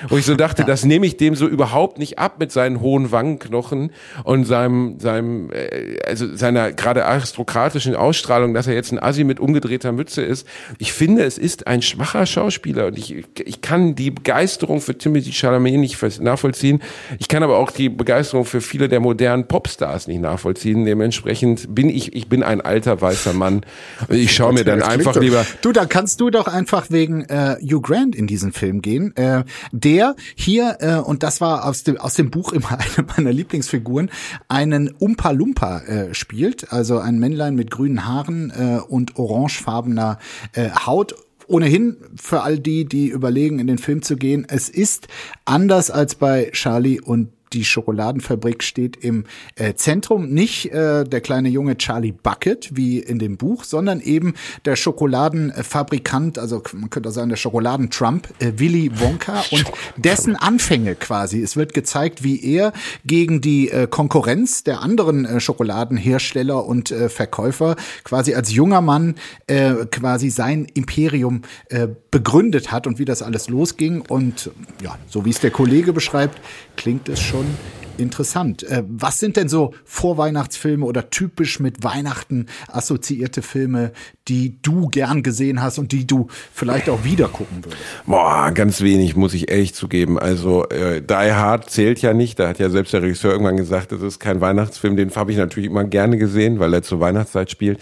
wo 0.10 0.18
ich 0.18 0.26
so 0.26 0.36
dachte, 0.36 0.64
das 0.66 0.86
nehme 0.86 1.06
ich 1.06 1.18
dem 1.18 1.36
so 1.36 1.48
überhaupt 1.48 2.00
nicht 2.00 2.20
ab 2.20 2.40
mit 2.40 2.52
seinen 2.52 2.82
hohen 2.82 3.12
Wangenknochen 3.12 3.92
und 4.24 4.46
seinem, 4.46 5.00
seinem, 5.00 5.52
äh, 5.52 6.00
also 6.06 6.36
seiner 6.36 6.72
gerade 6.72 7.06
aristokratischen 7.06 7.96
Ausstrahlung 7.96 8.54
dass 8.54 8.68
er 8.68 8.74
jetzt 8.74 8.92
ein 8.92 9.00
Assi 9.00 9.24
mit 9.24 9.40
umgedrehter 9.40 9.92
Mütze 9.92 10.22
ist. 10.22 10.48
Ich 10.80 10.92
finde, 10.94 11.24
es 11.24 11.38
ist 11.38 11.68
ein 11.68 11.82
schwacher 11.82 12.26
Schauspieler 12.26 12.88
und 12.88 12.98
ich, 12.98 13.24
ich 13.46 13.62
kann 13.62 13.96
die 13.96 14.12
Begeisterung 14.12 14.82
für 14.82 14.98
Timothy 14.98 15.32
Chalamet 15.32 15.78
nicht 15.78 16.22
nachvollziehen. 16.22 16.82
Ich 17.20 17.28
kann 17.28 17.44
aber 17.44 17.57
auch 17.58 17.72
die 17.72 17.90
Begeisterung 17.90 18.46
für 18.46 18.62
viele 18.62 18.88
der 18.88 19.00
modernen 19.00 19.48
Popstars 19.48 20.08
nicht 20.08 20.22
nachvollziehen. 20.22 20.86
Dementsprechend 20.86 21.74
bin 21.74 21.90
ich, 21.90 22.16
ich 22.16 22.30
bin 22.30 22.44
ein 22.44 22.62
alter 22.62 23.02
weißer 23.02 23.34
Mann. 23.34 23.62
Ich 24.10 24.34
schaue 24.34 24.54
mir 24.54 24.64
dann 24.64 24.82
einfach 24.82 25.16
lieber. 25.16 25.46
Du, 25.62 25.72
da 25.72 25.86
kannst 25.86 26.22
du 26.22 26.30
doch 26.30 26.48
einfach 26.48 26.90
wegen 26.90 27.24
äh, 27.26 27.58
Hugh 27.62 27.82
Grant 27.82 28.16
in 28.16 28.28
diesen 28.28 28.54
Film 28.54 28.82
gehen. 28.82 29.16
Äh, 29.16 29.44
der 29.72 30.16
hier, 30.36 30.78
äh, 30.80 30.96
und 30.96 31.24
das 31.24 31.42
war 31.42 31.66
aus 31.66 31.84
dem, 31.84 31.98
aus 31.98 32.14
dem 32.14 32.32
Buch 32.32 32.54
immer 32.54 32.72
eine 32.98 33.08
meiner 33.16 33.34
Lieblingsfiguren, 33.34 34.10
einen 34.48 34.90
Umpa 34.90 35.32
Lumpa 35.32 35.80
äh, 35.80 36.14
spielt, 36.14 36.72
also 36.72 37.00
ein 37.00 37.20
Männlein 37.20 37.56
mit 37.56 37.72
grünen 37.72 38.06
Haaren, 38.06 38.52
äh, 38.52 38.80
und 38.88 39.18
orangefarbener 39.18 40.20
äh, 40.54 40.70
Haut 40.86 41.16
ohnehin 41.48 41.98
für 42.16 42.42
all 42.42 42.60
die, 42.60 42.86
die 42.86 43.08
überlegen, 43.08 43.60
in 43.60 43.68
den 43.68 43.78
Film 43.78 44.02
zu 44.02 44.18
gehen, 44.18 44.46
es 44.50 44.70
ist 44.70 45.08
anders 45.46 45.90
als 45.90 46.16
bei 46.16 46.50
Charlie 46.52 47.00
und 47.00 47.30
die 47.54 47.66
Schokoladenfabrik 47.66 48.64
steht 48.64 48.98
im 48.98 49.26
äh, 49.56 49.74
Zentrum. 49.74 50.30
Nicht 50.30 50.72
äh, 50.72 51.04
der 51.04 51.22
kleine 51.22 51.50
Junge 51.50 51.78
Charlie 51.78 52.12
Bucket 52.12 52.76
wie 52.76 53.00
in 53.00 53.20
dem 53.20 53.38
Buch, 53.38 53.64
sondern 53.64 54.02
eben 54.02 54.34
der 54.66 54.76
Schokoladenfabrikant, 54.76 56.40
also 56.40 56.62
man 56.74 56.90
könnte 56.90 57.10
auch 57.10 57.14
sagen 57.14 57.30
der 57.30 57.38
Schokoladentrump, 57.38 58.28
äh, 58.40 58.54
Willy 58.58 58.92
Wonka 59.00 59.44
und 59.52 59.66
dessen 59.96 60.36
Anfänge 60.36 60.96
quasi. 60.96 61.42
Es 61.42 61.56
wird 61.56 61.74
gezeigt, 61.74 62.24
wie 62.24 62.44
er 62.44 62.74
gegen 63.06 63.42
die 63.42 63.70
äh, 63.70 63.88
Konkurrenz 63.88 64.64
der 64.64 64.82
anderen 64.82 65.26
äh, 65.26 65.40
Schokoladenhersteller 65.40 66.66
und 66.66 66.92
äh, 66.92 67.10
Verkäufer 67.10 67.76
quasi 68.04 68.34
als 68.34 68.52
junger 68.52 68.82
Mann 68.82 69.16
äh, 69.48 69.74
quasi 69.92 70.30
sein 70.30 70.66
Imperium 70.74 71.42
äh, 71.70 71.88
begründet 72.12 72.72
hat 72.72 72.88
und 72.88 73.00
wie 73.00 73.06
das 73.06 73.22
alles 73.22 73.50
losging. 73.50 74.02
Und 74.02 74.52
ja, 74.82 74.98
so 75.08 75.26
wie 75.26 75.30
es 75.30 75.40
der 75.40 75.52
Kollege 75.52 75.94
beschreibt, 75.94 76.40
klingt 76.76 77.10
es 77.10 77.20
schon 77.20 77.37
schon 77.38 77.87
Interessant. 77.98 78.64
Äh, 78.64 78.84
was 78.88 79.20
sind 79.20 79.38
denn 79.38 79.50
so 79.50 79.74
Vorweihnachtsfilme 79.86 80.86
oder 80.86 81.10
typisch 81.10 81.60
mit 81.60 81.84
Weihnachten 81.84 82.48
assoziierte 82.68 83.42
Filme, 83.42 83.92
die 84.28 84.58
du 84.62 84.88
gern 84.88 85.24
gesehen 85.24 85.62
hast 85.62 85.78
und 85.80 85.92
die 85.92 86.06
du 86.06 86.28
vielleicht 86.54 86.90
auch 86.90 87.04
wieder 87.04 87.28
gucken 87.28 87.64
würdest? 87.64 87.82
Boah, 88.06 88.52
ganz 88.52 88.82
wenig, 88.82 89.16
muss 89.16 89.34
ich 89.34 89.50
ehrlich 89.50 89.74
zugeben. 89.74 90.20
Also 90.20 90.68
äh, 90.70 91.02
Die 91.02 91.14
Hard 91.14 91.70
zählt 91.70 92.02
ja 92.02 92.14
nicht. 92.14 92.40
Da 92.40 92.50
hat 92.50 92.60
ja 92.60 92.70
selbst 92.70 92.94
der 92.94 93.02
Regisseur 93.02 93.32
irgendwann 93.32 93.58
gesagt, 93.58 93.92
das 93.92 94.02
ist 94.02 94.20
kein 94.20 94.42
Weihnachtsfilm. 94.42 94.96
Den 94.98 95.14
habe 95.16 95.32
ich 95.32 95.38
natürlich 95.38 95.70
immer 95.70 95.84
gerne 95.84 96.18
gesehen, 96.18 96.60
weil 96.60 96.74
er 96.74 96.84
zur 96.84 97.00
Weihnachtszeit 97.00 97.50
spielt. 97.50 97.80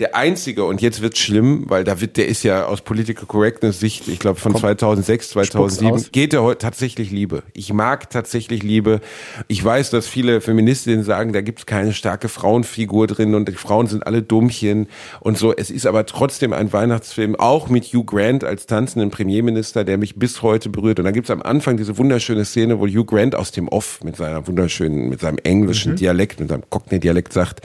Der 0.00 0.16
einzige, 0.16 0.64
und 0.64 0.82
jetzt 0.82 1.00
wird's 1.00 1.18
schlimm, 1.18 1.64
weil 1.68 1.84
da 1.84 2.00
wird, 2.00 2.16
der 2.16 2.28
ist 2.28 2.42
ja 2.42 2.66
aus 2.66 2.80
Political 2.80 3.26
Correctness 3.26 3.80
Sicht, 3.80 4.08
ich 4.08 4.18
glaube 4.18 4.38
von 4.40 4.52
Komm, 4.52 4.60
2006, 4.60 5.30
2007, 5.30 6.06
geht 6.12 6.32
der 6.32 6.42
heute 6.42 6.58
tatsächlich 6.58 7.10
Liebe. 7.10 7.42
Ich 7.52 7.72
mag 7.72 8.10
tatsächlich 8.10 8.62
Liebe. 8.62 9.00
Ich 9.48 9.53
weiß, 9.62 9.90
dass 9.90 10.06
viele 10.06 10.40
Feministinnen 10.40 11.04
sagen, 11.04 11.32
da 11.32 11.42
gibt's 11.42 11.66
keine 11.66 11.92
starke 11.92 12.28
Frauenfigur 12.28 13.06
drin 13.06 13.34
und 13.34 13.48
die 13.48 13.52
Frauen 13.52 13.86
sind 13.86 14.06
alle 14.06 14.22
Dummchen 14.22 14.88
und 15.20 15.36
so. 15.36 15.54
Es 15.54 15.70
ist 15.70 15.86
aber 15.86 16.06
trotzdem 16.06 16.52
ein 16.52 16.72
Weihnachtsfilm, 16.72 17.36
auch 17.36 17.68
mit 17.68 17.84
Hugh 17.84 18.04
Grant 18.04 18.42
als 18.42 18.66
tanzenden 18.66 19.10
Premierminister, 19.10 19.84
der 19.84 19.98
mich 19.98 20.16
bis 20.16 20.42
heute 20.42 20.70
berührt. 20.70 20.98
Und 20.98 21.04
da 21.04 21.10
gibt's 21.10 21.30
am 21.30 21.42
Anfang 21.42 21.76
diese 21.76 21.98
wunderschöne 21.98 22.44
Szene, 22.44 22.80
wo 22.80 22.86
Hugh 22.86 23.04
Grant 23.04 23.34
aus 23.34 23.50
dem 23.50 23.68
Off 23.68 24.02
mit 24.02 24.16
seiner 24.16 24.46
wunderschönen, 24.46 25.10
mit 25.10 25.20
seinem 25.20 25.38
englischen 25.42 25.92
mhm. 25.92 25.96
Dialekt, 25.96 26.40
mit 26.40 26.48
seinem 26.48 26.64
Cockney-Dialekt 26.70 27.32
sagt, 27.32 27.60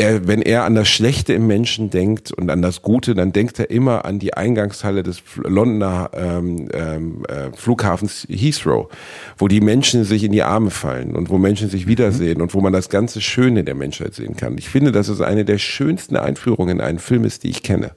er, 0.00 0.26
wenn 0.26 0.42
er 0.42 0.64
an 0.64 0.74
das 0.74 0.88
Schlechte 0.88 1.34
im 1.34 1.46
Menschen 1.46 1.90
denkt 1.90 2.32
und 2.32 2.50
an 2.50 2.62
das 2.62 2.82
Gute, 2.82 3.14
dann 3.14 3.32
denkt 3.32 3.58
er 3.58 3.70
immer 3.70 4.04
an 4.04 4.18
die 4.18 4.34
Eingangshalle 4.34 5.02
des 5.02 5.22
Londoner 5.36 6.10
ähm, 6.14 6.68
ähm, 6.72 7.24
äh, 7.26 7.52
Flughafens 7.54 8.26
Heathrow, 8.28 8.88
wo 9.36 9.46
die 9.46 9.60
Menschen 9.60 10.04
sich 10.04 10.24
in 10.24 10.32
die 10.32 10.42
Arme 10.42 10.70
fallen 10.70 11.14
und 11.14 11.28
wo 11.28 11.38
Menschen 11.38 11.68
sich 11.68 11.86
wiedersehen 11.86 12.38
mhm. 12.38 12.44
und 12.44 12.54
wo 12.54 12.60
man 12.60 12.72
das 12.72 12.88
ganze 12.88 13.20
Schöne 13.20 13.62
der 13.62 13.74
Menschheit 13.74 14.14
sehen 14.14 14.36
kann. 14.36 14.56
Ich 14.58 14.68
finde, 14.68 14.90
dass 14.90 15.08
es 15.08 15.20
eine 15.20 15.44
der 15.44 15.58
schönsten 15.58 16.16
Einführungen 16.16 16.78
in 16.78 16.80
einen 16.80 16.98
Film 16.98 17.24
ist, 17.24 17.44
die 17.44 17.50
ich 17.50 17.62
kenne. 17.62 17.92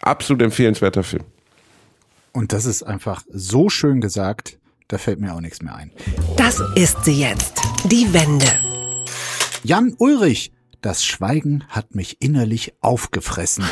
Absolut 0.00 0.42
empfehlenswerter 0.42 1.02
Film. 1.02 1.24
Und 2.32 2.52
das 2.52 2.64
ist 2.64 2.84
einfach 2.84 3.22
so 3.28 3.68
schön 3.68 4.00
gesagt, 4.00 4.58
da 4.86 4.98
fällt 4.98 5.20
mir 5.20 5.34
auch 5.34 5.40
nichts 5.40 5.62
mehr 5.62 5.74
ein. 5.74 5.90
Das 6.36 6.62
ist 6.76 7.04
sie 7.04 7.20
jetzt, 7.20 7.60
die 7.84 8.12
Wende. 8.12 8.46
Jan 9.62 9.94
Ulrich 9.98 10.52
das 10.80 11.04
Schweigen 11.04 11.64
hat 11.68 11.94
mich 11.94 12.20
innerlich 12.20 12.74
aufgefressen. 12.80 13.64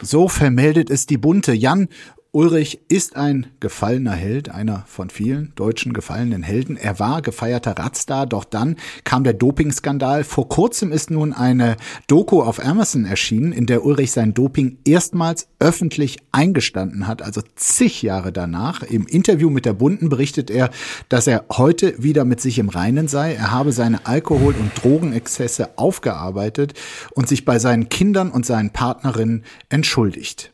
So 0.00 0.28
vermeldet 0.28 0.90
es 0.90 1.06
die 1.06 1.18
Bunte. 1.18 1.52
Jan 1.52 1.88
Ulrich 2.34 2.80
ist 2.88 3.14
ein 3.14 3.48
gefallener 3.60 4.12
Held, 4.12 4.48
einer 4.48 4.84
von 4.86 5.10
vielen 5.10 5.52
deutschen 5.54 5.92
gefallenen 5.92 6.42
Helden. 6.42 6.78
Er 6.78 6.98
war 6.98 7.20
gefeierter 7.20 7.72
Radstar, 7.72 8.24
doch 8.24 8.44
dann 8.44 8.76
kam 9.04 9.22
der 9.22 9.34
Dopingskandal. 9.34 10.24
Vor 10.24 10.48
kurzem 10.48 10.92
ist 10.92 11.10
nun 11.10 11.34
eine 11.34 11.76
Doku 12.06 12.40
auf 12.40 12.64
Amazon 12.64 13.04
erschienen, 13.04 13.52
in 13.52 13.66
der 13.66 13.84
Ulrich 13.84 14.12
sein 14.12 14.32
Doping 14.32 14.78
erstmals 14.86 15.48
öffentlich 15.58 16.20
eingestanden 16.32 17.06
hat, 17.06 17.20
also 17.20 17.42
zig 17.54 18.00
Jahre 18.00 18.32
danach. 18.32 18.82
Im 18.82 19.06
Interview 19.06 19.50
mit 19.50 19.66
der 19.66 19.74
Bunden 19.74 20.08
berichtet 20.08 20.50
er, 20.50 20.70
dass 21.10 21.26
er 21.26 21.44
heute 21.52 22.02
wieder 22.02 22.24
mit 22.24 22.40
sich 22.40 22.58
im 22.58 22.70
Reinen 22.70 23.08
sei. 23.08 23.34
Er 23.34 23.50
habe 23.50 23.72
seine 23.72 24.06
Alkohol- 24.06 24.56
und 24.58 24.70
Drogenexzesse 24.82 25.76
aufgearbeitet 25.76 26.72
und 27.10 27.28
sich 27.28 27.44
bei 27.44 27.58
seinen 27.58 27.90
Kindern 27.90 28.30
und 28.30 28.46
seinen 28.46 28.70
Partnerinnen 28.70 29.44
entschuldigt. 29.68 30.51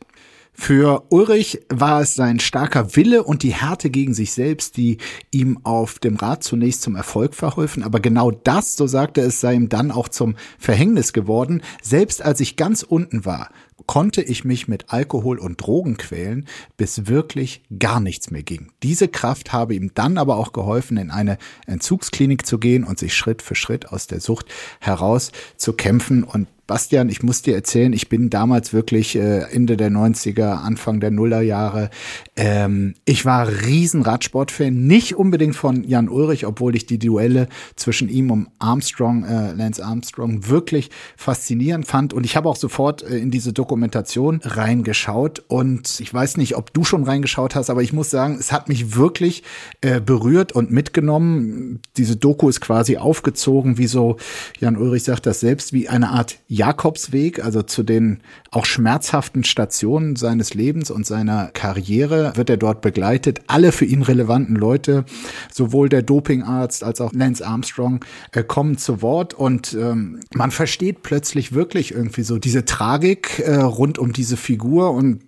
Für 0.53 1.05
Ulrich 1.09 1.61
war 1.69 2.01
es 2.01 2.15
sein 2.15 2.39
starker 2.39 2.95
Wille 2.95 3.23
und 3.23 3.43
die 3.43 3.53
Härte 3.53 3.89
gegen 3.89 4.13
sich 4.13 4.33
selbst, 4.33 4.75
die 4.77 4.97
ihm 5.31 5.59
auf 5.63 5.99
dem 5.99 6.17
Rad 6.17 6.43
zunächst 6.43 6.81
zum 6.81 6.95
Erfolg 6.95 7.33
verholfen. 7.33 7.81
Aber 7.81 7.99
genau 7.99 8.31
das, 8.31 8.75
so 8.75 8.85
sagte 8.85 9.21
es, 9.21 9.39
sei 9.39 9.53
ihm 9.53 9.69
dann 9.69 9.91
auch 9.91 10.09
zum 10.09 10.35
Verhängnis 10.57 11.13
geworden. 11.13 11.61
Selbst 11.81 12.21
als 12.21 12.41
ich 12.41 12.57
ganz 12.57 12.83
unten 12.83 13.25
war, 13.25 13.49
konnte 13.85 14.21
ich 14.21 14.43
mich 14.43 14.67
mit 14.67 14.91
Alkohol 14.93 15.39
und 15.39 15.61
Drogen 15.61 15.97
quälen, 15.97 16.45
bis 16.77 17.07
wirklich 17.07 17.63
gar 17.79 17.99
nichts 17.99 18.29
mehr 18.29 18.43
ging. 18.43 18.71
Diese 18.83 19.07
Kraft 19.07 19.53
habe 19.53 19.73
ihm 19.75 19.91
dann 19.95 20.17
aber 20.17 20.37
auch 20.37 20.53
geholfen, 20.53 20.97
in 20.97 21.09
eine 21.09 21.37
Entzugsklinik 21.65 22.45
zu 22.45 22.59
gehen 22.59 22.83
und 22.83 22.99
sich 22.99 23.15
Schritt 23.15 23.41
für 23.41 23.55
Schritt 23.55 23.87
aus 23.91 24.07
der 24.07 24.19
Sucht 24.19 24.47
heraus 24.79 25.31
zu 25.57 25.73
kämpfen. 25.73 26.23
Und 26.23 26.47
Bastian, 26.69 27.09
ich 27.09 27.23
muss 27.23 27.41
dir 27.41 27.55
erzählen, 27.55 27.93
ich 27.93 28.09
bin 28.09 28.29
damals 28.29 28.73
wirklich 28.73 29.15
äh, 29.15 29.39
Ende 29.51 29.75
der 29.75 29.89
90er, 29.89 30.61
Anfang 30.61 30.99
der 30.99 31.09
Nullerjahre. 31.09 31.89
Ähm, 32.35 32.93
ich 33.05 33.25
war 33.25 33.47
riesen 33.65 34.03
Radsportfan, 34.03 34.85
nicht 34.85 35.15
unbedingt 35.15 35.55
von 35.55 35.83
Jan 35.83 36.09
Ulrich, 36.09 36.45
obwohl 36.45 36.75
ich 36.75 36.85
die 36.85 36.99
Duelle 36.99 37.47
zwischen 37.75 38.07
ihm 38.07 38.29
und 38.29 38.49
Armstrong, 38.59 39.23
äh, 39.23 39.53
Lance 39.53 39.83
Armstrong, 39.83 40.47
wirklich 40.47 40.91
faszinierend 41.17 41.87
fand. 41.87 42.13
Und 42.13 42.23
ich 42.23 42.37
habe 42.37 42.47
auch 42.47 42.55
sofort 42.55 43.01
äh, 43.01 43.17
in 43.17 43.31
diese 43.31 43.51
Dokumentation 43.51 44.39
reingeschaut. 44.43 45.43
Und 45.47 45.99
ich 45.99 46.13
weiß 46.13 46.37
nicht, 46.37 46.55
ob 46.55 46.71
du 46.71 46.83
schon 46.83 47.03
reingeschaut 47.03 47.55
hast, 47.55 47.71
aber 47.71 47.81
ich 47.81 47.93
muss 47.93 48.11
sagen, 48.11 48.37
es 48.39 48.51
hat 48.51 48.69
mich 48.69 48.95
wirklich 48.95 49.41
äh, 49.81 49.99
berührt 49.99 50.51
und 50.51 50.69
mitgenommen. 50.69 51.79
Diese 51.97 52.15
Doku 52.15 52.47
ist 52.47 52.61
quasi 52.61 52.97
aufgezogen, 52.97 53.79
wie 53.79 53.87
so, 53.87 54.17
Jan 54.59 54.77
Ulrich 54.77 55.05
sagt 55.05 55.25
das 55.25 55.39
selbst, 55.39 55.73
wie 55.73 55.89
eine 55.89 56.09
Art 56.09 56.37
Jakobsweg, 56.59 57.43
also 57.43 57.61
zu 57.61 57.83
den 57.83 58.19
auch 58.51 58.65
schmerzhaften 58.65 59.45
Stationen 59.45 60.17
seines 60.17 60.53
Lebens 60.53 60.91
und 60.91 61.05
seiner 61.05 61.47
Karriere 61.47 62.33
wird 62.35 62.49
er 62.49 62.57
dort 62.57 62.81
begleitet. 62.81 63.41
Alle 63.47 63.71
für 63.71 63.85
ihn 63.85 64.01
relevanten 64.01 64.57
Leute, 64.57 65.05
sowohl 65.51 65.87
der 65.87 66.01
Dopingarzt 66.01 66.83
als 66.83 66.99
auch 66.99 67.13
Lance 67.13 67.45
Armstrong, 67.45 68.03
äh, 68.33 68.43
kommen 68.43 68.77
zu 68.77 69.01
Wort 69.01 69.33
und 69.33 69.73
ähm, 69.73 70.19
man 70.33 70.51
versteht 70.51 71.01
plötzlich 71.01 71.53
wirklich 71.53 71.93
irgendwie 71.93 72.23
so 72.23 72.37
diese 72.37 72.65
Tragik 72.65 73.39
äh, 73.39 73.55
rund 73.55 73.97
um 73.97 74.11
diese 74.11 74.35
Figur 74.35 74.91
und 74.91 75.21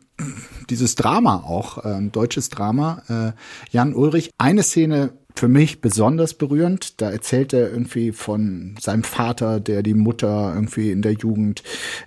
dieses 0.69 0.95
Drama 0.95 1.37
auch, 1.37 1.83
äh, 1.83 1.89
ein 1.89 2.11
deutsches 2.11 2.49
Drama. 2.49 3.03
Äh, 3.07 3.31
Jan 3.71 3.93
Ulrich, 3.93 4.31
eine 4.37 4.63
Szene 4.63 5.13
für 5.35 5.47
mich 5.47 5.81
besonders 5.81 6.33
berührend. 6.33 7.01
Da 7.01 7.11
erzählt 7.11 7.53
er 7.53 7.71
irgendwie 7.71 8.11
von 8.11 8.75
seinem 8.79 9.03
Vater, 9.03 9.59
der 9.59 9.83
die 9.83 9.93
Mutter 9.93 10.51
irgendwie 10.53 10.91
in 10.91 11.01
der 11.01 11.13
Jugend 11.13 11.63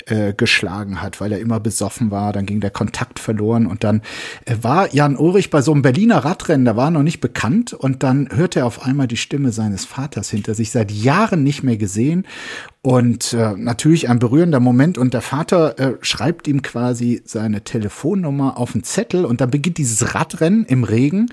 äh, 0.07 0.33
geschlagen 0.33 1.03
hat, 1.03 1.21
weil 1.21 1.33
er 1.33 1.41
immer 1.41 1.61
besoffen 1.61 2.11
war. 2.11 2.33
Dann 2.33 2.47
ging 2.47 2.61
der 2.61 2.71
Kontakt 2.71 3.19
verloren 3.19 3.67
und 3.67 3.85
dann 3.85 4.03
äh, 4.45 4.57
war 4.63 4.95
Jan 4.95 5.17
Ulrich 5.17 5.51
bei 5.51 5.63
so 5.63 5.73
einem 5.73 5.83
Berliner 5.83 6.25
Radrennen, 6.25 6.65
da 6.65 6.77
war 6.77 6.89
er 6.89 6.93
noch 6.93 7.03
nicht 7.03 7.21
bekannt 7.21 7.73
und 7.73 8.03
dann 8.03 8.29
hörte 8.33 8.61
er 8.61 8.67
auf 8.67 8.83
einmal 8.83 9.09
die 9.09 9.17
Stimme 9.17 9.53
seines 9.53 9.85
Vaters 9.85 10.31
hinter 10.31 10.55
sich, 10.55 10.71
seit 10.71 10.91
Jahren 10.91 11.43
nicht 11.43 11.63
mehr 11.63 11.77
gesehen 11.77 12.27
und 12.85 13.33
äh, 13.33 13.55
natürlich 13.57 14.11
ein 14.11 14.19
berührender 14.19 14.61
Moment. 14.61 14.99
Und 14.99 15.15
der 15.15 15.23
Vater 15.23 15.79
äh, 15.79 15.95
schreibt 16.03 16.47
ihm 16.47 16.61
quasi 16.61 17.23
seine 17.25 17.65
Telefonnummer 17.65 18.59
auf 18.59 18.75
einen 18.75 18.85
Zettel 18.85 19.25
und 19.25 19.41
dann 19.41 19.51
beginnt 19.51 19.79
dieses 19.79 20.15
Radrennen 20.15 20.67
im 20.67 20.85
Regen. 20.85 21.31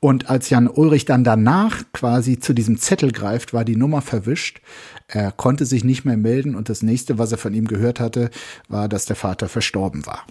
Und 0.00 0.30
als 0.30 0.48
Jan 0.48 0.66
Ulrich 0.66 1.04
dann 1.04 1.22
danach 1.22 1.82
quasi 1.92 2.38
zu 2.38 2.54
diesem 2.54 2.78
Zettel 2.78 3.12
greift, 3.12 3.52
war 3.52 3.66
die 3.66 3.76
Nummer 3.76 4.00
verwischt. 4.00 4.62
Er 5.06 5.30
konnte 5.30 5.66
sich 5.66 5.84
nicht 5.84 6.06
mehr 6.06 6.16
melden 6.16 6.54
und 6.54 6.70
das 6.70 6.80
nächste, 6.80 7.18
was 7.18 7.32
er 7.32 7.38
von 7.38 7.52
ihm 7.52 7.68
gehört 7.68 8.00
hatte, 8.00 8.30
war, 8.70 8.88
dass 8.88 9.04
der 9.04 9.16
Vater 9.16 9.50
verstorben 9.50 10.06
war. 10.06 10.24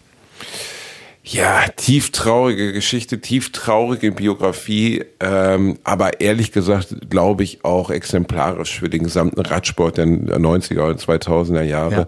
Ja, 1.26 1.64
tief 1.78 2.12
traurige 2.12 2.74
Geschichte, 2.74 3.22
tief 3.22 3.54
traurige 3.54 4.12
Biografie, 4.12 5.06
ähm, 5.22 5.78
aber 5.86 6.20
ehrlich 6.20 6.52
gesagt 6.52 7.10
glaube 7.10 7.44
ich 7.44 7.64
auch 7.64 7.90
exemplarisch 7.90 8.80
für 8.80 8.90
den 8.90 9.04
gesamten 9.04 9.40
Radsport 9.40 9.98
der 9.98 10.06
90er 10.06 10.90
und 10.90 11.00
2000er 11.00 11.62
Jahre. 11.62 11.94
Ja. 11.94 12.08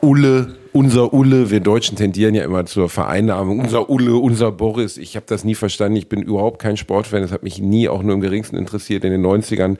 Ulle, 0.00 0.56
unser 0.72 1.14
Ulle, 1.14 1.50
wir 1.50 1.60
Deutschen 1.60 1.96
tendieren 1.96 2.34
ja 2.34 2.42
immer 2.42 2.66
zur 2.66 2.88
Vereinnahmung, 2.88 3.60
unser 3.60 3.88
Ulle, 3.90 4.16
unser 4.16 4.50
Boris. 4.50 4.96
Ich 4.96 5.14
habe 5.14 5.26
das 5.28 5.44
nie 5.44 5.54
verstanden, 5.54 5.96
ich 5.96 6.08
bin 6.08 6.22
überhaupt 6.22 6.60
kein 6.60 6.76
Sportfan, 6.76 7.22
das 7.22 7.30
hat 7.30 7.44
mich 7.44 7.60
nie 7.60 7.88
auch 7.88 8.02
nur 8.02 8.14
im 8.14 8.20
geringsten 8.20 8.56
interessiert 8.56 9.04
in 9.04 9.12
den 9.12 9.24
90ern 9.24 9.76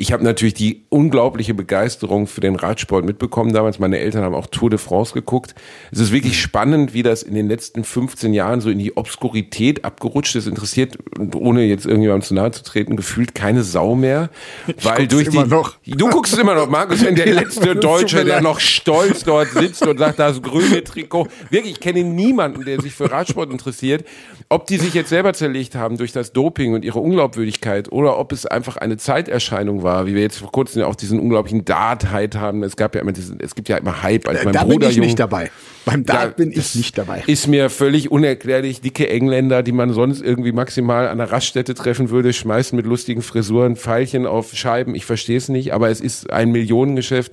ich 0.00 0.12
habe 0.12 0.22
natürlich 0.22 0.54
die 0.54 0.84
unglaubliche 0.90 1.54
Begeisterung 1.54 2.28
für 2.28 2.40
den 2.40 2.54
Radsport 2.54 3.04
mitbekommen 3.04 3.52
damals. 3.52 3.80
Meine 3.80 3.98
Eltern 3.98 4.22
haben 4.22 4.34
auch 4.36 4.46
Tour 4.46 4.70
de 4.70 4.78
France 4.78 5.12
geguckt. 5.12 5.56
Es 5.90 5.98
ist 5.98 6.12
wirklich 6.12 6.40
spannend, 6.40 6.94
wie 6.94 7.02
das 7.02 7.24
in 7.24 7.34
den 7.34 7.48
letzten 7.48 7.82
15 7.82 8.32
Jahren 8.32 8.60
so 8.60 8.70
in 8.70 8.78
die 8.78 8.96
Obskurität 8.96 9.84
abgerutscht 9.84 10.36
ist. 10.36 10.46
Interessiert, 10.46 10.96
ohne 11.34 11.64
jetzt 11.64 11.84
irgendjemandem 11.84 12.28
zu 12.28 12.34
nahe 12.34 12.52
zu 12.52 12.62
treten, 12.62 12.94
gefühlt 12.94 13.34
keine 13.34 13.64
Sau 13.64 13.96
mehr. 13.96 14.30
Weil 14.84 15.08
durch 15.08 15.30
die, 15.30 15.42
du 15.96 16.08
guckst 16.08 16.32
es 16.32 16.38
immer 16.38 16.54
noch, 16.54 16.70
Markus, 16.70 17.04
wenn 17.04 17.16
der 17.16 17.26
letzte 17.34 17.74
Deutsche, 17.74 18.24
der 18.24 18.40
noch 18.40 18.60
stolz 18.60 19.24
dort 19.24 19.50
sitzt 19.50 19.84
und 19.84 19.98
sagt, 19.98 20.20
das 20.20 20.40
grüne 20.40 20.84
Trikot. 20.84 21.26
Wirklich, 21.50 21.72
ich 21.72 21.80
kenne 21.80 22.04
niemanden, 22.04 22.64
der 22.64 22.80
sich 22.80 22.94
für 22.94 23.10
Radsport 23.10 23.50
interessiert. 23.50 24.04
Ob 24.48 24.68
die 24.68 24.78
sich 24.78 24.94
jetzt 24.94 25.08
selber 25.08 25.32
zerlegt 25.32 25.74
haben 25.74 25.96
durch 25.96 26.12
das 26.12 26.32
Doping 26.32 26.74
und 26.74 26.84
ihre 26.84 27.00
Unglaubwürdigkeit 27.00 27.90
oder 27.90 28.16
ob 28.16 28.30
es 28.30 28.46
einfach 28.46 28.76
eine 28.76 28.96
Zeiterscheinung 28.96 29.82
war, 29.82 29.87
wie 30.06 30.14
wir 30.14 30.22
jetzt 30.22 30.38
vor 30.38 30.52
kurzem 30.52 30.80
ja 30.80 30.86
auch 30.86 30.94
diesen 30.94 31.18
unglaublichen 31.20 31.64
Dart-Hype 31.64 32.36
haben. 32.36 32.62
Es 32.62 32.76
gab 32.76 32.94
ja 32.94 33.00
immer 33.00 33.12
diesen, 33.12 33.40
es 33.40 33.54
gibt 33.54 33.68
ja 33.68 33.76
immer 33.76 34.02
Hype. 34.02 34.28
Als 34.28 34.44
mein 34.44 34.52
da 34.52 34.64
Bruder 34.64 34.88
bin 34.88 34.90
ich 34.90 34.98
nicht 34.98 35.18
dabei. 35.18 35.50
Beim 35.84 36.04
Dart 36.04 36.22
ja, 36.22 36.28
bin 36.44 36.52
ich 36.52 36.74
nicht 36.74 36.98
dabei. 36.98 37.22
Ist 37.26 37.46
mir 37.46 37.70
völlig 37.70 38.10
unerklärlich. 38.10 38.82
Dicke 38.82 39.08
Engländer, 39.08 39.62
die 39.62 39.72
man 39.72 39.92
sonst 39.94 40.20
irgendwie 40.20 40.52
maximal 40.52 41.08
an 41.08 41.16
der 41.16 41.32
Raststätte 41.32 41.72
treffen 41.72 42.10
würde, 42.10 42.34
schmeißen 42.34 42.76
mit 42.76 42.84
lustigen 42.84 43.22
Frisuren 43.22 43.76
Pfeilchen 43.76 44.26
auf 44.26 44.54
Scheiben. 44.54 44.94
Ich 44.94 45.06
verstehe 45.06 45.38
es 45.38 45.48
nicht, 45.48 45.72
aber 45.72 45.88
es 45.88 46.02
ist 46.02 46.30
ein 46.30 46.52
Millionengeschäft. 46.52 47.32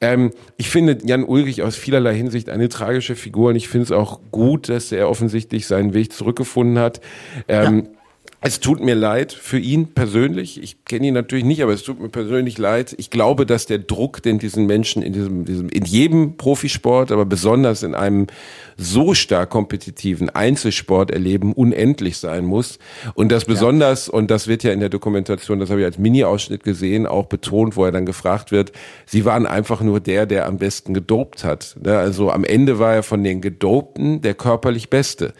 Ähm, 0.00 0.30
ich 0.56 0.70
finde 0.70 0.98
Jan 1.02 1.24
Ulrich 1.24 1.62
aus 1.62 1.74
vielerlei 1.74 2.14
Hinsicht 2.14 2.50
eine 2.50 2.68
tragische 2.68 3.16
Figur 3.16 3.50
und 3.50 3.56
ich 3.56 3.68
finde 3.68 3.84
es 3.86 3.92
auch 3.92 4.20
gut, 4.30 4.68
dass 4.68 4.92
er 4.92 5.08
offensichtlich 5.08 5.66
seinen 5.66 5.92
Weg 5.92 6.12
zurückgefunden 6.12 6.78
hat. 6.78 7.00
Ähm, 7.48 7.84
ja. 7.84 7.97
Es 8.40 8.60
tut 8.60 8.78
mir 8.78 8.94
leid 8.94 9.32
für 9.32 9.58
ihn 9.58 9.94
persönlich. 9.94 10.62
Ich 10.62 10.84
kenne 10.84 11.08
ihn 11.08 11.14
natürlich 11.14 11.44
nicht, 11.44 11.60
aber 11.60 11.72
es 11.72 11.82
tut 11.82 12.00
mir 12.00 12.08
persönlich 12.08 12.56
leid. 12.56 12.94
Ich 12.96 13.10
glaube, 13.10 13.46
dass 13.46 13.66
der 13.66 13.78
Druck, 13.78 14.22
den 14.22 14.38
diesen 14.38 14.66
Menschen 14.66 15.02
in 15.02 15.12
diesem, 15.12 15.44
diesem, 15.44 15.68
in 15.68 15.84
jedem 15.84 16.36
Profisport, 16.36 17.10
aber 17.10 17.26
besonders 17.26 17.82
in 17.82 17.96
einem 17.96 18.28
so 18.76 19.12
stark 19.12 19.50
kompetitiven 19.50 20.30
Einzelsport 20.30 21.10
erleben, 21.10 21.52
unendlich 21.52 22.18
sein 22.18 22.44
muss. 22.44 22.78
Und 23.14 23.32
das 23.32 23.44
besonders, 23.44 24.06
ja. 24.06 24.12
und 24.12 24.30
das 24.30 24.46
wird 24.46 24.62
ja 24.62 24.72
in 24.72 24.78
der 24.78 24.88
Dokumentation, 24.88 25.58
das 25.58 25.70
habe 25.70 25.80
ich 25.80 25.86
als 25.86 25.98
Mini-Ausschnitt 25.98 26.62
gesehen, 26.62 27.06
auch 27.06 27.26
betont, 27.26 27.76
wo 27.76 27.84
er 27.84 27.90
dann 27.90 28.06
gefragt 28.06 28.52
wird, 28.52 28.70
sie 29.04 29.24
waren 29.24 29.46
einfach 29.46 29.80
nur 29.80 29.98
der, 29.98 30.26
der 30.26 30.46
am 30.46 30.58
besten 30.58 30.94
gedopt 30.94 31.42
hat. 31.42 31.76
Ne, 31.82 31.98
also 31.98 32.30
am 32.30 32.44
Ende 32.44 32.78
war 32.78 32.94
er 32.94 33.02
von 33.02 33.24
den 33.24 33.40
Gedopten 33.40 34.20
der 34.20 34.34
körperlich 34.34 34.90
Beste. 34.90 35.32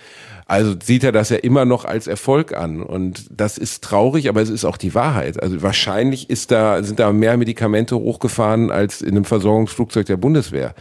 Also 0.48 0.74
sieht 0.82 1.04
er 1.04 1.12
das 1.12 1.28
ja 1.28 1.36
immer 1.36 1.66
noch 1.66 1.84
als 1.84 2.06
Erfolg 2.06 2.56
an. 2.56 2.82
Und 2.82 3.26
das 3.30 3.58
ist 3.58 3.84
traurig, 3.84 4.30
aber 4.30 4.40
es 4.40 4.48
ist 4.48 4.64
auch 4.64 4.78
die 4.78 4.94
Wahrheit. 4.94 5.42
Also 5.42 5.62
wahrscheinlich 5.62 6.30
ist 6.30 6.50
da, 6.50 6.82
sind 6.82 6.98
da 6.98 7.12
mehr 7.12 7.36
Medikamente 7.36 7.96
hochgefahren 7.96 8.70
als 8.70 9.02
in 9.02 9.10
einem 9.10 9.26
Versorgungsflugzeug 9.26 10.06
der 10.06 10.16
Bundeswehr, 10.16 10.74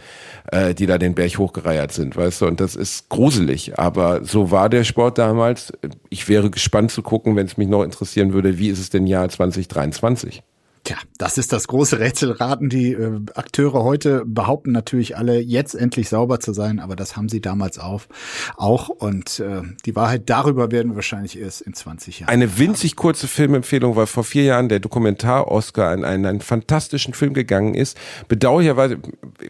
äh, 0.50 0.74
die 0.74 0.86
da 0.86 0.96
den 0.96 1.14
Berg 1.14 1.36
hochgereiert 1.36 1.92
sind, 1.92 2.16
weißt 2.16 2.40
du? 2.40 2.46
Und 2.46 2.60
das 2.60 2.76
ist 2.76 3.10
gruselig. 3.10 3.78
Aber 3.78 4.24
so 4.24 4.50
war 4.50 4.70
der 4.70 4.84
Sport 4.84 5.18
damals. 5.18 5.70
Ich 6.08 6.30
wäre 6.30 6.48
gespannt 6.48 6.90
zu 6.90 7.02
gucken, 7.02 7.36
wenn 7.36 7.46
es 7.46 7.58
mich 7.58 7.68
noch 7.68 7.84
interessieren 7.84 8.32
würde, 8.32 8.56
wie 8.56 8.70
ist 8.70 8.78
es 8.78 8.88
denn 8.88 9.06
Jahr 9.06 9.28
2023? 9.28 10.42
Tja, 10.88 10.96
das 11.18 11.36
ist 11.36 11.52
das 11.52 11.68
große 11.68 11.98
Rätselraten. 11.98 12.70
Die 12.70 12.94
äh, 12.94 13.20
Akteure 13.34 13.84
heute 13.84 14.24
behaupten 14.24 14.72
natürlich 14.72 15.18
alle, 15.18 15.38
jetzt 15.38 15.74
endlich 15.74 16.08
sauber 16.08 16.40
zu 16.40 16.54
sein, 16.54 16.80
aber 16.80 16.96
das 16.96 17.14
haben 17.14 17.28
sie 17.28 17.42
damals 17.42 17.78
auf, 17.78 18.08
auch. 18.56 18.88
Und 18.88 19.38
äh, 19.38 19.60
die 19.84 19.94
Wahrheit 19.94 20.30
darüber 20.30 20.70
werden 20.70 20.92
wir 20.92 20.94
wahrscheinlich 20.94 21.38
erst 21.38 21.60
in 21.60 21.74
20 21.74 22.20
Jahren. 22.20 22.30
Eine 22.30 22.58
winzig 22.58 22.96
kurze 22.96 23.28
Filmempfehlung, 23.28 23.96
weil 23.96 24.06
vor 24.06 24.24
vier 24.24 24.44
Jahren 24.44 24.70
der 24.70 24.80
Dokumentar-Oscar 24.80 25.92
in 25.92 26.06
einen, 26.06 26.24
einen 26.24 26.40
fantastischen 26.40 27.12
Film 27.12 27.34
gegangen 27.34 27.74
ist. 27.74 27.98
Bedauerlicherweise 28.28 28.96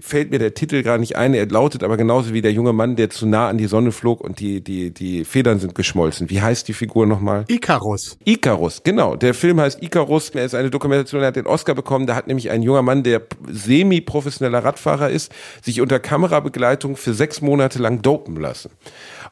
fällt 0.00 0.32
mir 0.32 0.40
der 0.40 0.54
Titel 0.54 0.82
gerade 0.82 0.98
nicht 0.98 1.14
ein. 1.14 1.34
Er 1.34 1.46
lautet 1.46 1.84
aber 1.84 1.96
genauso 1.96 2.34
wie 2.34 2.42
der 2.42 2.52
junge 2.52 2.72
Mann, 2.72 2.96
der 2.96 3.10
zu 3.10 3.28
nah 3.28 3.48
an 3.48 3.58
die 3.58 3.66
Sonne 3.66 3.92
flog 3.92 4.22
und 4.22 4.40
die, 4.40 4.60
die, 4.60 4.90
die 4.90 5.24
Federn 5.24 5.60
sind 5.60 5.76
geschmolzen. 5.76 6.30
Wie 6.30 6.42
heißt 6.42 6.66
die 6.66 6.74
Figur 6.74 7.06
nochmal? 7.06 7.44
Icarus. 7.46 8.18
Icarus, 8.24 8.82
genau. 8.82 9.14
Der 9.14 9.34
Film 9.34 9.60
heißt 9.60 9.80
Icarus. 9.84 10.30
Er 10.30 10.44
ist 10.44 10.56
eine 10.56 10.70
Dokumentation 10.70 11.27
hat 11.28 11.36
den 11.36 11.46
Oscar 11.46 11.74
bekommen. 11.74 12.06
Da 12.06 12.14
hat 12.14 12.26
nämlich 12.26 12.50
ein 12.50 12.62
junger 12.62 12.82
Mann, 12.82 13.02
der 13.02 13.22
semi-professioneller 13.50 14.64
Radfahrer 14.64 15.10
ist, 15.10 15.32
sich 15.62 15.80
unter 15.80 16.00
Kamerabegleitung 16.00 16.96
für 16.96 17.14
sechs 17.14 17.40
Monate 17.40 17.78
lang 17.78 18.02
dopen 18.02 18.36
lassen. 18.36 18.70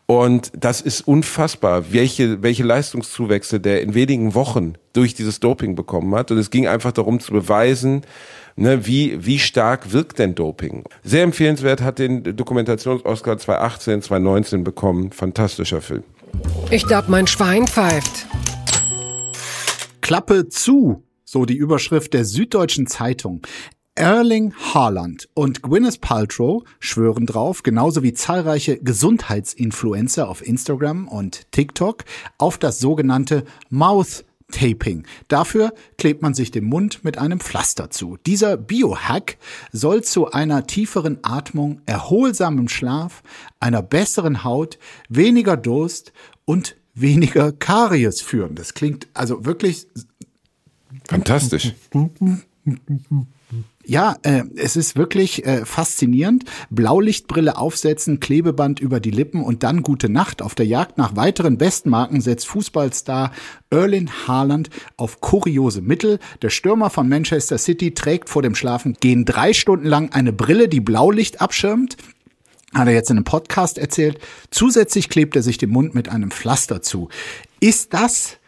Und 0.06 0.52
das 0.56 0.80
ist 0.80 1.06
unfassbar, 1.06 1.92
welche, 1.92 2.42
welche 2.42 2.62
Leistungszuwächse 2.62 3.58
der 3.58 3.82
in 3.82 3.94
wenigen 3.94 4.34
Wochen 4.34 4.74
durch 4.92 5.14
dieses 5.14 5.40
Doping 5.40 5.74
bekommen 5.74 6.14
hat. 6.14 6.30
Und 6.30 6.38
es 6.38 6.50
ging 6.50 6.68
einfach 6.68 6.92
darum 6.92 7.18
zu 7.18 7.32
beweisen, 7.32 8.02
ne, 8.54 8.86
wie, 8.86 9.24
wie 9.24 9.38
stark 9.38 9.92
wirkt 9.92 10.18
denn 10.18 10.34
Doping. 10.34 10.84
Sehr 11.02 11.22
empfehlenswert, 11.22 11.82
hat 11.82 11.98
den 11.98 12.22
Dokumentations-Oscar 12.36 13.38
2018, 13.38 14.02
2019 14.02 14.64
bekommen. 14.64 15.10
Fantastischer 15.12 15.80
Film. 15.80 16.04
Ich 16.70 16.86
glaube, 16.86 17.10
mein 17.10 17.26
Schwein 17.26 17.66
pfeift. 17.66 18.26
Klappe 20.00 20.48
zu 20.48 21.05
so 21.26 21.44
die 21.44 21.56
Überschrift 21.56 22.14
der 22.14 22.24
Süddeutschen 22.24 22.86
Zeitung. 22.86 23.42
Erling 23.96 24.54
Haaland 24.54 25.28
und 25.34 25.62
Gwyneth 25.62 26.00
Paltrow 26.00 26.62
schwören 26.80 27.26
drauf, 27.26 27.62
genauso 27.62 28.02
wie 28.02 28.12
zahlreiche 28.12 28.78
Gesundheitsinfluencer 28.78 30.28
auf 30.28 30.46
Instagram 30.46 31.08
und 31.08 31.50
TikTok, 31.50 32.04
auf 32.38 32.58
das 32.58 32.78
sogenannte 32.78 33.44
Mouth 33.70 34.24
Taping. 34.52 35.04
Dafür 35.26 35.72
klebt 35.98 36.22
man 36.22 36.34
sich 36.34 36.52
den 36.52 36.64
Mund 36.64 37.02
mit 37.04 37.18
einem 37.18 37.40
Pflaster 37.40 37.90
zu. 37.90 38.16
Dieser 38.26 38.56
Biohack 38.56 39.38
soll 39.72 40.04
zu 40.04 40.30
einer 40.30 40.66
tieferen 40.66 41.18
Atmung, 41.22 41.80
erholsamem 41.86 42.68
Schlaf, 42.68 43.22
einer 43.58 43.82
besseren 43.82 44.44
Haut, 44.44 44.78
weniger 45.08 45.56
Durst 45.56 46.12
und 46.44 46.76
weniger 46.94 47.50
Karies 47.50 48.20
führen. 48.20 48.54
Das 48.54 48.74
klingt 48.74 49.08
also 49.14 49.44
wirklich 49.44 49.88
Fantastisch. 51.08 51.74
Ja, 53.88 54.16
äh, 54.22 54.42
es 54.56 54.74
ist 54.74 54.96
wirklich 54.96 55.46
äh, 55.46 55.64
faszinierend. 55.64 56.44
Blaulichtbrille 56.70 57.56
aufsetzen, 57.56 58.18
Klebeband 58.18 58.80
über 58.80 58.98
die 58.98 59.12
Lippen 59.12 59.44
und 59.44 59.62
dann 59.62 59.84
gute 59.84 60.08
Nacht. 60.08 60.42
Auf 60.42 60.56
der 60.56 60.66
Jagd 60.66 60.98
nach 60.98 61.14
weiteren 61.14 61.56
Bestmarken 61.56 62.20
setzt 62.20 62.48
Fußballstar 62.48 63.30
Erling 63.70 64.10
Haaland 64.26 64.70
auf 64.96 65.20
kuriose 65.20 65.82
Mittel. 65.82 66.18
Der 66.42 66.50
Stürmer 66.50 66.90
von 66.90 67.08
Manchester 67.08 67.58
City 67.58 67.94
trägt 67.94 68.28
vor 68.28 68.42
dem 68.42 68.56
Schlafen 68.56 68.94
gehen 69.00 69.24
drei 69.24 69.52
Stunden 69.52 69.86
lang 69.86 70.10
eine 70.10 70.32
Brille, 70.32 70.68
die 70.68 70.80
Blaulicht 70.80 71.40
abschirmt. 71.40 71.96
Hat 72.74 72.88
er 72.88 72.94
jetzt 72.94 73.10
in 73.10 73.18
einem 73.18 73.24
Podcast 73.24 73.78
erzählt. 73.78 74.18
Zusätzlich 74.50 75.08
klebt 75.08 75.36
er 75.36 75.42
sich 75.42 75.58
den 75.58 75.70
Mund 75.70 75.94
mit 75.94 76.08
einem 76.08 76.32
Pflaster 76.32 76.82
zu. 76.82 77.08
Ist 77.60 77.94
das 77.94 78.38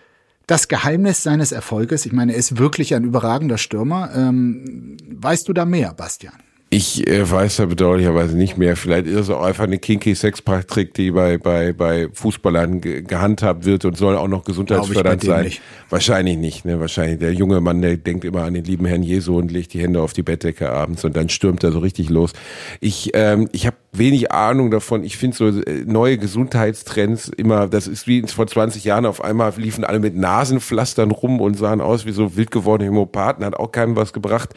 das 0.48 0.66
Geheimnis 0.66 1.22
seines 1.22 1.52
Erfolges? 1.52 2.04
Ich 2.04 2.12
meine, 2.12 2.32
er 2.32 2.38
ist 2.38 2.58
wirklich 2.58 2.94
ein 2.94 3.04
überragender 3.04 3.58
Stürmer. 3.58 4.10
Ähm, 4.14 4.96
weißt 5.08 5.48
du 5.48 5.52
da 5.52 5.64
mehr, 5.64 5.94
Bastian? 5.94 6.34
Ich 6.70 7.06
äh, 7.08 7.30
weiß 7.30 7.56
da 7.56 7.66
bedauerlicherweise 7.66 8.36
nicht 8.36 8.58
mehr. 8.58 8.76
Vielleicht 8.76 9.06
ist 9.06 9.16
es 9.16 9.30
auch 9.30 9.42
einfach 9.42 9.64
eine 9.64 9.78
kinky 9.78 10.14
Sexpraktik, 10.14 10.92
die 10.92 11.12
bei, 11.12 11.38
bei, 11.38 11.72
bei 11.72 12.08
Fußballern 12.12 12.82
ge 12.82 13.02
gehandhabt 13.02 13.64
wird 13.64 13.86
und 13.86 13.96
soll 13.96 14.16
auch 14.16 14.28
noch 14.28 14.44
gesundheitsfördernd 14.44 15.22
sein. 15.22 15.44
Nicht. 15.44 15.62
Wahrscheinlich 15.88 16.36
nicht, 16.36 16.66
ne? 16.66 16.78
Wahrscheinlich. 16.78 17.20
Der 17.20 17.32
junge 17.32 17.62
Mann, 17.62 17.80
der 17.80 17.96
denkt 17.96 18.26
immer 18.26 18.42
an 18.42 18.52
den 18.52 18.64
lieben 18.64 18.84
Herrn 18.84 19.02
Jesu 19.02 19.38
und 19.38 19.50
legt 19.50 19.72
die 19.72 19.80
Hände 19.80 20.02
auf 20.02 20.12
die 20.12 20.22
Bettdecke 20.22 20.70
abends 20.70 21.04
und 21.06 21.16
dann 21.16 21.30
stürmt 21.30 21.64
er 21.64 21.72
so 21.72 21.78
richtig 21.78 22.10
los. 22.10 22.32
Ich, 22.80 23.12
ähm, 23.14 23.48
ich 23.52 23.66
habe 23.66 23.76
wenig 23.92 24.32
Ahnung 24.32 24.70
davon. 24.70 25.02
Ich 25.02 25.16
finde 25.16 25.36
so 25.36 25.48
äh, 25.48 25.84
neue 25.86 26.18
Gesundheitstrends 26.18 27.28
immer, 27.28 27.68
das 27.68 27.86
ist 27.86 28.06
wie 28.06 28.22
vor 28.22 28.46
20 28.46 28.84
Jahren 28.84 29.06
auf 29.06 29.22
einmal 29.22 29.52
liefen 29.56 29.84
alle 29.84 29.98
mit 29.98 30.16
Nasenpflastern 30.16 31.10
rum 31.10 31.40
und 31.40 31.56
sahen 31.56 31.80
aus 31.80 32.04
wie 32.04 32.12
so 32.12 32.36
wild 32.36 32.50
gewordene 32.50 32.90
Hämopathen, 32.90 33.44
hat 33.44 33.54
auch 33.54 33.72
keinem 33.72 33.96
was 33.96 34.12
gebracht. 34.12 34.50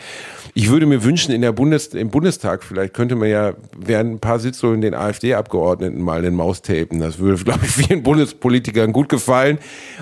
Ich 0.54 0.70
würde 0.70 0.86
mir 0.86 1.04
wünschen, 1.04 1.32
in 1.32 1.42
der 1.42 1.54
Bundes, 1.54 1.88
im 1.88 2.10
Bundestag 2.10 2.64
vielleicht 2.64 2.94
könnte 2.94 3.16
man 3.16 3.30
ja 3.30 3.54
während 3.78 4.12
ein 4.12 4.20
paar 4.20 4.40
Sitzungen 4.40 4.82
den 4.82 4.94
AfD-Abgeordneten 4.94 6.02
mal 6.02 6.22
den 6.22 6.36
Maus 6.36 6.62
tapen. 6.62 7.00
Das 7.00 7.20
würde, 7.20 7.42
glaube 7.44 7.62
ich, 7.64 7.72
vielen 7.72 8.04
Bundespolitikern 8.04 8.92
gut 8.92 9.08
gefallen. 9.08 9.60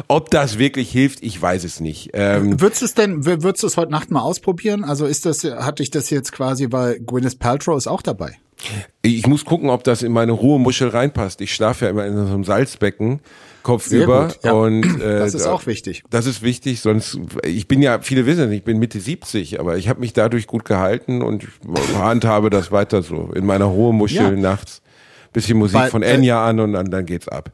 Ob 0.08 0.32
das 0.32 0.58
wirklich 0.58 0.92
hilft, 0.92 1.22
ich 1.22 1.40
weiß 1.40 1.64
es 1.64 1.80
nicht. 1.80 2.12
Ähm, 2.14 2.60
würdest 2.60 2.82
du 2.82 2.86
es 2.86 2.94
denn, 2.96 3.26
würdest 3.26 3.64
du 3.64 3.68
es 3.68 3.78
heute 3.78 3.92
Nacht 3.92 4.10
mal 4.10 4.22
ausprobieren? 4.22 4.84
Also 4.84 5.06
ist 5.06 5.26
das, 5.26 5.44
hatte 5.44 5.84
ich 5.84 5.92
das 5.92 6.10
jetzt 6.10 6.32
quasi, 6.32 6.68
weil 6.72 7.00
Gwyneth 7.00 7.38
Paltrow 7.38 7.78
ist 7.78 7.88
auch 7.88 8.02
dabei? 8.02 8.38
Ich 9.02 9.28
muss 9.28 9.46
gucken, 9.46 9.70
ob 9.70 9.84
das 9.84 10.04
in 10.04 10.12
meine 10.12 10.34
Ruhemuschel 10.34 10.90
reinpasst. 10.90 11.42
Ich 11.42 11.54
schlafe 11.54 11.86
ja 11.86 11.92
immer 11.92 12.06
in 12.06 12.16
so 12.16 12.34
einem 12.34 12.44
Salzbecken, 12.44 13.22
kopfüber. 13.64 14.34
ja. 14.44 14.54
Und 14.54 14.84
äh, 15.02 15.20
das 15.20 15.34
ist 15.34 15.48
auch 15.48 15.66
wichtig. 15.66 16.04
Das 16.10 16.26
ist 16.26 16.42
wichtig, 16.42 16.82
sonst 16.82 17.20
ich 17.44 17.68
bin 17.68 17.82
ja, 17.82 18.02
viele 18.02 18.26
wissen, 18.26 18.52
ich 18.52 18.64
bin 18.64 18.80
Mitte 18.80 19.00
70, 19.00 19.60
aber 19.60 19.78
ich 19.78 19.88
habe 19.88 20.00
mich 20.02 20.14
dadurch 20.14 20.48
gut 20.48 20.66
gehalten 20.66 21.22
und 21.22 21.48
handhabe 21.96 22.50
das 22.50 22.72
weiter 22.72 23.02
so. 23.02 23.32
In 23.34 23.46
meiner 23.46 23.66
Ruhemuschel 23.66 24.18
ja. 24.18 24.32
nachts. 24.32 24.82
Bisschen 25.32 25.58
Musik 25.58 25.80
Weil, 25.80 25.90
von 25.92 26.02
äh, 26.02 26.14
Enya 26.14 26.46
an 26.46 26.60
und 26.60 26.74
dann, 26.74 26.90
dann 26.90 27.06
geht's 27.06 27.28
ab. 27.28 27.54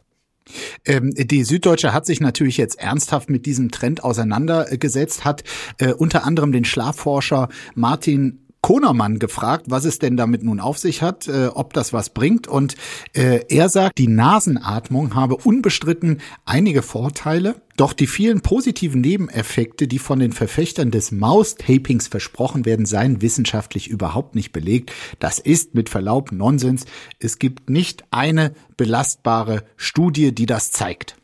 Ähm, 0.86 1.12
die 1.16 1.44
Süddeutsche 1.44 1.92
hat 1.92 2.06
sich 2.06 2.22
natürlich 2.22 2.58
jetzt 2.58 2.80
ernsthaft 2.80 3.30
mit 3.30 3.46
diesem 3.46 3.72
Trend 3.72 4.04
auseinandergesetzt, 4.04 5.26
hat 5.26 5.44
äh, 5.80 5.92
unter 5.92 6.24
anderem 6.24 6.52
den 6.52 6.66
Schlafforscher 6.66 7.50
Martin 7.74 8.45
Konermann 8.66 9.20
gefragt, 9.20 9.68
was 9.70 9.86
es 9.86 10.00
denn 10.00 10.18
damit 10.18 10.42
nun 10.42 10.60
auf 10.60 10.80
sich 10.80 11.04
hat, 11.04 11.28
äh, 11.28 11.50
ob 11.54 11.74
das 11.74 11.94
was 11.94 12.10
bringt. 12.10 12.48
Und 12.48 12.76
äh, 13.14 13.42
er 13.48 13.70
sagt, 13.70 14.00
die 14.00 14.08
Nasenatmung 14.08 15.14
habe 15.14 15.36
unbestritten 15.36 16.20
einige 16.46 16.82
Vorteile. 16.82 17.62
Doch 17.78 17.94
die 17.94 18.08
vielen 18.08 18.42
positiven 18.42 19.02
Nebeneffekte, 19.02 19.88
die 19.88 20.00
von 20.00 20.18
den 20.18 20.32
Verfechtern 20.32 20.90
des 20.90 21.12
Maustapings 21.12 22.08
versprochen 22.08 22.66
werden, 22.66 22.88
seien 22.88 23.22
wissenschaftlich 23.22 23.88
überhaupt 23.88 24.34
nicht 24.34 24.52
belegt. 24.52 24.92
Das 25.20 25.38
ist 25.38 25.76
mit 25.76 25.88
Verlaub 25.88 26.32
Nonsens. 26.32 26.86
Es 27.20 27.38
gibt 27.38 27.70
nicht 27.70 28.04
eine 28.10 28.56
belastbare 28.78 29.64
Studie, 29.78 30.34
die 30.34 30.48
das 30.48 30.72
zeigt. 30.72 31.18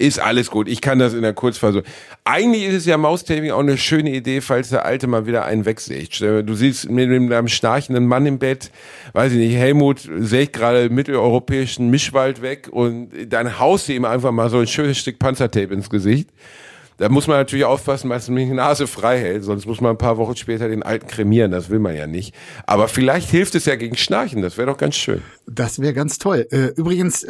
Ist 0.00 0.18
alles 0.18 0.50
gut. 0.50 0.66
Ich 0.66 0.80
kann 0.80 0.98
das 0.98 1.12
in 1.12 1.20
der 1.20 1.34
Kurzfassung. 1.34 1.82
Eigentlich 2.24 2.64
ist 2.64 2.74
es 2.74 2.86
ja 2.86 2.96
Maustaping 2.96 3.50
auch 3.50 3.58
eine 3.58 3.76
schöne 3.76 4.10
Idee, 4.14 4.40
falls 4.40 4.70
der 4.70 4.86
Alte 4.86 5.06
mal 5.06 5.26
wieder 5.26 5.44
einen 5.44 5.66
wegsägt. 5.66 6.22
Du 6.22 6.54
siehst 6.54 6.88
mit 6.88 7.10
einem 7.10 7.48
schnarchenden 7.48 8.06
Mann 8.06 8.24
im 8.24 8.38
Bett, 8.38 8.70
weiß 9.12 9.32
ich 9.32 9.38
nicht, 9.38 9.56
Helmut 9.56 10.08
sägt 10.20 10.54
gerade 10.54 10.88
mitteleuropäischen 10.88 11.90
Mischwald 11.90 12.40
weg 12.40 12.70
und 12.72 13.10
dann 13.28 13.58
haust 13.58 13.88
du 13.88 13.92
ihm 13.92 14.06
einfach 14.06 14.32
mal 14.32 14.48
so 14.48 14.60
ein 14.60 14.66
schönes 14.66 14.96
Stück 14.96 15.18
Panzertape 15.18 15.74
ins 15.74 15.90
Gesicht. 15.90 16.30
Da 16.96 17.10
muss 17.10 17.26
man 17.26 17.36
natürlich 17.36 17.66
aufpassen, 17.66 18.08
dass 18.08 18.28
man 18.28 18.38
die 18.38 18.46
Nase 18.46 18.86
frei 18.86 19.18
hält, 19.18 19.44
sonst 19.44 19.66
muss 19.66 19.82
man 19.82 19.92
ein 19.92 19.98
paar 19.98 20.16
Wochen 20.16 20.36
später 20.36 20.68
den 20.68 20.82
Alten 20.82 21.08
kremieren, 21.08 21.50
das 21.50 21.68
will 21.68 21.78
man 21.78 21.94
ja 21.94 22.06
nicht. 22.06 22.34
Aber 22.66 22.88
vielleicht 22.88 23.28
hilft 23.28 23.54
es 23.54 23.66
ja 23.66 23.76
gegen 23.76 23.98
Schnarchen, 23.98 24.40
das 24.40 24.56
wäre 24.56 24.66
doch 24.66 24.78
ganz 24.78 24.96
schön. 24.96 25.20
Das 25.46 25.78
wäre 25.78 25.92
ganz 25.92 26.18
toll. 26.18 26.46
Äh, 26.50 26.68
übrigens, 26.76 27.22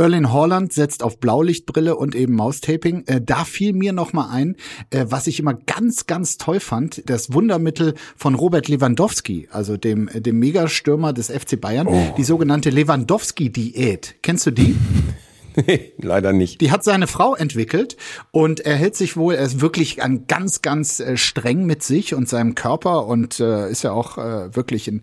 Erlin 0.00 0.32
Haaland 0.32 0.72
setzt 0.72 1.02
auf 1.02 1.18
Blaulichtbrille 1.18 1.94
und 1.94 2.14
eben 2.14 2.34
Maustaping. 2.34 3.04
Äh, 3.06 3.20
da 3.20 3.44
fiel 3.44 3.74
mir 3.74 3.92
noch 3.92 4.14
mal 4.14 4.30
ein, 4.30 4.56
äh, 4.88 5.04
was 5.08 5.26
ich 5.26 5.38
immer 5.38 5.54
ganz, 5.54 6.06
ganz 6.06 6.38
toll 6.38 6.58
fand, 6.58 7.02
das 7.10 7.34
Wundermittel 7.34 7.94
von 8.16 8.34
Robert 8.34 8.68
Lewandowski, 8.68 9.48
also 9.52 9.76
dem, 9.76 10.08
dem 10.14 10.38
Megastürmer 10.38 11.12
des 11.12 11.30
FC 11.30 11.60
Bayern, 11.60 11.86
oh. 11.86 12.14
die 12.16 12.24
sogenannte 12.24 12.70
Lewandowski-Diät. 12.70 14.16
Kennst 14.22 14.46
du 14.46 14.50
die? 14.52 14.74
Nee, 15.56 15.92
leider 15.98 16.32
nicht. 16.32 16.60
Die 16.60 16.70
hat 16.70 16.84
seine 16.84 17.06
Frau 17.06 17.34
entwickelt 17.34 17.96
und 18.30 18.60
er 18.60 18.76
hält 18.76 18.96
sich 18.96 19.16
wohl, 19.16 19.34
er 19.34 19.44
ist 19.44 19.60
wirklich 19.60 20.02
an 20.02 20.26
ganz, 20.26 20.62
ganz 20.62 21.00
äh, 21.00 21.16
streng 21.16 21.66
mit 21.66 21.82
sich 21.82 22.14
und 22.14 22.28
seinem 22.28 22.54
Körper 22.54 23.06
und 23.06 23.40
äh, 23.40 23.70
ist 23.70 23.82
ja 23.82 23.92
auch 23.92 24.18
äh, 24.18 24.54
wirklich 24.54 24.88
in, 24.88 25.02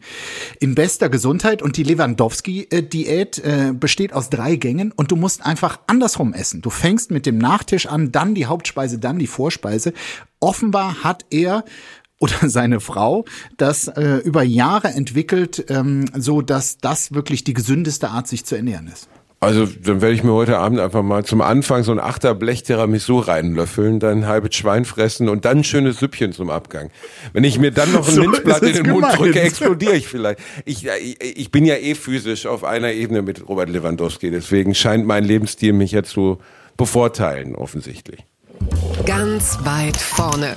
in 0.60 0.76
bester 0.76 1.10
Gesundheit. 1.10 1.62
Und 1.62 1.78
die 1.78 1.84
Lewandowski-Diät 1.84 3.40
äh, 3.40 3.74
besteht 3.74 4.14
aus 4.14 4.30
drei 4.30 4.56
Gängen 4.56 4.92
und 4.92 5.12
du 5.12 5.16
musst 5.16 5.46
einfach 5.46 5.80
andersrum 5.88 6.34
essen. 6.34 6.62
Du 6.62 6.70
fängst 6.70 7.12
mit 7.12 7.26
dem 7.26 7.38
Nachtisch 7.38 7.88
an, 7.88 8.12
dann 8.12 8.36
die 8.36 8.46
Hauptspeise, 8.46 9.00
dann 9.00 9.20
die 9.20 9.28
Vorspeise. 9.28 9.94
Offenbar 10.40 11.04
hat 11.04 11.26
er 11.30 11.66
oder 12.20 12.36
seine 12.50 12.80
Frau 12.80 13.26
das 13.58 13.88
äh, 13.88 14.18
über 14.18 14.44
Jahre 14.44 14.90
entwickelt, 14.90 15.66
ähm, 15.70 16.06
so 16.16 16.42
dass 16.42 16.78
das 16.78 17.14
wirklich 17.14 17.44
die 17.44 17.54
gesündeste 17.54 18.10
Art, 18.10 18.28
sich 18.28 18.46
zu 18.46 18.56
ernähren 18.56 18.88
ist. 18.88 19.10
Also 19.40 19.68
dann 19.68 20.02
werde 20.02 20.16
ich 20.16 20.24
mir 20.24 20.32
heute 20.32 20.58
Abend 20.58 20.80
einfach 20.80 21.04
mal 21.04 21.24
zum 21.24 21.42
Anfang 21.42 21.84
so 21.84 21.92
ein 21.92 22.00
Achter 22.00 22.34
Blech 22.34 22.64
Tiramisu 22.64 23.20
reinlöffeln, 23.20 24.00
dann 24.00 24.20
ein 24.20 24.28
halbes 24.28 24.56
Schwein 24.56 24.84
fressen 24.84 25.30
und 25.30 25.46
dann 25.46 25.60
ein 25.60 25.64
schönes 25.64 26.00
Süppchen 26.00 26.34
zum 26.34 26.50
Abgang. 26.50 26.90
Wenn 27.34 27.44
ich 27.44 27.60
mir 27.60 27.72
dann 27.72 27.92
noch 27.92 28.08
ein 28.08 28.16
so 28.16 28.22
Minzblatt 28.22 28.64
in 28.64 28.74
den 28.74 28.84
gemeint. 28.84 29.02
Mund 29.02 29.20
drücke, 29.20 29.42
explodiere 29.42 29.96
ich 29.96 30.08
vielleicht. 30.08 30.40
Ich, 30.66 30.88
ich, 30.88 31.22
ich 31.22 31.52
bin 31.52 31.66
ja 31.66 31.76
eh 31.76 31.94
physisch 31.94 32.48
auf 32.48 32.64
einer 32.64 32.94
Ebene 32.94 33.22
mit 33.22 33.48
Robert 33.48 33.70
Lewandowski, 33.70 34.32
deswegen 34.32 34.74
scheint 34.74 35.06
mein 35.06 35.24
Lebensstil 35.24 35.74
mich 35.74 35.92
ja 35.92 36.02
zu 36.02 36.40
bevorteilen, 36.76 37.56
offensichtlich. 37.56 38.26
Ganz 39.06 39.60
weit 39.64 39.98
vorne. 39.98 40.56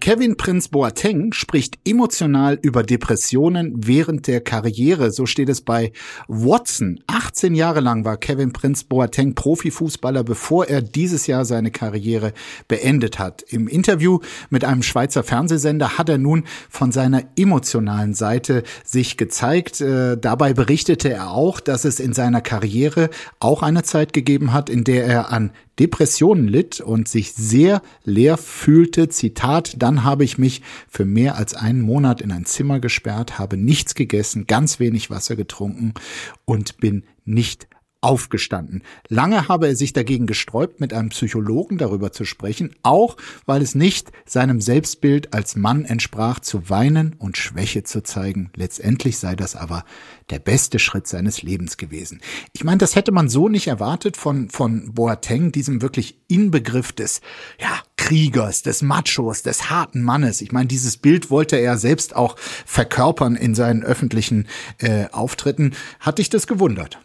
Kevin 0.00 0.38
Prinz 0.38 0.68
Boateng 0.68 1.34
spricht 1.34 1.78
emotional 1.84 2.58
über 2.62 2.82
Depressionen 2.82 3.74
während 3.76 4.26
der 4.28 4.40
Karriere. 4.40 5.10
So 5.10 5.26
steht 5.26 5.50
es 5.50 5.60
bei 5.60 5.92
Watson. 6.26 7.00
18 7.06 7.54
Jahre 7.54 7.80
lang 7.80 8.06
war 8.06 8.16
Kevin 8.16 8.54
Prinz 8.54 8.84
Boateng 8.84 9.34
Profifußballer, 9.34 10.24
bevor 10.24 10.66
er 10.66 10.80
dieses 10.80 11.26
Jahr 11.26 11.44
seine 11.44 11.70
Karriere 11.70 12.32
beendet 12.66 13.18
hat. 13.18 13.42
Im 13.42 13.68
Interview 13.68 14.20
mit 14.48 14.64
einem 14.64 14.82
Schweizer 14.82 15.22
Fernsehsender 15.22 15.98
hat 15.98 16.08
er 16.08 16.18
nun 16.18 16.44
von 16.70 16.92
seiner 16.92 17.22
emotionalen 17.36 18.14
Seite 18.14 18.62
sich 18.82 19.18
gezeigt. 19.18 19.82
Äh, 19.82 20.16
dabei 20.16 20.54
berichtete 20.54 21.12
er 21.12 21.30
auch, 21.30 21.60
dass 21.60 21.84
es 21.84 22.00
in 22.00 22.14
seiner 22.14 22.40
Karriere 22.40 23.10
auch 23.38 23.62
eine 23.62 23.82
Zeit 23.82 24.14
gegeben 24.14 24.54
hat, 24.54 24.70
in 24.70 24.82
der 24.82 25.04
er 25.04 25.30
an 25.30 25.52
Depressionen 25.80 26.46
litt 26.46 26.80
und 26.80 27.08
sich 27.08 27.32
sehr 27.32 27.82
leer 28.04 28.36
fühlte. 28.36 29.08
Zitat, 29.08 29.74
dann 29.78 30.04
habe 30.04 30.24
ich 30.24 30.38
mich 30.38 30.62
für 30.88 31.04
mehr 31.04 31.36
als 31.36 31.54
einen 31.54 31.80
Monat 31.80 32.20
in 32.20 32.30
ein 32.30 32.44
Zimmer 32.44 32.78
gesperrt, 32.80 33.38
habe 33.38 33.56
nichts 33.56 33.94
gegessen, 33.94 34.46
ganz 34.46 34.78
wenig 34.78 35.10
Wasser 35.10 35.36
getrunken 35.36 35.94
und 36.44 36.76
bin 36.76 37.04
nicht 37.24 37.66
aufgestanden. 38.00 38.82
Lange 39.08 39.48
habe 39.48 39.68
er 39.68 39.76
sich 39.76 39.92
dagegen 39.92 40.26
gesträubt, 40.26 40.80
mit 40.80 40.94
einem 40.94 41.10
Psychologen 41.10 41.76
darüber 41.76 42.12
zu 42.12 42.24
sprechen, 42.24 42.74
auch 42.82 43.16
weil 43.44 43.60
es 43.60 43.74
nicht 43.74 44.10
seinem 44.24 44.60
Selbstbild 44.60 45.34
als 45.34 45.54
Mann 45.56 45.84
entsprach, 45.84 46.40
zu 46.40 46.70
weinen 46.70 47.14
und 47.18 47.36
Schwäche 47.36 47.82
zu 47.82 48.02
zeigen. 48.02 48.50
Letztendlich 48.56 49.18
sei 49.18 49.36
das 49.36 49.54
aber 49.54 49.84
der 50.30 50.38
beste 50.38 50.78
Schritt 50.78 51.06
seines 51.06 51.42
Lebens 51.42 51.76
gewesen. 51.76 52.20
Ich 52.52 52.64
meine, 52.64 52.78
das 52.78 52.96
hätte 52.96 53.12
man 53.12 53.28
so 53.28 53.48
nicht 53.48 53.66
erwartet 53.66 54.16
von, 54.16 54.48
von 54.48 54.94
Boateng, 54.94 55.52
diesem 55.52 55.82
wirklich 55.82 56.16
Inbegriff 56.28 56.92
des, 56.92 57.20
ja, 57.60 57.80
Kriegers, 57.96 58.62
des 58.62 58.80
Machos, 58.80 59.42
des 59.42 59.68
harten 59.68 60.02
Mannes. 60.02 60.40
Ich 60.40 60.52
meine, 60.52 60.66
dieses 60.66 60.96
Bild 60.96 61.30
wollte 61.30 61.56
er 61.56 61.76
selbst 61.76 62.16
auch 62.16 62.36
verkörpern 62.38 63.36
in 63.36 63.54
seinen 63.54 63.84
öffentlichen 63.84 64.48
äh, 64.78 65.04
Auftritten. 65.12 65.74
Hat 66.00 66.18
dich 66.18 66.30
das 66.30 66.46
gewundert? 66.46 66.98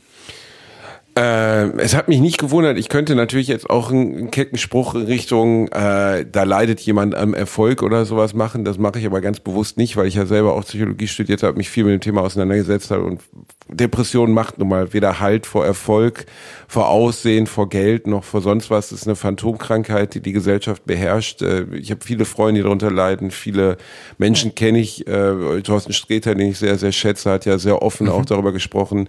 Äh, 1.18 1.70
es 1.78 1.95
hat 1.95 2.09
mich 2.09 2.20
nicht 2.20 2.38
gewundert. 2.38 2.78
Ich 2.78 2.89
könnte 2.89 3.16
natürlich 3.16 3.47
jetzt 3.47 3.70
auch 3.70 3.89
einen 3.89 4.32
Kettenspruch 4.32 4.95
in 4.95 5.03
Richtung, 5.03 5.70
äh, 5.70 6.26
da 6.30 6.43
leidet 6.43 6.82
jemand 6.82 7.16
am 7.16 7.34
Erfolg 7.34 7.84
oder 7.84 8.03
sowas 8.03 8.34
machen. 8.34 8.66
Das 8.66 8.78
mache 8.78 8.99
ich 8.99 9.05
aber 9.05 9.22
ganz 9.22 9.39
bewusst 9.39 9.78
nicht, 9.78 9.95
weil 9.95 10.07
ich 10.07 10.16
ja 10.16 10.26
selber 10.26 10.55
auch 10.55 10.66
Psychologie 10.66 11.07
studiert 11.07 11.41
habe, 11.41 11.57
mich 11.57 11.70
viel 11.70 11.86
mit 11.86 11.93
dem 11.93 12.01
Thema 12.01 12.22
auseinandergesetzt 12.22 12.91
habe. 12.91 13.03
Und 13.03 13.22
Depression 13.70 14.34
macht 14.34 14.57
nun 14.57 14.68
mal 14.68 14.91
weder 14.91 15.22
Halt 15.22 15.45
vor 15.45 15.66
Erfolg, 15.66 16.26
vor 16.68 16.89
Aussehen, 16.89 17.47
vor 17.47 17.70
Geld, 17.70 18.07
noch 18.07 18.26
vor 18.26 18.41
sonst 18.41 18.70
was. 18.70 18.89
Das 18.89 18.99
ist 18.99 19.07
eine 19.07 19.16
Phantomkrankheit, 19.16 20.16
die 20.16 20.20
die 20.20 20.34
Gesellschaft 20.34 20.86
beherrscht. 20.86 21.41
Äh, 21.41 21.63
ich 21.76 21.91
habe 21.91 22.03
viele 22.03 22.26
Freunde, 22.26 22.59
die 22.59 22.63
darunter 22.63 22.91
leiden. 22.91 23.32
Viele 23.32 23.78
Menschen 24.18 24.53
kenne 24.53 24.80
ich. 24.80 25.07
Äh, 25.07 25.61
Thorsten 25.61 25.93
Sträter, 25.93 26.36
den 26.36 26.49
ich 26.49 26.57
sehr, 26.57 26.78
sehr 26.78 26.91
schätze, 26.91 27.32
hat 27.32 27.45
ja 27.45 27.57
sehr 27.57 27.82
offen 27.82 28.07
mhm. 28.07 28.11
auch 28.11 28.26
darüber 28.26 28.51
gesprochen 28.51 29.07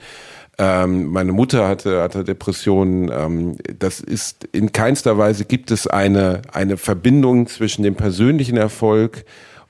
ähm, 0.58 1.06
meine 1.06 1.32
Mutter 1.32 1.68
hatte, 1.68 2.00
hatte 2.00 2.24
Depressionen. 2.24 3.10
Ähm, 3.12 3.56
das 3.78 4.00
ist 4.00 4.44
in 4.52 4.72
keinster 4.72 5.18
Weise 5.18 5.44
gibt 5.44 5.70
es 5.70 5.86
eine, 5.86 6.42
eine 6.52 6.76
Verbindung 6.76 7.46
zwischen 7.46 7.82
dem 7.82 7.94
persönlichen 7.94 8.56
Erfolg 8.56 9.24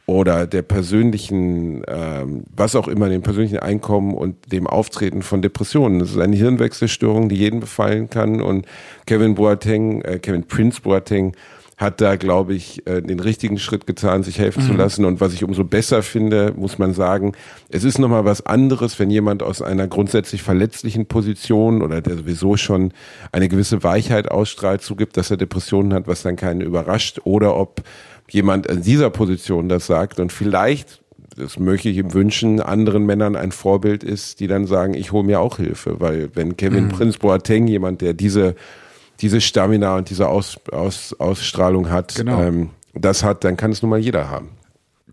oder 0.07 0.47
der 0.47 0.63
persönlichen, 0.63 1.83
ähm, 1.89 2.45
was 2.55 2.77
auch 2.77 2.87
immer, 2.87 3.09
dem 3.09 3.23
persönlichen 3.23 3.59
Einkommen 3.59 4.15
und 4.15 4.53
dem 4.53 4.69
Auftreten 4.69 5.23
von 5.23 5.43
Depressionen. 5.43 5.99
Das 5.99 6.11
ist 6.11 6.19
eine 6.19 6.37
Hirnwechselstörung, 6.37 7.29
die 7.29 7.37
jeden 7.37 7.59
befallen 7.59 8.09
kann. 8.09 8.41
Und 8.41 8.67
Kevin 9.07 9.35
Boateng, 9.35 10.03
äh, 10.03 10.21
Kevin 10.21 10.45
Prince 10.45 10.81
Boateng 10.81 11.35
hat 11.77 12.01
da, 12.01 12.17
glaube 12.17 12.55
ich, 12.55 12.87
äh, 12.87 13.03
den 13.03 13.21
richtigen 13.21 13.59
Schritt 13.59 13.87
getan, 13.87 14.23
sich 14.23 14.39
helfen 14.39 14.65
mhm. 14.65 14.69
zu 14.69 14.73
lassen. 14.75 15.05
Und 15.05 15.21
was 15.21 15.35
ich 15.35 15.45
umso 15.45 15.63
besser 15.63 16.03
finde, 16.03 16.55
muss 16.57 16.79
man 16.79 16.95
sagen, 16.95 17.33
es 17.69 17.85
ist 17.85 17.99
nochmal 17.99 18.25
was 18.25 18.47
anderes, 18.47 18.99
wenn 18.99 19.11
jemand 19.11 19.43
aus 19.43 19.61
einer 19.61 19.87
grundsätzlich 19.87 20.43
verletzlichen 20.43 21.05
Position 21.05 21.83
oder 21.83 22.01
der 22.01 22.17
sowieso 22.17 22.57
schon 22.57 22.93
eine 23.31 23.49
gewisse 23.49 23.83
Weichheit 23.83 24.31
ausstrahlt, 24.31 24.81
zugibt, 24.81 25.19
dass 25.19 25.31
er 25.31 25.37
Depressionen 25.37 25.93
hat, 25.93 26.07
was 26.07 26.23
dann 26.23 26.37
keinen 26.37 26.63
überrascht, 26.63 27.21
oder 27.25 27.57
ob 27.57 27.83
jemand 28.31 28.67
in 28.67 28.83
dieser 28.83 29.11
Position 29.11 29.69
das 29.69 29.87
sagt 29.87 30.19
und 30.19 30.33
vielleicht 30.33 31.03
das 31.37 31.59
möchte 31.59 31.91
ich 31.91 31.99
ihm 31.99 32.15
wünschen, 32.15 32.61
anderen 32.61 33.05
Männern 33.05 33.37
ein 33.37 33.53
Vorbild 33.53 34.03
ist, 34.03 34.41
die 34.41 34.47
dann 34.47 34.67
sagen, 34.67 34.95
ich 34.95 35.13
hole 35.13 35.23
mir 35.23 35.39
auch 35.41 35.59
Hilfe, 35.59 36.01
weil 36.01 36.31
wenn 36.33 36.57
Kevin 36.57 36.85
mhm. 36.85 36.89
Prince 36.89 37.19
Boateng, 37.19 37.69
jemand, 37.69 38.01
der 38.01 38.15
diese 38.15 38.55
diese 39.21 39.41
Stamina 39.41 39.97
und 39.97 40.11
diese 40.11 40.29
Aus, 40.29 40.59
Aus, 40.71 41.15
Ausstrahlung 41.19 41.91
hat, 41.91 42.15
genau. 42.15 42.43
ähm, 42.43 42.71
das 42.95 43.23
hat, 43.23 43.45
dann 43.45 43.57
kann 43.57 43.73
es 43.73 43.83
nun 43.83 43.91
mal 43.91 43.99
jeder 43.99 44.31
haben. 44.31 44.51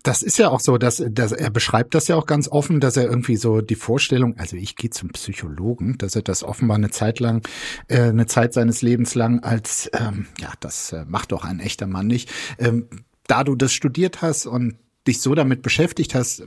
Das 0.02 0.22
ist 0.22 0.36
ja 0.36 0.50
auch 0.50 0.60
so, 0.60 0.76
dass, 0.76 1.02
dass 1.08 1.32
er 1.32 1.48
beschreibt 1.48 1.94
das 1.94 2.08
ja 2.08 2.16
auch 2.16 2.26
ganz 2.26 2.48
offen, 2.48 2.78
dass 2.78 2.96
er 2.98 3.04
irgendwie 3.04 3.36
so 3.36 3.62
die 3.62 3.74
Vorstellung, 3.74 4.36
also 4.36 4.54
ich 4.56 4.76
gehe 4.76 4.90
zum 4.90 5.08
Psychologen, 5.10 5.96
dass 5.96 6.14
er 6.14 6.20
das 6.20 6.42
offenbar 6.42 6.76
eine 6.76 6.90
Zeit 6.90 7.20
lang, 7.20 7.46
äh, 7.88 8.02
eine 8.02 8.26
Zeit 8.26 8.52
seines 8.52 8.82
Lebens 8.82 9.14
lang 9.14 9.42
als, 9.42 9.90
ähm, 9.98 10.26
ja, 10.38 10.52
das 10.60 10.92
äh, 10.92 11.06
macht 11.06 11.32
doch 11.32 11.44
ein 11.44 11.58
echter 11.58 11.86
Mann 11.86 12.06
nicht. 12.06 12.30
Ähm, 12.58 12.86
da 13.26 13.44
du 13.44 13.56
das 13.56 13.72
studiert 13.72 14.20
hast 14.20 14.44
und 14.44 14.76
dich 15.06 15.22
so 15.22 15.34
damit 15.34 15.62
beschäftigt 15.62 16.14
hast, 16.14 16.44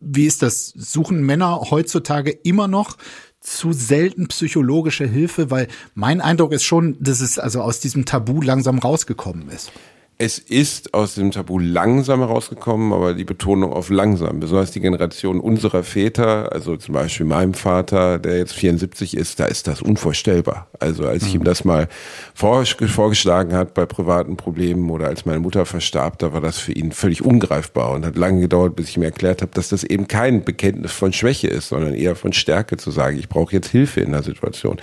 wie 0.00 0.26
ist 0.26 0.42
das? 0.42 0.68
Suchen 0.68 1.22
Männer 1.24 1.60
heutzutage 1.70 2.30
immer 2.30 2.68
noch 2.68 2.96
zu 3.40 3.72
selten 3.72 4.28
psychologische 4.28 5.06
Hilfe, 5.06 5.50
weil 5.50 5.68
mein 5.94 6.20
Eindruck 6.20 6.52
ist 6.52 6.64
schon, 6.64 6.96
dass 7.00 7.20
es 7.20 7.38
also 7.38 7.62
aus 7.62 7.80
diesem 7.80 8.04
Tabu 8.04 8.42
langsam 8.42 8.78
rausgekommen 8.78 9.48
ist. 9.48 9.72
Es 10.22 10.38
ist 10.38 10.92
aus 10.92 11.14
dem 11.14 11.30
Tabu 11.30 11.58
langsam 11.58 12.20
herausgekommen, 12.20 12.92
aber 12.92 13.14
die 13.14 13.24
Betonung 13.24 13.72
auf 13.72 13.88
langsam. 13.88 14.38
Besonders 14.38 14.70
die 14.70 14.80
Generation 14.80 15.40
unserer 15.40 15.82
Väter, 15.82 16.52
also 16.52 16.76
zum 16.76 16.92
Beispiel 16.92 17.24
meinem 17.24 17.54
Vater, 17.54 18.18
der 18.18 18.36
jetzt 18.36 18.52
74 18.52 19.16
ist, 19.16 19.40
da 19.40 19.46
ist 19.46 19.66
das 19.66 19.80
unvorstellbar. 19.80 20.68
Also 20.78 21.06
als 21.06 21.22
ich 21.22 21.34
ihm 21.34 21.44
das 21.44 21.64
mal 21.64 21.88
vorgeschlagen 22.34 23.54
hat 23.54 23.72
bei 23.72 23.86
privaten 23.86 24.36
Problemen 24.36 24.90
oder 24.90 25.06
als 25.06 25.24
meine 25.24 25.40
Mutter 25.40 25.64
verstarb, 25.64 26.18
da 26.18 26.34
war 26.34 26.42
das 26.42 26.58
für 26.58 26.72
ihn 26.72 26.92
völlig 26.92 27.24
ungreifbar 27.24 27.92
und 27.92 28.04
hat 28.04 28.16
lange 28.16 28.42
gedauert, 28.42 28.76
bis 28.76 28.90
ich 28.90 28.98
ihm 28.98 29.04
erklärt 29.04 29.40
habe, 29.40 29.52
dass 29.54 29.70
das 29.70 29.84
eben 29.84 30.06
kein 30.06 30.44
Bekenntnis 30.44 30.92
von 30.92 31.14
Schwäche 31.14 31.48
ist, 31.48 31.70
sondern 31.70 31.94
eher 31.94 32.14
von 32.14 32.34
Stärke 32.34 32.76
zu 32.76 32.90
sagen, 32.90 33.18
ich 33.18 33.30
brauche 33.30 33.54
jetzt 33.54 33.68
Hilfe 33.68 34.02
in 34.02 34.12
der 34.12 34.22
Situation. 34.22 34.76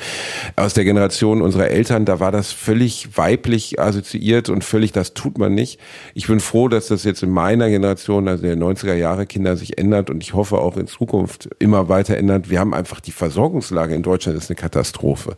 Aus 0.55 0.73
der 0.73 0.83
Generation 0.83 1.43
unserer 1.43 1.67
Eltern, 1.67 2.05
da 2.05 2.19
war 2.19 2.31
das 2.31 2.51
völlig 2.51 3.15
weiblich 3.15 3.79
assoziiert 3.79 4.49
und 4.49 4.63
völlig 4.63 4.93
das 4.93 5.13
tut 5.27 5.37
man 5.37 5.53
nicht. 5.53 5.77
Ich 6.13 6.27
bin 6.27 6.39
froh, 6.39 6.69
dass 6.69 6.87
das 6.87 7.03
jetzt 7.03 7.21
in 7.21 7.31
meiner 7.31 7.69
Generation, 7.69 8.29
also 8.29 8.43
der 8.43 8.55
90er 8.55 8.93
Jahre 8.93 9.25
Kinder 9.25 9.57
sich 9.57 9.77
ändert 9.77 10.09
und 10.09 10.23
ich 10.23 10.33
hoffe 10.33 10.59
auch 10.59 10.77
in 10.77 10.87
Zukunft 10.87 11.49
immer 11.59 11.89
weiter 11.89 12.15
ändert. 12.15 12.49
Wir 12.49 12.61
haben 12.61 12.73
einfach 12.73 13.01
die 13.01 13.11
Versorgungslage 13.11 13.93
in 13.93 14.03
Deutschland 14.03 14.37
ist 14.37 14.49
eine 14.49 14.55
Katastrophe. 14.55 15.35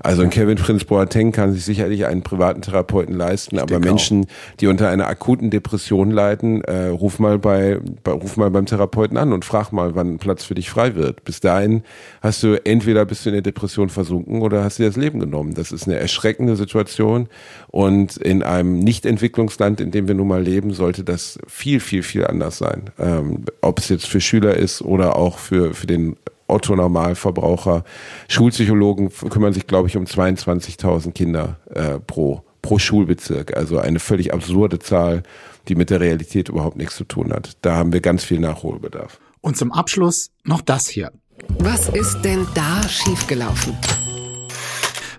Also 0.00 0.22
ein 0.22 0.30
Kevin 0.30 0.56
Prinz 0.56 0.84
Boateng 0.84 1.30
kann 1.30 1.52
sich 1.52 1.64
sicherlich 1.64 2.06
einen 2.06 2.22
privaten 2.22 2.62
Therapeuten 2.62 3.14
leisten, 3.14 3.56
ich 3.56 3.62
aber 3.62 3.78
Menschen, 3.78 4.24
auch. 4.24 4.56
die 4.58 4.66
unter 4.66 4.88
einer 4.88 5.06
akuten 5.06 5.50
Depression 5.50 6.10
leiden, 6.10 6.62
äh, 6.62 6.88
ruf 6.88 7.20
mal 7.20 7.38
bei, 7.38 7.78
bei 8.02 8.10
ruf 8.10 8.36
mal 8.36 8.50
beim 8.50 8.66
Therapeuten 8.66 9.16
an 9.16 9.32
und 9.32 9.44
frag 9.44 9.70
mal, 9.70 9.94
wann 9.94 10.14
ein 10.14 10.18
Platz 10.18 10.42
für 10.42 10.56
dich 10.56 10.68
frei 10.68 10.96
wird. 10.96 11.22
Bis 11.22 11.38
dahin 11.38 11.84
hast 12.22 12.42
du 12.42 12.60
entweder 12.66 13.04
bist 13.04 13.24
du 13.24 13.30
in 13.30 13.34
der 13.34 13.42
Depression 13.42 13.88
versunken 13.88 14.42
oder 14.42 14.64
hast 14.64 14.80
dir 14.80 14.86
das 14.86 14.96
Leben 14.96 15.20
genommen. 15.20 15.54
Das 15.54 15.70
ist 15.70 15.86
eine 15.86 15.96
erschreckende 15.96 16.56
Situation 16.56 17.28
und 17.68 18.16
in 18.16 18.42
einem 18.42 18.80
nicht 18.80 19.06
Entwicklungsland, 19.28 19.80
in 19.80 19.90
dem 19.90 20.08
wir 20.08 20.14
nun 20.14 20.28
mal 20.28 20.42
leben, 20.42 20.72
sollte 20.72 21.04
das 21.04 21.38
viel, 21.46 21.80
viel, 21.80 22.02
viel 22.02 22.26
anders 22.26 22.56
sein. 22.56 22.90
Ähm, 22.98 23.44
ob 23.60 23.78
es 23.78 23.90
jetzt 23.90 24.06
für 24.06 24.22
Schüler 24.22 24.56
ist 24.56 24.80
oder 24.80 25.16
auch 25.16 25.38
für, 25.38 25.74
für 25.74 25.86
den 25.86 26.16
Otto 26.46 26.74
Normalverbraucher. 26.74 27.84
Schulpsychologen 28.28 29.10
kümmern 29.28 29.52
sich, 29.52 29.66
glaube 29.66 29.88
ich, 29.88 29.98
um 29.98 30.04
22.000 30.04 31.12
Kinder 31.12 31.58
äh, 31.74 31.98
pro, 31.98 32.42
pro 32.62 32.78
Schulbezirk. 32.78 33.54
Also 33.54 33.78
eine 33.78 33.98
völlig 33.98 34.32
absurde 34.32 34.78
Zahl, 34.78 35.24
die 35.68 35.74
mit 35.74 35.90
der 35.90 36.00
Realität 36.00 36.48
überhaupt 36.48 36.78
nichts 36.78 36.96
zu 36.96 37.04
tun 37.04 37.30
hat. 37.30 37.58
Da 37.60 37.76
haben 37.76 37.92
wir 37.92 38.00
ganz 38.00 38.24
viel 38.24 38.40
Nachholbedarf. 38.40 39.20
Und 39.42 39.58
zum 39.58 39.72
Abschluss 39.72 40.30
noch 40.44 40.62
das 40.62 40.88
hier. 40.88 41.12
Was 41.58 41.90
ist 41.90 42.22
denn 42.22 42.46
da 42.54 42.82
schiefgelaufen? 42.88 43.76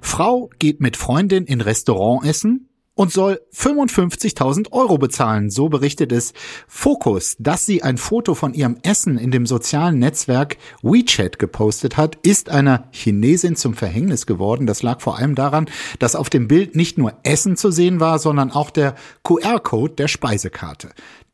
Frau 0.02 0.50
geht 0.58 0.82
mit 0.82 0.98
Freundin 0.98 1.46
in 1.46 1.62
Restaurant 1.62 2.26
essen 2.26 2.69
und 3.00 3.14
soll 3.14 3.40
55.000 3.56 4.74
Euro 4.74 4.98
bezahlen. 4.98 5.50
So 5.50 5.70
berichtet 5.70 6.12
es 6.12 6.34
Focus. 6.68 7.38
Dass 7.40 7.66
sie 7.66 7.82
ein 7.82 7.98
Foto 7.98 8.36
von 8.36 8.54
ihrem 8.54 8.76
Essen 8.84 9.18
in 9.18 9.32
dem 9.32 9.46
sozialen 9.46 10.00
Netzwerk 10.00 10.58
WeChat 10.82 11.40
gepostet 11.40 11.96
hat, 11.96 12.18
ist 12.24 12.50
einer 12.50 12.90
Chinesin 12.92 13.56
zum 13.56 13.74
Verhängnis 13.74 14.26
geworden. 14.26 14.68
Das 14.68 14.84
lag 14.84 15.00
vor 15.00 15.18
allem 15.18 15.34
daran, 15.34 15.70
dass 16.00 16.18
auf 16.18 16.30
dem 16.30 16.50
Bild 16.50 16.76
nicht 16.76 16.98
nur 16.98 17.14
Essen 17.24 17.56
zu 17.56 17.72
sehen 17.72 18.02
war, 18.02 18.20
sondern 18.20 18.52
auch 18.52 18.70
der 18.70 18.96
QR-Code 19.24 19.94
der 19.94 20.10
Speisekarte. 20.10 20.90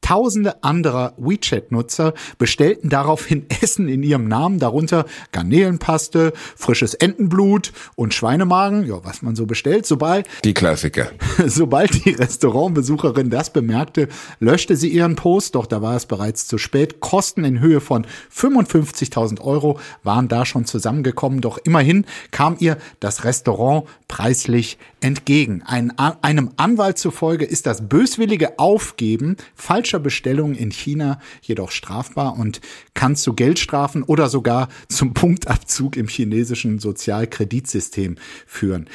Tausende 0.05 0.63
anderer 0.63 1.13
WeChat-Nutzer 1.17 2.13
bestellten 2.37 2.89
daraufhin 2.89 3.47
Essen 3.61 3.87
in 3.87 4.03
ihrem 4.03 4.27
Namen, 4.27 4.59
darunter 4.59 5.05
Garnelenpaste, 5.31 6.31
frisches 6.55 6.93
Entenblut 6.93 7.73
und 7.95 8.13
Schweinemagen, 8.13 8.85
ja, 8.85 9.03
was 9.03 9.23
man 9.23 9.35
so 9.35 9.47
bestellt. 9.47 9.87
Sobald 9.87 10.27
die 10.43 10.53
Klassiker. 10.53 11.07
Sobald 11.47 12.05
die 12.05 12.11
Restaurantbesucherin 12.11 13.31
das 13.31 13.51
bemerkte, 13.51 14.07
löschte 14.39 14.75
sie 14.75 14.89
ihren 14.89 15.15
Post, 15.15 15.55
doch 15.55 15.65
da 15.65 15.81
war 15.81 15.95
es 15.95 16.05
bereits 16.05 16.45
zu 16.45 16.59
spät. 16.59 16.99
Kosten 16.99 17.43
in 17.43 17.59
Höhe 17.59 17.81
von 17.81 18.05
55.000 18.31 19.41
Euro 19.41 19.79
waren 20.03 20.27
da 20.27 20.45
schon 20.45 20.65
zusammengekommen, 20.65 21.41
doch 21.41 21.57
immerhin 21.57 22.05
kam 22.29 22.57
ihr 22.59 22.77
das 22.99 23.23
Restaurant 23.23 23.87
preislich 24.07 24.77
entgegen. 25.01 25.63
Ein, 25.65 25.97
einem 25.97 26.51
Anwalt 26.57 26.99
zufolge 26.99 27.45
ist 27.45 27.65
das 27.65 27.89
böswillige 27.89 28.59
Aufgeben 28.59 29.37
falscher 29.55 29.94
Bestellungen 29.99 30.55
in 30.55 30.71
China 30.71 31.19
jedoch 31.41 31.71
strafbar 31.71 32.37
und 32.37 32.61
kann 32.93 33.15
zu 33.15 33.33
Geldstrafen 33.33 34.03
oder 34.03 34.29
sogar 34.29 34.69
zum 34.87 35.13
Punktabzug 35.13 35.97
im 35.97 36.07
chinesischen 36.07 36.79
Sozialkreditsystem 36.79 38.15
führen. 38.45 38.87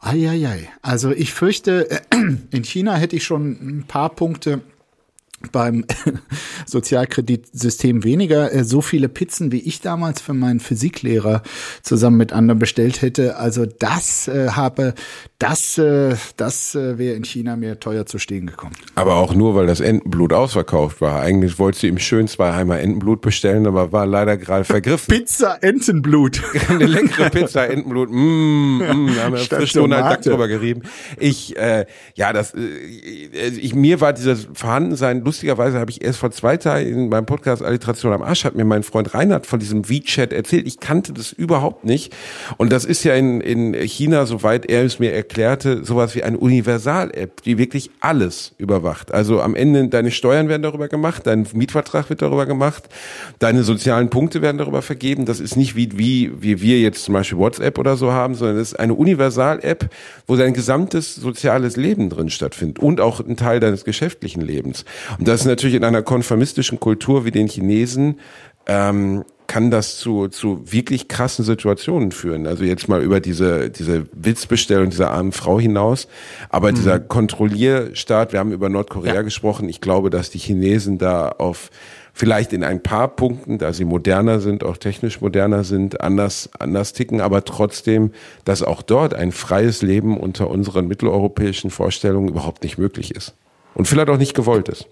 Eieiei. 0.00 0.68
Also 0.82 1.12
ich 1.12 1.32
fürchte, 1.32 2.02
in 2.50 2.64
China 2.64 2.96
hätte 2.96 3.16
ich 3.16 3.24
schon 3.24 3.52
ein 3.52 3.84
paar 3.88 4.10
Punkte 4.10 4.60
beim 5.52 5.84
Sozialkreditsystem 6.66 8.04
weniger. 8.04 8.52
Äh, 8.52 8.64
so 8.64 8.80
viele 8.80 9.08
Pizzen, 9.08 9.52
wie 9.52 9.60
ich 9.60 9.80
damals 9.80 10.20
für 10.20 10.34
meinen 10.34 10.60
Physiklehrer 10.60 11.42
zusammen 11.82 12.16
mit 12.16 12.32
anderen 12.32 12.58
bestellt 12.58 13.02
hätte. 13.02 13.36
Also 13.36 13.66
das 13.66 14.28
äh, 14.28 14.50
habe, 14.50 14.94
das, 15.38 15.78
äh, 15.78 16.16
das 16.36 16.74
äh, 16.74 16.98
wäre 16.98 17.16
in 17.16 17.24
China 17.24 17.56
mir 17.56 17.80
teuer 17.80 18.06
zu 18.06 18.18
stehen 18.18 18.46
gekommen. 18.46 18.74
Aber 18.94 19.16
auch 19.16 19.34
nur, 19.34 19.54
weil 19.54 19.66
das 19.66 19.80
Entenblut 19.80 20.32
ausverkauft 20.32 21.00
war. 21.00 21.20
Eigentlich 21.20 21.58
wollte 21.58 21.78
sie 21.80 21.88
ihm 21.88 21.98
schön 21.98 22.28
zwei 22.28 22.52
Heimer 22.52 22.78
Entenblut 22.78 23.20
bestellen, 23.20 23.66
aber 23.66 23.92
war 23.92 24.06
leider 24.06 24.36
gerade 24.36 24.64
vergriffen. 24.64 25.14
Pizza 25.14 25.62
Entenblut. 25.62 26.40
Eine 26.68 26.86
leckere 26.86 27.30
Pizza 27.30 27.68
Entenblut. 27.68 28.10
Mm, 28.10 28.78
mm, 28.78 29.12
da 29.16 29.24
haben 29.24 29.32
wir 29.34 29.38
frisch 29.38 29.72
Donald 29.72 30.12
Duck 30.12 30.22
drüber 30.22 30.48
gerieben. 30.48 30.82
Ich, 31.18 31.56
äh, 31.56 31.86
ja, 32.14 32.32
das, 32.32 32.54
äh, 32.54 33.48
ich, 33.48 33.74
mir 33.74 34.00
war 34.00 34.12
dieses 34.12 34.48
Vorhandensein 34.54 35.22
lustigerweise 35.34 35.80
habe 35.80 35.90
ich 35.90 36.04
erst 36.04 36.20
vor 36.20 36.30
zwei 36.30 36.56
Tagen 36.56 36.86
in 36.86 37.08
meinem 37.08 37.26
Podcast 37.26 37.60
Alliteration 37.60 38.12
am 38.12 38.22
Arsch 38.22 38.44
hat 38.44 38.54
mir 38.54 38.64
mein 38.64 38.84
Freund 38.84 39.14
Reinhard 39.14 39.46
von 39.46 39.58
diesem 39.58 39.88
WeChat 39.88 40.32
erzählt. 40.32 40.68
Ich 40.68 40.78
kannte 40.78 41.12
das 41.12 41.32
überhaupt 41.32 41.84
nicht. 41.84 42.14
Und 42.56 42.70
das 42.70 42.84
ist 42.84 43.02
ja 43.02 43.14
in, 43.14 43.40
in 43.40 43.74
China, 43.74 44.26
soweit 44.26 44.64
er 44.66 44.84
es 44.84 45.00
mir 45.00 45.12
erklärte, 45.12 45.84
sowas 45.84 46.14
wie 46.14 46.22
eine 46.22 46.38
Universal-App, 46.38 47.42
die 47.42 47.58
wirklich 47.58 47.90
alles 47.98 48.52
überwacht. 48.58 49.12
Also 49.12 49.40
am 49.40 49.56
Ende 49.56 49.88
deine 49.88 50.12
Steuern 50.12 50.48
werden 50.48 50.62
darüber 50.62 50.86
gemacht, 50.86 51.26
dein 51.26 51.48
Mietvertrag 51.52 52.10
wird 52.10 52.22
darüber 52.22 52.46
gemacht, 52.46 52.84
deine 53.40 53.64
sozialen 53.64 54.10
Punkte 54.10 54.40
werden 54.40 54.58
darüber 54.58 54.82
vergeben. 54.82 55.24
Das 55.24 55.40
ist 55.40 55.56
nicht 55.56 55.74
wie, 55.74 55.98
wie, 55.98 56.30
wie 56.40 56.60
wir 56.60 56.78
jetzt 56.78 57.02
zum 57.02 57.14
Beispiel 57.14 57.38
WhatsApp 57.38 57.76
oder 57.76 57.96
so 57.96 58.12
haben, 58.12 58.36
sondern 58.36 58.58
es 58.58 58.68
ist 58.68 58.78
eine 58.78 58.94
Universal-App, 58.94 59.90
wo 60.28 60.36
dein 60.36 60.54
gesamtes 60.54 61.16
soziales 61.16 61.74
Leben 61.74 62.08
drin 62.08 62.30
stattfindet 62.30 62.78
und 62.78 63.00
auch 63.00 63.18
ein 63.18 63.36
Teil 63.36 63.58
deines 63.58 63.84
geschäftlichen 63.84 64.40
Lebens. 64.40 64.84
Und 65.18 65.28
das 65.28 65.40
ist 65.40 65.46
natürlich 65.46 65.76
in 65.76 65.84
einer 65.84 66.02
konformistischen 66.02 66.80
Kultur 66.80 67.24
wie 67.24 67.30
den 67.30 67.48
Chinesen, 67.48 68.18
ähm, 68.66 69.24
kann 69.46 69.70
das 69.70 69.98
zu, 69.98 70.28
zu 70.28 70.62
wirklich 70.64 71.08
krassen 71.08 71.44
Situationen 71.44 72.12
führen. 72.12 72.46
Also 72.46 72.64
jetzt 72.64 72.88
mal 72.88 73.02
über 73.02 73.20
diese, 73.20 73.70
diese 73.70 74.06
Witzbestellung 74.12 74.90
dieser 74.90 75.10
armen 75.10 75.32
Frau 75.32 75.60
hinaus. 75.60 76.08
Aber 76.48 76.70
mhm. 76.70 76.76
dieser 76.76 76.98
Kontrollierstaat, 76.98 78.32
wir 78.32 78.40
haben 78.40 78.52
über 78.52 78.68
Nordkorea 78.68 79.16
ja. 79.16 79.22
gesprochen. 79.22 79.68
Ich 79.68 79.80
glaube, 79.80 80.10
dass 80.10 80.30
die 80.30 80.38
Chinesen 80.38 80.98
da 80.98 81.28
auf 81.28 81.70
vielleicht 82.14 82.52
in 82.52 82.64
ein 82.64 82.82
paar 82.82 83.08
Punkten, 83.08 83.58
da 83.58 83.72
sie 83.72 83.84
moderner 83.84 84.40
sind, 84.40 84.64
auch 84.64 84.76
technisch 84.76 85.20
moderner 85.20 85.64
sind, 85.64 86.00
anders, 86.00 86.48
anders 86.58 86.92
ticken, 86.92 87.20
aber 87.20 87.44
trotzdem, 87.44 88.12
dass 88.44 88.62
auch 88.62 88.82
dort 88.82 89.14
ein 89.14 89.32
freies 89.32 89.82
Leben 89.82 90.16
unter 90.16 90.48
unseren 90.48 90.86
mitteleuropäischen 90.86 91.70
Vorstellungen 91.70 92.28
überhaupt 92.28 92.62
nicht 92.62 92.78
möglich 92.78 93.14
ist. 93.14 93.34
Und 93.74 93.88
vielleicht 93.88 94.08
auch 94.08 94.16
nicht 94.16 94.34
gewollt 94.34 94.68
ist. 94.68 94.86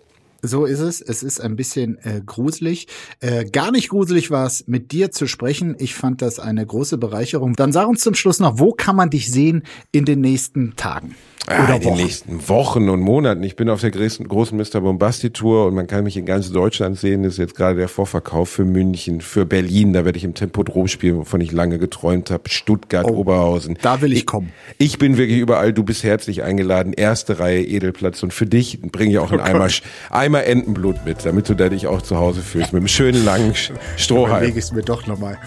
So 0.44 0.64
ist 0.64 0.80
es. 0.80 1.00
Es 1.00 1.22
ist 1.22 1.40
ein 1.40 1.54
bisschen 1.54 1.98
äh, 1.98 2.20
gruselig. 2.24 2.88
Äh, 3.20 3.44
gar 3.44 3.70
nicht 3.70 3.88
gruselig 3.88 4.32
war 4.32 4.44
es, 4.44 4.66
mit 4.66 4.90
dir 4.90 5.12
zu 5.12 5.28
sprechen. 5.28 5.76
Ich 5.78 5.94
fand 5.94 6.20
das 6.20 6.40
eine 6.40 6.66
große 6.66 6.98
Bereicherung. 6.98 7.54
Dann 7.54 7.72
sag 7.72 7.86
uns 7.86 8.00
zum 8.00 8.14
Schluss 8.14 8.40
noch, 8.40 8.58
wo 8.58 8.72
kann 8.72 8.96
man 8.96 9.08
dich 9.08 9.30
sehen 9.30 9.62
in 9.92 10.04
den 10.04 10.20
nächsten 10.20 10.74
Tagen? 10.74 11.14
Ja, 11.48 11.64
Oder 11.64 11.74
in 11.76 11.80
den 11.82 11.94
nächsten 11.94 12.48
Wochen 12.48 12.88
und 12.88 13.00
Monaten. 13.00 13.42
Ich 13.42 13.56
bin 13.56 13.68
auf 13.68 13.80
der 13.80 13.90
großen, 13.90 14.28
großen 14.28 14.56
Mr. 14.56 14.80
Bombasti 14.80 15.30
Tour 15.30 15.66
und 15.66 15.74
man 15.74 15.88
kann 15.88 16.04
mich 16.04 16.16
in 16.16 16.24
ganz 16.24 16.52
Deutschland 16.52 16.96
sehen. 16.96 17.24
Das 17.24 17.32
ist 17.32 17.38
jetzt 17.38 17.56
gerade 17.56 17.76
der 17.76 17.88
Vorverkauf 17.88 18.48
für 18.48 18.64
München, 18.64 19.20
für 19.20 19.44
Berlin. 19.44 19.92
Da 19.92 20.04
werde 20.04 20.18
ich 20.18 20.24
im 20.24 20.34
Tempodrom 20.34 20.86
spielen, 20.86 21.18
wovon 21.18 21.40
ich 21.40 21.50
lange 21.50 21.80
geträumt 21.80 22.30
habe. 22.30 22.48
Stuttgart, 22.48 23.06
oh, 23.08 23.16
Oberhausen. 23.16 23.76
Da 23.82 24.00
will 24.00 24.12
ich, 24.12 24.20
ich, 24.20 24.26
kommen. 24.26 24.52
Ich 24.78 24.98
bin 24.98 25.16
wirklich 25.16 25.40
überall. 25.40 25.72
Du 25.72 25.82
bist 25.82 26.04
herzlich 26.04 26.44
eingeladen. 26.44 26.92
Erste 26.92 27.40
Reihe 27.40 27.64
Edelplatz. 27.64 28.22
Und 28.22 28.32
für 28.32 28.46
dich 28.46 28.80
bringe 28.80 29.10
ich 29.10 29.18
auch 29.18 29.32
oh 29.32 29.34
einen 29.34 29.40
Eimer, 29.40 29.68
Eimer 30.10 30.31
Entenblut 30.40 31.04
mit, 31.04 31.24
damit 31.24 31.48
du 31.48 31.54
da 31.54 31.68
dich 31.68 31.86
auch 31.86 32.02
zu 32.02 32.16
Hause 32.16 32.40
fühlst. 32.40 32.72
Mit 32.72 32.80
einem 32.80 32.88
schönen 32.88 33.24
langen 33.24 33.54
Strohhalm. 33.96 34.38
Überlege 34.38 34.58
ich 34.58 34.64
es 34.64 34.72
mir 34.72 34.82
doch 34.82 35.06
nochmal. 35.06 35.38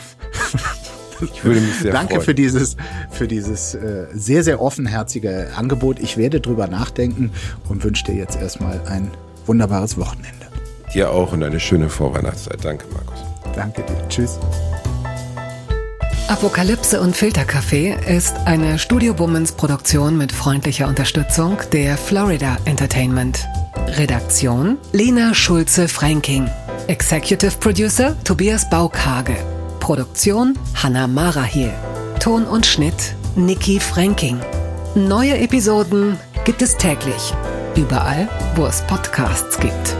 Ich 1.21 1.43
würde 1.45 1.61
mich 1.61 1.75
sehr 1.75 1.93
Danke 1.93 2.15
freuen. 2.15 2.25
für 2.25 2.35
dieses, 2.35 2.75
für 3.09 3.27
dieses 3.27 3.73
äh, 3.73 4.07
sehr, 4.13 4.43
sehr 4.43 4.61
offenherzige 4.61 5.47
Angebot. 5.55 5.99
Ich 5.99 6.17
werde 6.17 6.41
drüber 6.41 6.67
nachdenken 6.67 7.31
und 7.69 7.83
wünsche 7.83 8.03
dir 8.03 8.15
jetzt 8.15 8.35
erstmal 8.35 8.81
ein 8.87 9.09
wunderbares 9.45 9.97
Wochenende. 9.97 10.45
Dir 10.93 11.11
auch 11.11 11.31
und 11.31 11.43
eine 11.43 11.59
schöne 11.59 11.89
Vorweihnachtszeit. 11.89 12.63
Danke, 12.63 12.85
Markus. 12.91 13.19
Danke 13.55 13.83
dir. 13.83 14.07
Tschüss. 14.09 14.39
Apokalypse 16.27 16.99
und 17.01 17.15
Filterkaffee 17.15 17.95
ist 18.07 18.35
eine 18.45 18.79
Studio 18.79 19.17
Womans 19.19 19.51
Produktion 19.51 20.17
mit 20.17 20.31
freundlicher 20.31 20.87
Unterstützung 20.87 21.57
der 21.71 21.97
Florida 21.97 22.57
Entertainment. 22.65 23.45
Redaktion 23.89 24.79
Lena 24.91 25.35
Schulze-Fränking. 25.35 26.49
Executive 26.87 27.51
Producer 27.59 28.15
Tobias 28.23 28.67
Baukage. 28.71 29.35
Produktion 29.79 30.57
Hanna 30.73 31.05
Marahiel. 31.05 31.73
Ton 32.19 32.45
und 32.45 32.65
Schnitt 32.65 33.15
Niki 33.35 33.79
Fränking. 33.79 34.39
Neue 34.95 35.37
Episoden 35.37 36.17
gibt 36.43 36.63
es 36.63 36.75
täglich. 36.75 37.35
Überall, 37.75 38.27
wo 38.55 38.65
es 38.65 38.81
Podcasts 38.87 39.59
gibt. 39.59 39.95